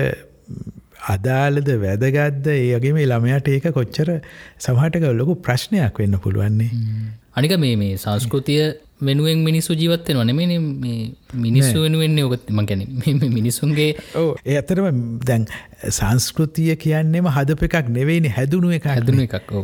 අදාළද 1.09 1.69
වැදගත්ද? 1.85 2.47
ඒගේ 2.47 2.95
මේ 2.97 3.11
ළමයට 3.11 3.51
ඒක 3.57 3.69
කොච්චර 3.75 4.15
සමහටක 4.59 5.11
ලොකු 5.21 5.35
ප්‍රශ්නයක් 5.49 5.99
වෙන්න 5.99 6.19
පුළුවන්නේ. 6.27 6.71
අනික 7.35 7.59
මේ 7.59 7.77
මේ 7.77 7.99
සංස්කෘතිය 7.99 8.75
වෙනුවෙන් 9.09 9.45
මිනිස්සු 9.49 9.79
ජීවත්වෙන 9.83 10.23
වනෙම 10.23 10.41
මේ 10.81 10.97
මිනිස්සු 11.47 11.85
වෙනුවෙන්න 11.85 12.23
ඔකත් 12.27 12.49
මගැන 12.51 12.87
මිනිස්සුන්ගේ 13.39 13.91
ඕ 14.15 14.31
ඒ 14.45 14.57
ඇතරම 14.61 15.03
දැන් 15.25 15.47
සංස්කෘතිය 15.91 16.73
කියන්නෙම 16.77 17.31
හදප 17.37 17.71
එකක් 17.71 17.93
නෙවෙයිනි 17.99 18.35
හැදුණු 18.39 18.75
එක 18.79 18.91
හැදුණු 18.91 19.29
එකක් 19.29 19.55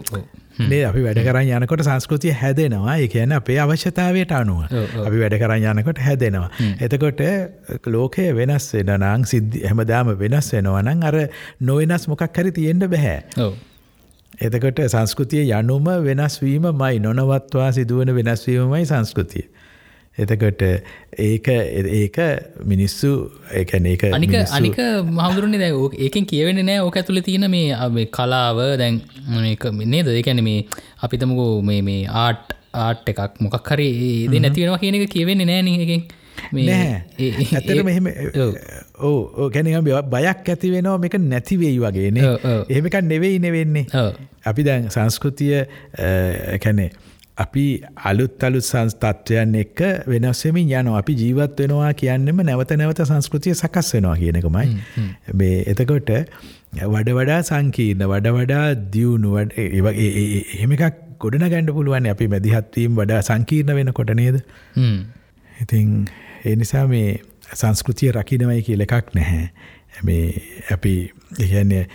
නේ 0.69 0.81
අපි 0.85 1.03
වැඩ 1.05 1.21
කරන්න 1.25 1.63
යනකොට 1.63 1.83
සංස්කෘතිය 1.87 2.33
හැදෙනවා. 2.35 2.97
ඒ 2.97 3.09
කියන 3.09 3.33
අපේ 3.33 3.59
අවශ්‍යතාවයට 3.61 4.33
අනුව 4.33 4.61
අපි 5.05 5.23
වැඩ 5.23 5.37
කරන්න 5.43 5.81
යනකොට 5.81 6.03
හැදෙනවා. 6.07 6.51
එතකොට 6.81 7.23
ලෝකය 7.87 8.29
වෙනස් 8.37 8.69
වෙන 8.75 8.93
නං 8.99 9.27
සිද්ධ 9.27 9.59
හැමදාම 9.65 10.13
වෙනස් 10.19 10.53
වෙනවනං 10.55 11.05
අර 11.05 11.19
නොවෙනස් 11.63 12.09
මොකක් 12.09 12.27
හරි 12.35 12.53
තියෙන්ට 12.53 12.87
බැහැ 12.87 13.51
එතකොට 14.39 14.79
සංස්කෘතිය 14.87 15.51
යනුම 15.53 15.89
වෙනස්වීම 16.05 16.69
මයි 16.75 16.99
නොනවත්වා 16.99 17.73
සිදුවන 17.73 18.15
වෙනස්වීමමයි 18.15 18.87
සංස්කෘතිය. 18.87 19.49
එතකොට 20.19 20.63
ඒක 21.19 21.49
ඒක 21.49 22.19
මිනිස්සු 22.65 23.31
ඒැන 23.53 23.87
ඒක 23.87 24.05
අනික 24.13 24.35
අනික 24.53 24.79
මහදුරන්නේ 25.11 25.59
දැ 25.59 25.73
ඒකෙන් 25.99 26.27
කියවෙන 26.27 26.63
නෑ 26.67 26.81
ඕක 26.81 26.97
ඇතුළ 26.97 27.21
තියෙන 27.21 27.51
මේ 27.51 28.07
කලාව. 28.07 28.63
දැන් 28.79 29.03
නේද? 29.87 30.07
ඒකැන 30.09 30.45
මේ 30.45 30.67
අපිතමකෝ 31.03 31.63
මේ 31.63 32.07
ආට් 32.07 32.57
ආට් 32.75 33.09
එකක් 33.09 33.41
මොකක් 33.41 33.69
හරි 33.69 33.91
ඒද 34.25 34.41
නැතිවෙනවා 34.41 34.79
කියන 34.79 34.95
එක 34.95 35.11
කියවෙන්නේ 35.11 35.47
නෑ 35.47 35.63
ඇතට 37.53 37.85
මෙහෙම 37.85 38.09
ඕ 39.03 39.51
ගැනම 39.51 39.91
බයක් 40.09 40.49
ඇති 40.49 40.73
වෙනවා 40.73 40.99
මේක 40.99 41.19
නැතිවෙයි 41.27 41.79
වගේන 41.79 42.21
එහෙමකක් 42.23 42.99
නෙවෙයි 43.05 43.39
නෙවෙන්නේ 43.39 44.09
අපි 44.47 44.63
දැන් 44.63 44.91
සංස්කෘතිය 44.91 45.55
කැනේ 46.59 46.91
අපි 47.39 47.65
අලුත් 48.05 48.45
අලුත් 48.45 48.65
සංස්තත්වයන් 48.65 49.55
එක්ක 49.63 49.83
වෙනස්සෙමින් 50.07 50.73
යන 50.73 50.89
අපි 50.95 51.17
ජීවත් 51.17 51.61
වෙනවා 51.61 51.93
කියන්නෙම 51.95 52.43
නැවත 52.45 52.75
නැවත 52.77 53.05
සංස්කෘතිය 53.05 53.55
සකස් 53.55 53.93
වෙනවා 53.97 54.17
කියනකමයි 54.17 54.67
මේ 55.35 55.61
එතකොට 55.67 56.11
වඩ 56.87 57.15
වඩා 57.19 57.41
සංකීර්ණ 57.43 58.05
වඩ 58.07 58.35
වඩා 58.37 58.67
දියුණුවට 58.93 59.57
එහෙම 59.59 60.77
එකක් 60.77 61.07
ගොඩන 61.19 61.47
ගැන්ඩ 61.47 61.73
පුළුවන් 61.73 62.11
අපි 62.13 62.29
මැදිහත්වීම් 62.29 62.99
වඩා 62.99 63.23
සංකීර්ණ 63.23 63.79
වෙන 63.79 63.93
කොට 63.93 64.13
නේද 64.15 64.43
ඉතින් 65.63 65.89
ඒ 66.45 66.57
නිසා 66.57 66.87
මේ 66.87 67.21
සංස්කෘතිය 67.55 68.13
රකිනවයි 68.13 68.63
කියල 68.63 68.87
එකක් 68.87 69.15
නැහැ. 69.15 69.51
මේ 70.05 70.43
අපි 70.73 70.95
ඉගන්නේ 71.39 71.87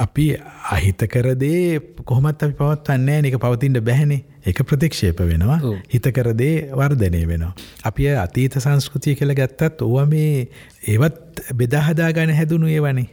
අපි 0.00 0.26
අහිත 0.70 1.02
කරදේ 1.12 1.80
කොහොමත් 2.04 2.42
අපි 2.42 2.54
පවත්වන්නේ 2.60 3.18
නික 3.22 3.38
පවතින්ට 3.44 3.80
බැහැනේ 3.84 4.20
එක 4.46 4.62
ප්‍රතික්ෂේප 4.64 5.20
වෙනවා 5.20 5.58
හිතකරදේ 5.94 6.54
වර්ධනය 6.80 7.22
වෙනවා. 7.28 7.54
අපි 7.84 8.08
අතීත 8.24 8.58
සංස්කෘතිය 8.64 9.14
කළ 9.14 9.34
ගත්තත් 9.34 9.82
ඕව 9.82 10.08
මේ 10.08 10.48
ඒවත් 10.88 11.42
බෙදාහදා 11.54 12.12
ගන 12.12 12.36
හැදුණු 12.40 12.68
ඒවනේ. 12.68 13.08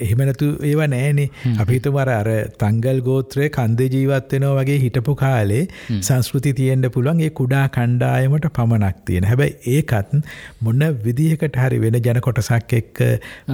එහෙමනතු 0.00 0.46
ඒවා 0.68 0.88
නෑනේ. 0.94 1.28
අපිතුමර 1.62 2.08
අර 2.16 2.28
තංගල් 2.62 3.00
ගෝත්‍රය 3.08 3.48
කන්දේ 3.56 3.88
ජීවත් 3.94 4.32
වෙනවා 4.34 4.54
වගේ 4.60 4.78
හිටපු 4.84 5.14
කාලේ 5.22 5.62
සංස්කෘති 6.00 6.52
තියෙන්ට 6.60 6.88
පුළුවන්. 6.96 7.20
ඒ 7.26 7.30
කුඩා 7.40 7.66
කණ්ඩායමට 7.76 8.48
පමණක් 8.58 9.04
තියෙන. 9.06 9.28
හැබැයි 9.30 9.76
ඒකත් 9.76 10.14
මොන්න 10.62 10.86
විදිහකට 11.04 11.60
හරි 11.64 11.80
වෙන 11.84 12.00
ජන 12.06 12.20
කොටසක් 12.28 12.74
එක්ක 12.80 13.04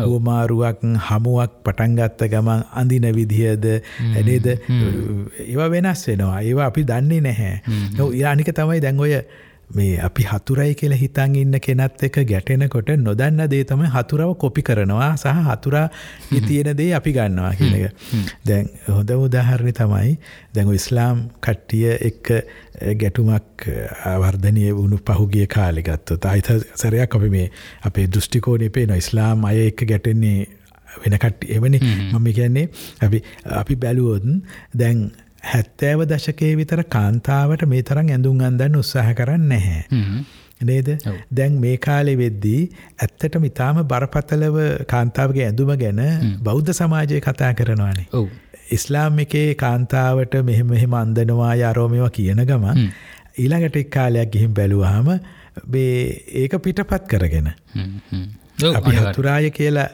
හෝමාරුවක් 0.04 0.86
හමුවක් 1.08 1.60
පටන්ගත්ත 1.66 2.26
ගමන් 2.32 2.64
අඳින 2.82 3.10
විදිහද 3.18 3.68
ඇනේද 3.74 4.48
ඒවා 4.48 5.70
වෙනස් 5.76 6.06
වෙනවා. 6.08 6.40
ඒවා 6.40 6.72
අපි 6.72 6.88
දන්නේ 6.90 7.20
නැහැ. 7.28 7.54
නො 7.98 8.10
යානික 8.22 8.52
තමයි 8.60 8.80
දැන් 8.86 9.06
ඔය 9.06 9.14
මේ 9.74 10.00
අපි 10.02 10.26
හතුරයි 10.30 10.74
කියලා 10.74 10.98
හිතන් 10.98 11.36
ඉන්න 11.42 11.58
කෙනත් 11.66 12.02
එක 12.08 12.18
ගැටෙනකොට 12.30 12.90
නොදන්න 12.98 13.44
දේ 13.52 13.64
තමයි 13.64 13.90
හතුරව 13.94 14.34
කොපි 14.42 14.62
කරනවා 14.62 15.10
සහ 15.16 15.42
හතුරා 15.48 15.86
තියෙන 16.48 16.70
දේ 16.76 16.90
අපි 16.98 17.12
ගන්නවා 17.12 17.52
කියන 17.54 17.76
එක. 17.78 17.94
දැන් 18.46 18.70
හොඳ 18.88 19.14
උදාහරණය 19.16 19.72
තමයි 19.80 20.16
දැන් 20.54 20.74
ඉස්ලාම් 20.74 21.24
කට්ටිය 21.40 21.96
එක්ක 22.10 22.32
ගැටුමක් 23.02 23.66
වර්ධනය 24.24 24.70
වුණු 24.78 24.98
පහුගිය 25.06 25.46
කාලෙ 25.46 25.82
ගත්තොත් 25.82 26.24
අයිත 26.26 26.50
සරයක් 26.74 27.18
අපි 27.20 27.30
මේ 27.30 27.50
අපේ 27.82 28.06
දෘෂ්ටිකෝණය 28.08 28.70
පේන 28.70 28.96
ඉස්ලාම් 28.96 29.44
අය 29.44 29.66
එක්ක 29.68 29.86
ගැටෙන්නේ 29.92 30.48
වෙන 30.98 31.18
කට්ටි 31.18 31.54
එවනි. 31.54 31.78
මම 32.12 32.26
කියන්නේ 32.34 32.68
අපි 33.00 33.22
අපි 33.62 33.76
බැලුවොත් 33.76 34.24
දැන් 34.74 35.10
හැත්තෑව 35.42 36.04
දශකයේ 36.04 36.52
විතර 36.56 36.82
කාන්තාවට 36.88 37.64
මේ 37.66 37.82
තරම් 37.82 38.08
ඇඳුම් 38.08 38.40
අන්දන්න 38.42 38.76
උත්සාහ 38.76 39.08
කරන්න 39.14 39.48
නැහැ. 39.48 39.80
නේද 40.62 40.90
දැන් 41.32 41.58
මේ 41.60 41.76
කාලෙ 41.78 42.14
වෙද්දී 42.16 42.60
ඇත්තට 42.98 43.38
මිතාම 43.38 43.80
බරපතලව 43.84 44.58
කාන්තාවගේ 44.86 45.46
ඇඳුම 45.46 45.72
ගැන 45.76 46.02
බෞද්ධ 46.42 46.72
සමාජය 46.72 47.20
කතා 47.20 47.52
කරනවානේ. 47.54 48.06
ඉස්ලාම් 48.70 49.18
එකේ 49.18 49.48
කාන්තාවට 49.56 50.36
මෙහෙම 50.44 50.68
මෙහෙම 50.68 50.94
අන්දනවා 50.94 51.54
යාරෝමවා 51.54 52.10
කියන 52.10 52.44
ගම 52.44 52.66
ඊළඟට 53.36 53.76
එක් 53.76 53.90
කාලයක් 53.90 54.32
ගිහිම් 54.32 54.52
බැලුවහම 54.52 55.08
ඒක 56.36 56.52
පිටපත් 56.58 57.08
කරගෙන. 57.08 57.50
අපි. 58.62 58.96
හතුරාය 58.98 59.50
කියලා 59.52 59.88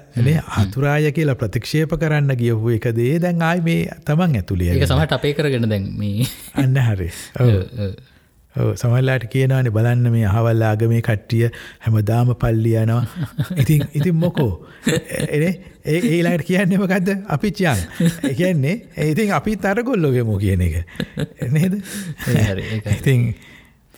හතුරාය 0.56 1.12
කියලා 1.12 1.38
ප්‍රතික්ෂේප 1.42 1.96
කරන්න 1.96 2.34
ගියපු 2.34 2.74
එක 2.76 2.90
දේ 2.96 3.14
දැන් 3.18 3.42
ආයි 3.42 3.64
මේ 3.68 3.80
තමන් 4.04 4.36
ඇතුළේ 4.42 4.74
ඒක 4.74 4.88
සමහට 4.88 5.16
අපේ 5.18 5.34
කරගෙන 5.34 5.70
දැන් 5.70 5.88
මේ 5.98 6.28
අන්න 6.56 6.78
හරි 6.82 7.10
සමහරලාට 8.56 9.26
කියනවානේ 9.28 9.72
බලන්න 9.72 10.12
මේ 10.12 10.24
අහවල් 10.26 10.62
ආගමේ 10.62 11.00
කට්ටිය 11.02 11.50
හැමදාම 11.80 12.32
පල්ලි 12.34 12.72
යනවා. 12.74 13.02
ඉතින් 13.62 13.84
ඉතින් 13.94 14.14
මොකෝ? 14.16 14.66
එනේ 15.28 15.52
ඒ 15.84 15.98
ඊළඟට 16.00 16.46
කියන්නේ 16.46 16.78
මොකද්ද? 16.78 17.10
අපි 17.28 17.52
චියන්. 17.52 17.82
ඒ 18.24 18.34
කියන්නේ 18.34 18.76
ඉතින් 19.06 19.32
අපිත් 19.32 19.64
අරගොල්ලෝ 19.64 20.12
වෙමු 20.12 20.38
කියන 20.38 20.60
එක. 20.60 20.76
නේද? 21.50 21.76
ඉතින් 22.94 23.28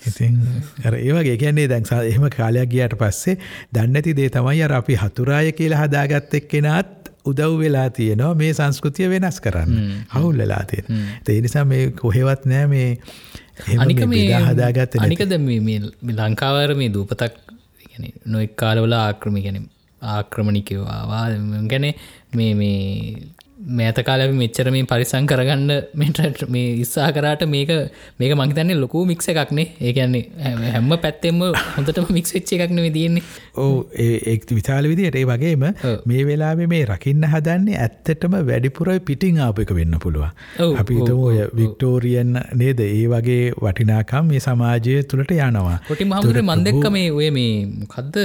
ඉතින් 0.06 0.38
අර 0.84 0.94
ඒ 0.94 1.12
වගේ 1.12 1.36
කියන්නේ 1.36 1.68
දැන් 1.68 1.88
එහෙම 2.02 2.28
කාලයක් 2.36 2.70
ගියාට 2.70 2.96
පස්සේ 2.98 3.38
දන්නේ 3.72 3.92
නැති 3.92 4.16
දේ 4.16 4.28
තමයි 4.30 4.62
අර 4.62 4.72
අපි 4.72 4.96
හතුරාය 4.96 5.52
කියලා 5.52 5.82
හදාගත්ත 5.84 6.34
එක්කෙනාත් 6.34 7.10
උදව් 7.24 7.58
වෙලා 7.58 7.88
තියෙනවා 7.90 8.34
මේ 8.34 8.52
සංස්කෘතිය 8.52 9.08
වෙනස් 9.10 9.40
කරන්න. 9.40 9.72
හවුල් 10.14 10.38
වෙලා 10.38 10.62
තියෙන. 10.64 10.86
ඒ 11.28 11.40
නිසා 11.40 11.64
මේ 11.64 11.90
කොහෙවත් 11.92 12.46
නෑ 12.46 12.66
මේ 12.66 12.88
අනික 13.78 14.04
මේ 14.06 14.42
හදාගත්ත. 14.46 15.00
අනිකද 15.00 15.34
මේ 15.40 15.80
ලංකාවර 16.20 16.74
මේ 16.74 16.92
දූපතක් 16.92 17.34
නොෙක් 18.26 18.56
කාලවල 18.56 18.94
ආක්‍රමි 18.94 19.42
ගැන 19.42 19.66
ආක්‍රමණිකවා 20.02 21.26
ගැන 21.68 21.86
මේ 22.34 22.54
මේ 22.54 22.78
මෑත 23.58 23.98
කාල 24.06 24.20
මෙච්චර 24.32 24.70
මේ 24.70 24.84
පරිසං 24.84 25.26
කරගන්න 25.26 25.70
මෙට 25.94 26.42
මේ 26.48 26.66
ඉස්සා 26.82 27.08
කරාට 27.12 27.42
මේක 27.46 27.70
මේක 28.20 28.32
මහිතන්නේ 28.40 28.76
ලොකු 28.76 29.04
මික්ස 29.04 29.28
එකක්නේ 29.32 29.66
ඒකන්නේ 29.80 30.22
හැම්ම 30.74 30.92
පැත්තෙම 31.04 31.40
හොඳට 31.76 31.98
මික්ස් 32.10 32.34
වෙච්ච 32.36 32.52
එකක්න 32.56 32.78
තියන්නේ. 32.92 33.22
ඕ 33.56 33.88
ඒ 33.96 34.36
විශාල 34.50 34.88
විදියට 34.92 35.16
ඒ 35.16 35.24
වගේම 35.24 35.64
මේ 36.06 36.22
වෙලාවේ 36.28 36.68
මේ 36.74 36.84
රකින්න 36.84 37.26
හදන්නේ 37.34 37.78
ඇත්තටම 37.78 38.38
වැඩිපුරයි 38.50 39.00
පිටිං 39.00 39.40
ආපක 39.40 39.74
වෙන්න 39.74 39.98
පුළුවන්. 39.98 40.30
ඔව්, 40.60 40.76
අපි 40.78 41.00
ඔය 41.18 41.42
වික්ටෝරියන් 41.54 42.32
නේද? 42.54 42.80
ඒ 42.80 43.04
වගේ 43.08 43.42
වටිනාකම් 43.58 44.30
මේ 44.30 44.40
සමාජය 44.40 45.02
තුළට 45.04 45.34
යනවා. 45.40 45.78
කොටි 45.88 46.04
මහමුදුර 46.04 46.42
මන්දෙක්ක 46.44 46.90
මේ 46.92 47.10
ඔය 47.10 47.30
මේ 47.30 47.66
මොකක්ද 47.74 48.22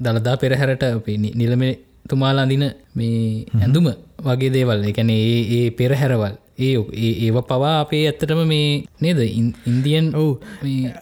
දළදා 0.00 0.36
පෙරහැරට 0.36 0.88
අපේ 0.90 1.18
නිලම 1.18 1.68
තුමාලා 2.08 2.42
අඳින 2.42 2.64
මේ 2.96 3.46
ඇඳුම 3.60 3.88
වගේ 4.24 4.50
දේවල්. 4.50 4.84
එකැන 4.84 5.10
ඒ 5.10 5.42
ඒ 5.56 5.70
පෙරහැරවල්. 5.70 6.36
ඒ 6.58 6.72
ඒව 7.18 7.36
පවා 7.42 7.80
අපේ 7.80 8.00
ඇත්තටම 8.06 8.40
මේ 8.46 8.64
නේද? 9.00 9.20
ඉන්- 9.30 9.54
ඉන්දියන් 9.66 10.06
ඔව්. 10.14 10.26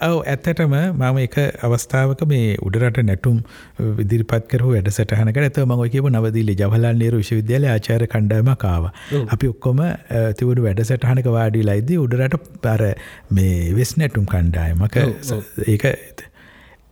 ඔව 0.08 0.18
ඇත්තටම 0.24 0.74
මම 0.92 1.18
එක 1.18 1.36
අවස්ථාවක 1.62 2.22
මේ 2.26 2.54
උඩරට 2.62 3.00
නැටුම් 3.02 3.38
විදිරිපත් 3.98 4.46
කර 4.48 4.62
වැඩ 4.66 4.90
සටහනක 4.90 5.36
ඇත 5.38 5.58
මං 5.64 5.82
ඔය 5.84 5.88
කියපු 5.88 6.08
නවදීලි 6.08 6.54
ජවහලාල් 6.54 6.96
නේරු 6.96 7.16
විශ්වවිද්‍යාලයේ 7.16 7.72
ආචාර්ය 7.72 8.06
කණ්ඩායමක් 8.06 8.64
ආවා. 8.64 8.92
අපි 9.28 9.46
ඔක්කොම 9.48 9.80
අ, 9.80 9.90
තිබුණු 10.32 10.62
වැඩ 10.62 10.82
සටහනක 10.82 11.26
වාඩිලා 11.28 11.74
ඉද්දී 11.74 11.98
උඩරට 11.98 12.38
අර 12.66 12.82
මේ 13.32 13.74
වෙස් 13.74 13.92
නැටුම් 13.98 14.24
කණ්ඩායමක 14.26 14.96
ඒක 15.66 15.84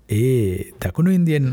ඒ 0.08 0.72
දකුණු 0.82 1.10
ඉන්දියන් 1.16 1.46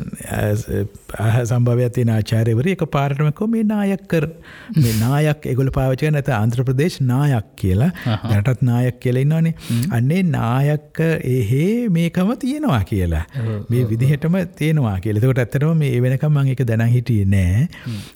සම්භවයක් 1.49 1.93
තියෙන 1.95 2.11
ආචාර්යවරු 2.15 2.69
එක 2.73 2.83
පාරටම 2.95 3.29
කො 3.39 3.47
මේ 3.53 3.63
නායක් 3.71 4.03
කර 4.11 4.27
මේ 4.75 4.93
නායක් 4.99 5.47
ඒගොල්ලෝ 5.51 5.73
පාවිච්චි 5.77 6.05
කරන 6.05 6.15
නැත්නම් 6.17 6.37
ආන්ධ්‍ර 6.37 6.65
ප්‍රදේශ 6.67 6.97
නායක් 7.11 7.47
කියලා. 7.61 7.89
දැනටත් 8.29 8.61
නායක් 8.69 8.99
කියලා 9.05 9.25
ඉන්නවනේ. 9.25 9.55
අන්නේ 9.97 10.21
නායක 10.35 11.01
එහෙ 11.33 11.63
මේකම 11.97 12.31
තියෙනවා 12.45 12.83
කියලා. 12.91 13.25
මේ 13.71 13.83
විදිහටම 13.91 14.37
තියෙනවා 14.61 14.97
කියලා. 15.05 15.25
ඒකට 15.25 15.43
ඇත්තටම 15.45 15.83
මේ 15.83 16.01
වෙනකම් 16.07 16.37
මම 16.37 16.53
ඒක 16.53 16.65
දැනන් 16.71 16.87
හිටියේ 16.95 17.29
නෑ. 17.35 17.67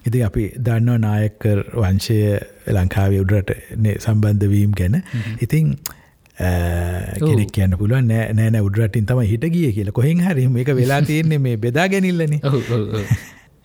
ඉතින් 0.08 0.26
අපි 0.30 0.50
දන්නවා 0.70 1.04
නායකර් 1.08 1.66
වංශය 1.84 2.20
ලංකාවේ 2.78 3.24
උඩරට 3.26 3.56
සම්බන්ධ 4.06 4.52
වීම 4.54 4.78
ගැන. 4.82 5.02
ඉතින් 5.48 5.78
කෙනෙක් 6.38 7.52
කියන්න 7.52 7.78
පුළුවන් 7.78 8.08
නෑ 8.08 8.34
නෑ 8.34 8.50
නෑ 8.52 8.62
උඩරටින් 8.62 9.06
තමයි 9.06 9.28
හිට 9.28 9.46
ගිය 9.50 9.72
කියලා. 9.74 9.92
කොහෙන් 9.92 10.22
හරි 10.22 10.48
මේක 10.48 10.74
වෙලා 10.76 11.02
තියෙන්නේ 11.10 11.40
මේ 11.40 11.58
බෙදා 11.58 11.88
ගැනිල්ලනේ. 11.90 12.42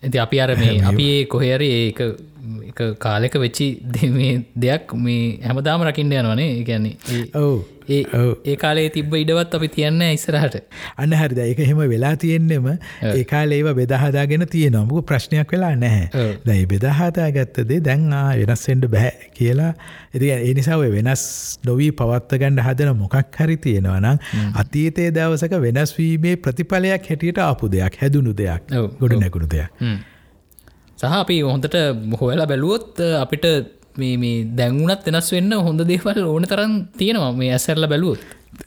ඇති 0.03 0.19
අපි 0.19 0.41
අර 0.41 0.55
මේ 0.57 0.77
අපි 0.91 1.09
කොහරි 1.29 1.69
ඒක 1.71 2.01
එක 2.01 2.32
කාලෙක 2.99 3.35
වෙච්චි 3.39 3.67
දෙයක් 4.63 4.93
මේ 5.05 5.39
හැමදාම 5.45 5.85
රකින්න 5.87 6.11
යනවනේ 6.13 6.49
ඒගැන්නේ 6.57 7.29
ඔව්. 7.35 7.63
ඒ 7.89 8.03
ඒ 8.45 8.55
කාලේ 8.55 8.89
තිබ්බ 8.89 9.15
ඉඩවත් 9.15 9.55
අපි 9.57 9.69
තියන්න 9.75 10.01
ඉස්සරහට. 10.07 10.57
අන්න 10.97 11.15
හරිද? 11.21 11.39
ඒක 11.45 11.59
එහෙම 11.59 11.81
වෙලා 11.93 12.13
තියෙන්නෙම 12.15 12.67
ඒකාල 13.11 13.55
ඒව 13.57 13.71
බෙදහදාගෙන 13.79 14.45
තියෙනවා. 14.47 14.85
මුක 14.85 15.07
ප්‍රශ්නයක් 15.07 15.55
වෙලා 15.55 15.73
නැහැ. 15.75 16.27
දැයි 16.45 16.69
බෙදහතා 16.73 17.29
ගත්තදේ 17.37 17.81
දැන් 17.81 18.07
වෙනස්සෙන්ට 18.41 18.87
බැහැ 18.95 19.31
කියලා. 19.39 19.73
ඉති 20.13 20.31
ඒ 20.31 20.53
නිසා 20.53 20.77
ඔය 20.77 20.91
වෙනස් 20.91 21.25
නොවී 21.65 21.91
පවත්ත 21.99 22.41
ගණඩ 22.41 22.65
හදන 22.67 22.97
මොකක් 22.97 23.39
හරි 23.39 23.57
තියෙනවා 23.67 23.99
නම් 23.99 24.17
අතීතයේ 24.55 25.11
දවසක 25.11 25.61
වෙනස්වීමේ 25.67 26.35
ප්‍රතිඵලයක් 26.37 27.11
හැටියට 27.11 27.45
ආපු 27.49 27.71
දෙයක් 27.77 28.01
හැදුණු 28.01 28.35
දෙයක් 28.35 28.73
ගොඩ 28.99 29.19
නැකුණු 29.19 29.53
දෙයක්. 29.55 29.71
හ්ම්. 29.79 30.01
සහ 31.03 31.15
අපි 31.21 31.37
හොඳට 31.43 31.75
හොයලා 32.19 32.49
බැලුවොත් 32.51 32.99
අපිට 33.21 33.45
මේ 34.01 34.35
දැංගුණත් 34.59 35.07
වෙනස් 35.07 35.31
වෙන්න 35.35 35.53
හොඳ 35.65 35.81
දේවල් 35.89 36.19
ඕන 36.25 36.45
තරන් 36.51 36.75
තියෙනවා 36.99 37.31
මේ 37.39 37.51
ඇසැරල 37.55 37.87
බැලුවොත්. 37.87 38.21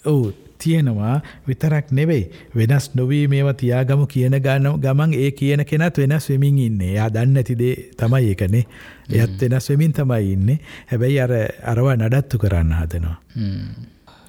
ඔවු 0.04 0.32
තියෙනවා. 0.58 1.20
විතරක් 1.48 1.90
නෙවෙයි. 1.90 2.24
වෙනස් 2.56 2.90
නොවී 2.94 3.24
මේවා 3.28 3.56
තියාගමු 3.62 4.06
කියන 4.06 4.36
ගන්න 4.46 4.80
ගමන් 4.84 5.14
ඒ 5.14 5.30
කියන 5.30 5.64
කෙනත් 5.64 5.98
වෙනස් 6.02 6.28
වෙමින් 6.30 6.58
ඉන්නේ. 6.58 6.92
යා 6.98 7.08
දන්න 7.08 7.36
ඇතිදේ 7.36 7.74
තමයි 7.96 8.28
ඒකනේ. 8.30 8.64
එයත් 9.12 9.40
වෙනස් 9.42 9.70
වෙමින් 9.70 9.92
තමයි 9.92 10.32
ඉන්නේ. 10.32 10.58
හැබැයි 10.90 11.20
අර 11.20 11.32
අරවා 11.72 11.96
නඩත්තු 11.96 12.38
කරන්න 12.38 12.74
හදනවා. 12.80 13.16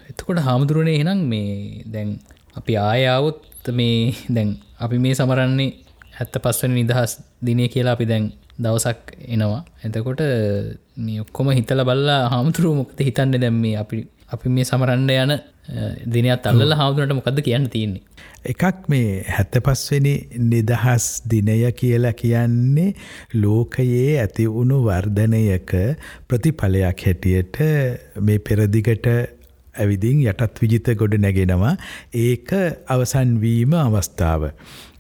එතකොට 0.09 0.39
හාමුදුරුවනේ 0.39 0.95
එහෙනම් 0.95 1.27
මේ 1.33 1.83
දැන් 1.93 2.15
අපි 2.55 2.79
ආයාවුත් 2.85 3.73
මේ 3.73 4.15
දැන් 4.29 4.55
අපි 4.79 4.99
මේ 4.99 5.15
සමරන්නේ 5.15 5.86
ඇත්ත 6.18 6.38
පස්වන 6.43 6.74
නිදහස් 6.74 7.18
දිනය 7.43 7.68
කියලා 7.68 7.95
අපි 7.97 8.05
දැන් 8.05 8.26
දවසක් 8.59 9.15
එනවා. 9.28 9.61
එතකොට 9.86 10.22
ඔක්කොම 11.24 11.49
හිතල 11.51 11.84
බල්ලා 11.84 12.22
හාමුදුරුව 12.30 12.76
මොක්ද 12.76 13.01
හිතන්න 13.01 13.38
දැම් 13.38 13.59
මේ 13.61 13.76
අපි 13.78 13.99
අපි 14.32 14.49
මේ 14.49 14.65
සමරන්න 14.65 15.09
යන 15.15 15.32
අ, 15.34 15.39
දිනයක් 16.07 16.47
අල්ල 16.47 16.74
හාමුදුරට 16.74 17.13
මොකක්ද 17.13 17.39
කියන්න 17.41 17.70
තියෙන්නේ? 17.70 18.01
එකක් 18.45 18.89
මේ 18.89 19.24
හැත්ත 19.28 19.55
පස්වෙනි 19.61 20.13
නිදහස් 20.45 21.05
දිනය 21.26 21.57
කියලා 21.74 22.13
කියන්නේ 22.13 22.89
ලෝකයේ 23.36 24.20
ඇති 24.20 24.45
වුණු 24.49 24.82
වර්ධනයක 24.86 25.72
ප්‍රතිඵලයක් 26.28 27.05
හැටියට 27.05 27.61
මේ 28.22 28.39
පෙරදිගට 28.41 29.07
ඇවිදින් 29.76 30.22
යටත් 30.26 30.59
විජිත 30.61 30.88
ගොඩ 30.97 31.13
නැගෙනවා. 31.20 31.74
ඒක 32.18 32.49
අවසන්වීම 32.89 33.74
අවස්ථාව. 33.78 34.49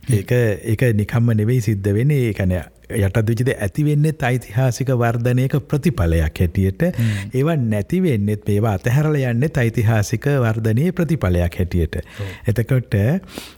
ඒක 0.09 0.31
ඒක 0.31 0.81
නිකම්ම 0.95 1.31
නෙවෙයි 1.35 1.61
සිද්ධ 1.61 1.93
වෙන 1.93 2.11
ඒකන 2.11 2.53
යටත් 2.87 3.17
විචිත 3.29 3.49
ඇතිවෙන්නෙත් 3.53 4.23
ඓතිහාසික 4.23 4.91
වර්ධනයක 5.01 5.57
ප්‍රතිඵලයක් 5.67 6.39
හැටියට. 6.41 6.85
ඒවා 7.33 7.55
නැතිවෙන්නෙත් 7.55 8.47
මේවා 8.47 8.77
අතහැරල 8.79 9.17
යන්නෙත් 9.19 9.57
ඓතිහාසික 9.57 10.29
වර්ධනයේ 10.45 10.91
ප්‍රතිඵලයක් 10.91 11.59
හැටියට. 11.59 11.99
එතකොට 12.47 12.95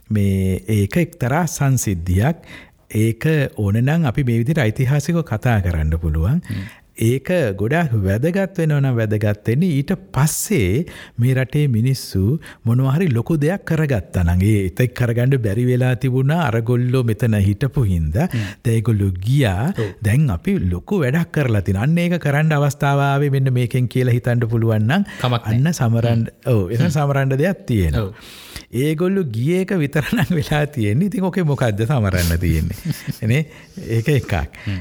මේ 0.09 0.57
ඒක 0.79 0.97
එක්තරා 0.97 1.45
සංසිද්ධියක්. 1.47 2.41
ඒක 2.95 3.25
ඕනනම් 3.57 4.09
අපි 4.09 4.23
මේ 4.23 4.41
විදිහට 4.41 4.65
ඓතිහාසිකව 4.65 5.21
කතා 5.23 5.59
කරන්න 5.61 5.99
පුළුවන්. 6.01 6.41
ඒක 7.07 7.29
ගොඩක් 7.59 7.93
වැදගත් 8.05 8.57
වෙනවනම් 8.59 8.95
වැදගත්වෙන්නේ 8.99 9.75
ඊට 9.79 9.91
පස්සේ 10.15 10.85
මේ 11.21 11.35
රටේ 11.37 11.65
මිනිස්සු 11.75 12.23
මොනවහරි 12.67 13.07
ලොකු 13.17 13.37
දෙයක් 13.43 13.63
කරගත්තනගේ 13.69 14.57
එතෙක් 14.65 14.95
කරගණ්ඩ 14.99 15.39
බැරි 15.45 15.65
වෙලා 15.69 15.93
තිබුණා. 15.95 16.41
අරගොල්ලෝ 16.49 17.03
මෙතන 17.09 17.37
හිටපු 17.47 17.85
හින්ද 17.91 18.17
දැයිගොල්ලු 18.65 19.09
ගියා. 19.25 19.71
දැන් 20.03 20.27
අපි 20.35 20.57
ලොකු 20.73 21.01
වැඩක් 21.03 21.31
කරලා 21.37 21.63
තින 21.69 21.79
අන්න 21.85 21.97
ඒක 21.97 22.19
කරන්න 22.25 22.53
අවස්ථාවේ 22.57 23.31
මෙන්න 23.37 23.53
මේකෙන් 23.59 23.87
කියලා 23.95 24.17
හිතන්ඩ 24.17 24.49
පුළුවන්නම් 24.51 25.07
කමක්. 25.23 25.43
අන්න 25.53 25.73
සමරන්ඩ 25.73 26.35
ඕ 26.53 26.61
එ 26.69 26.77
සමරන්ඩ 26.89 27.39
දෙයක් 27.43 27.65
තියෙනවා. 27.71 28.11
ඒගොල්ලු 28.73 29.23
ගියක 29.33 29.71
විතරනම් 29.77 30.29
වෙලා 30.35 30.65
තියෙන්නේ. 30.67 31.07
ඉතින් 31.07 31.23
ඕකේ 31.23 31.43
මොකක්ද 31.43 31.81
සමරන්න 31.87 32.39
තියෙන්නේ? 32.39 32.77
එනේ 33.23 33.45
ඒක 33.87 34.09
එකක්. 34.09 34.33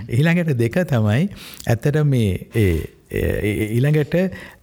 ඊළඟට 0.09 0.55
දෙක 0.59 0.78
තමයි 0.89 1.28
ඇත්තට 1.66 2.05
මේ 2.05 2.49
ඒ- 2.55 3.68
ඊළඟට 3.72 4.14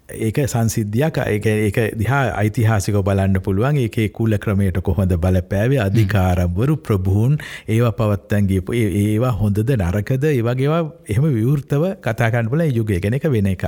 ඒක 0.09 0.37
සංසිද්ධියක් 0.45 1.17
ඒක 1.19 1.45
ඒක 1.45 1.77
දිහා 1.97 2.37
ඓතිහාසික 2.37 2.97
බලන්න 3.03 3.41
පුළුවන්. 3.41 3.77
ඒක 3.77 4.13
කුල 4.13 4.37
ක්‍රමයට 4.37 4.77
කොහොඳ 4.83 5.11
බලපෑවේ? 5.17 5.79
අධිකාරම්වරු 5.79 6.77
ප්‍රභූන් 6.79 7.37
ඒවා 7.67 7.91
පවත්තන්ගේපු 7.91 8.73
ඒවා 8.73 9.31
හොඳද 9.31 9.71
නරකද? 9.77 10.23
ඒවගේවා 10.25 10.81
එහෙම 11.09 11.25
විවෘතව 11.33 11.85
කතාකන්න 12.03 12.49
පුල 12.49 12.61
යුගය 12.69 12.99
ගැන 12.99 13.17
එක 13.19 13.25
වෙන 13.31 13.49
එකක්. 13.53 13.65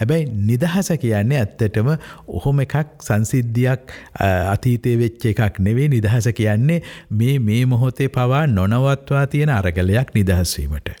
හැබැයි 0.00 0.28
නිදහස 0.50 0.92
කියන්නේ 1.00 1.40
ඇත්තටම 1.40 1.92
ඔහොම 2.28 2.60
එකක් 2.60 2.76
සංසිද්ධියක් 3.00 3.96
අතීතය 4.20 4.96
වෙච්ච 4.98 5.28
එකක් 5.32 5.60
නෙවේ 5.60 5.88
නිදහස 5.88 6.28
කියන්නේ 6.36 6.80
මේ 7.12 7.38
මේ 7.40 7.64
මොහොතේ 7.66 8.08
පවා 8.10 8.46
නොනවත්වා 8.48 9.26
තියෙන 9.26 9.48
අරගලයක් 9.50 10.14
නිදහස්වීමට 10.14 10.92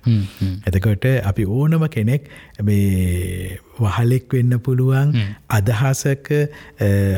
එතකොට 0.66 1.10
අපි 1.24 1.44
ඕනම 1.46 1.88
කෙනෙක් 1.90 2.30
මේ 2.62 3.58
වහලෙක් 3.82 4.36
වෙන්න 4.36 4.58
පුළුවන්. 4.66 5.14
අදහසක 5.58 6.30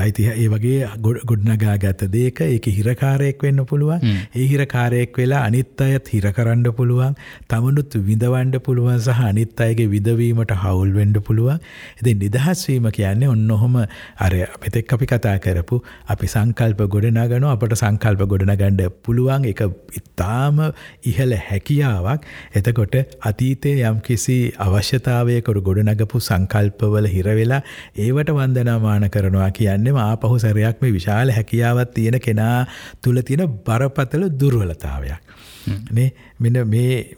අයිති 0.04 0.28
ඒ 0.34 0.48
වගේ 0.54 0.88
ගොඩ්නගා 1.30 1.76
ගත 1.84 2.10
දේක 2.16 2.40
ඒක 2.46 2.66
හිරකාරයෙක් 2.78 3.42
වෙන්න 3.46 3.64
පුළුවන්. 3.72 4.06
ඒ 4.36 4.46
හිරකාරයෙක් 4.52 5.20
වෙලා 5.22 5.42
අනිත් 5.48 5.84
අයත් 5.86 6.12
හිරකරන්න 6.14 6.66
පුළුවන්. 6.78 7.16
තමනුත් 7.48 7.98
විඳවන්ඩ 8.08 8.60
පුළුවන් 8.68 8.98
සහ 8.98 9.22
අනිත් 9.30 9.64
අයගේ 9.66 9.88
විදවීමට 9.94 10.54
හවුල් 10.62 10.92
වෙන්ඩ 10.98 11.20
පුළුවන්. 11.28 11.58
එති 11.98 12.14
නිදහස්වීම 12.22 12.90
කියන්නේ 12.98 13.32
ඔන්න 13.34 13.50
ඔහොම 13.50 13.76
අර 14.26 14.32
මෙතෙක් 14.64 14.94
අපි 14.96 15.10
කතා 15.12 15.36
කරපු 15.46 15.80
අපි 16.14 16.32
සංකල්ප 16.34 16.82
ගොඩනගන 16.94 17.48
අපට 17.52 17.76
සංකල්ප 17.82 18.26
ගොඩනගණ්ඩ 18.32 18.82
පුළුවන් 19.04 19.48
එක 19.52 19.62
ඉතාම 20.00 20.62
ඉහළ 21.10 21.36
හැකියාවක්. 21.48 22.28
එතකොට 22.58 22.96
අතීතය 23.30 23.74
යම් 23.90 24.00
කිසි 24.08 24.38
අවශ්‍යතාවයකොට 24.66 25.62
ගොඩනගපු 25.68 26.20
සංක 26.20 26.51
සංකල්පවල 26.52 27.06
හිරවෙලා 27.08 27.60
ඒවට 27.98 28.30
වන්දනාමාන 28.30 29.08
කරනවා 29.10 29.50
කියන්නෙම 29.50 29.98
ආපහු 29.98 30.38
සැරයක් 30.38 30.82
මේ 30.82 30.92
විශාල 30.92 31.30
හැකියාවත් 31.30 31.94
තියෙන 31.94 32.18
කෙනා 32.20 32.66
තුළ 33.02 33.20
තියෙන 33.22 33.48
බරපතල 33.66 34.24
දුර්වලතාවයක්. 34.40 35.20
මෙන 36.40 36.56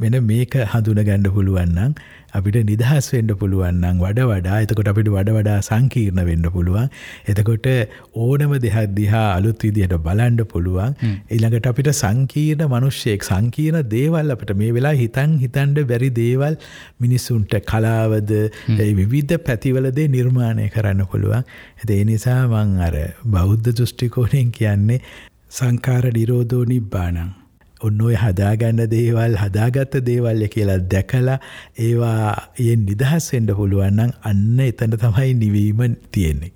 මෙන 0.00 0.16
මේක 0.24 0.54
හඳුන 0.64 1.00
ගණ්ඩ 1.00 1.32
පුළුවන්නම් 1.32 1.94
අපිට 2.38 2.56
නිදහස් 2.70 3.08
වෙන්ඩ 3.14 3.32
පුළුවන්නම් 3.40 4.00
වඩ 4.04 4.26
වඩා 4.30 4.58
එතකොට 4.64 4.90
අපිට 4.92 5.10
වඩ 5.14 5.34
වඩා 5.36 5.58
සංකීර්ණ 5.68 6.22
වෙන්න 6.28 6.46
පුළුවන්. 6.54 6.88
එතකොට 7.30 7.68
ඕනම 8.16 8.54
දෙහක් 8.64 8.78
දිහා 8.98 9.26
අලුත් 9.36 9.66
විදිහට 9.66 9.96
බලන්ඩ 10.06 10.42
පුළුවන්. 10.52 10.96
එළඟට 11.30 11.68
අපිට 11.72 11.90
සංකීර්ණ 11.92 12.72
මනුෂ්‍යයෙක් 12.74 13.28
සංකීර්ණ 13.30 13.90
දේවල් 13.94 14.34
අපට 14.36 14.54
මේ 14.62 14.72
වෙලා 14.78 14.94
හිතන් 15.02 15.36
හිතන්ඩ 15.44 15.84
බැරි 15.92 16.10
දේවල් 16.20 16.58
මිනිස්සුන්ට 17.00 17.54
කලාවද 17.70 18.34
විවිධ 19.00 19.36
පැතිවලදේ 19.46 20.08
නිර්මාණය 20.16 20.68
කරන්න 20.74 21.06
පුළුවන්. 21.12 21.46
ඇත 21.78 21.90
ඒ 21.90 22.02
නිසා 22.04 22.42
මං 22.48 22.74
අර 22.88 22.98
බෞද්ධ 23.36 23.70
දෘෂ්ටිකෝණයෙන් 23.70 24.52
කියන්නේ 24.58 25.00
සංකාර 25.50 26.04
නිරෝධෝ 26.18 26.64
නිබ්බානං 26.66 27.43
ඔන්න 27.86 28.00
ඔය 28.00 28.16
හදාගන්න 28.16 28.82
දේවල් 28.92 29.38
හදාගත්ත 29.42 29.96
දේවල්ය 30.08 30.48
කියලා 30.54 30.80
දැකලා 30.92 31.38
ඒවා 31.80 32.32
ඒ 32.60 32.76
නිදහස් 32.82 33.30
වෙන්ඩ 33.34 33.54
පුළුවන්නම් 33.60 34.12
අන්න 34.30 34.60
එතන 34.66 34.98
තමයි 34.98 35.32
නිවීම 35.36 35.96
තියෙන්නේ. 36.10 36.52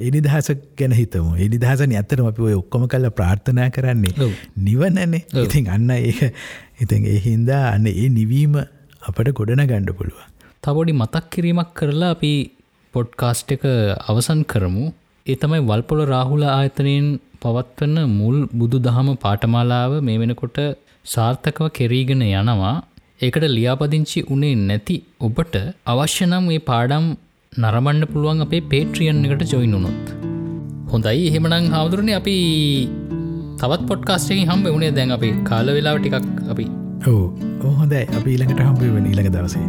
ඒ 0.00 0.10
නිදහස 0.10 0.50
ගැන 0.78 0.92
හිතමු. 0.92 1.32
ඒ 1.36 1.48
නිදහසන 1.54 1.94
ඇතරම 1.94 2.28
අපි 2.32 2.46
ඔය 2.48 2.54
ඔක්කොම 2.54 2.86
කල්ල 2.88 3.08
ප්‍රාර්ථනා 3.12 3.70
කරන්නේ. 3.70 4.30
නිවනනේ. 4.60 5.24
ඉතින් 5.44 5.72
අන්න 5.76 5.90
ඒක 5.92 6.20
ඉතින් 6.80 7.06
ඒ 7.06 7.18
හින්දා 7.20 7.64
අන්න 7.72 7.90
ඒ 7.92 8.08
නිවීම 8.10 8.56
අපට 9.02 9.32
ගොඩන 9.40 9.64
ගණ්ඩ 9.64 9.96
පුළුවන්. 9.98 10.26
තවොඩි 10.62 10.92
මතක් 10.92 11.24
කිරීමක් 11.30 11.70
කරලා 11.74 12.12
අපි 12.16 12.32
පොඩ්කාස්ට් 12.94 13.56
එක 13.56 13.66
අවසන් 14.06 14.42
කරමු. 14.44 14.86
ඒ 15.26 15.36
තමයි 15.36 15.60
වල්පොල 15.62 16.00
රාහුල 16.06 16.44
ආයතනයෙන් 16.50 17.10
පවත්වන්න 17.42 18.14
මුල් 18.18 18.38
බුදු 18.52 18.78
දහම 18.86 19.08
පාටමාලාව 19.16 19.92
මේ 20.00 20.20
වෙනකොට 20.22 20.60
සාර්ථකව 21.06 21.66
කෙරීගෙන 21.70 22.24
යනවා 22.30 22.76
ඒකට 23.20 23.44
ලියාපදිංචි 23.56 24.20
උනේ 24.34 24.54
නැති 24.60 24.96
ඔබට 25.20 25.56
අවශ්‍ය 25.86 26.24
නම් 26.26 26.44
මේ 26.46 26.60
පාඩම් 26.70 27.06
නරමන්න 27.52 28.04
පුළුවන් 28.12 28.44
අපේ 28.44 28.62
පේට්‍රියන් 28.70 29.24
එකට 29.26 29.44
ජොයින් 29.52 29.74
වුනොත්. 29.76 30.06
හොඳයි 30.92 31.24
එහෙමනං 31.28 31.66
හාමුදුරණ 31.74 32.12
අපි 32.20 32.36
තවත් 33.60 33.82
පොඩ්කාස්ටකින් 33.90 34.44
හම්බ 34.44 34.66
වුණේ 34.66 34.92
දැන් 34.92 35.16
අපි 35.16 35.30
කාල 35.50 35.68
වෙලාව 35.76 35.98
ටිකක් 35.98 36.28
අපි 36.52 36.66
ඕ 37.06 37.24
ඕහොඳයි 37.64 38.04
අපි 38.18 38.28
ඊළඟට 38.34 38.62
හම්බ 38.66 38.80
වෙන 38.96 39.10
ඊළඟ 39.10 39.32
දවසේ. 39.36 39.68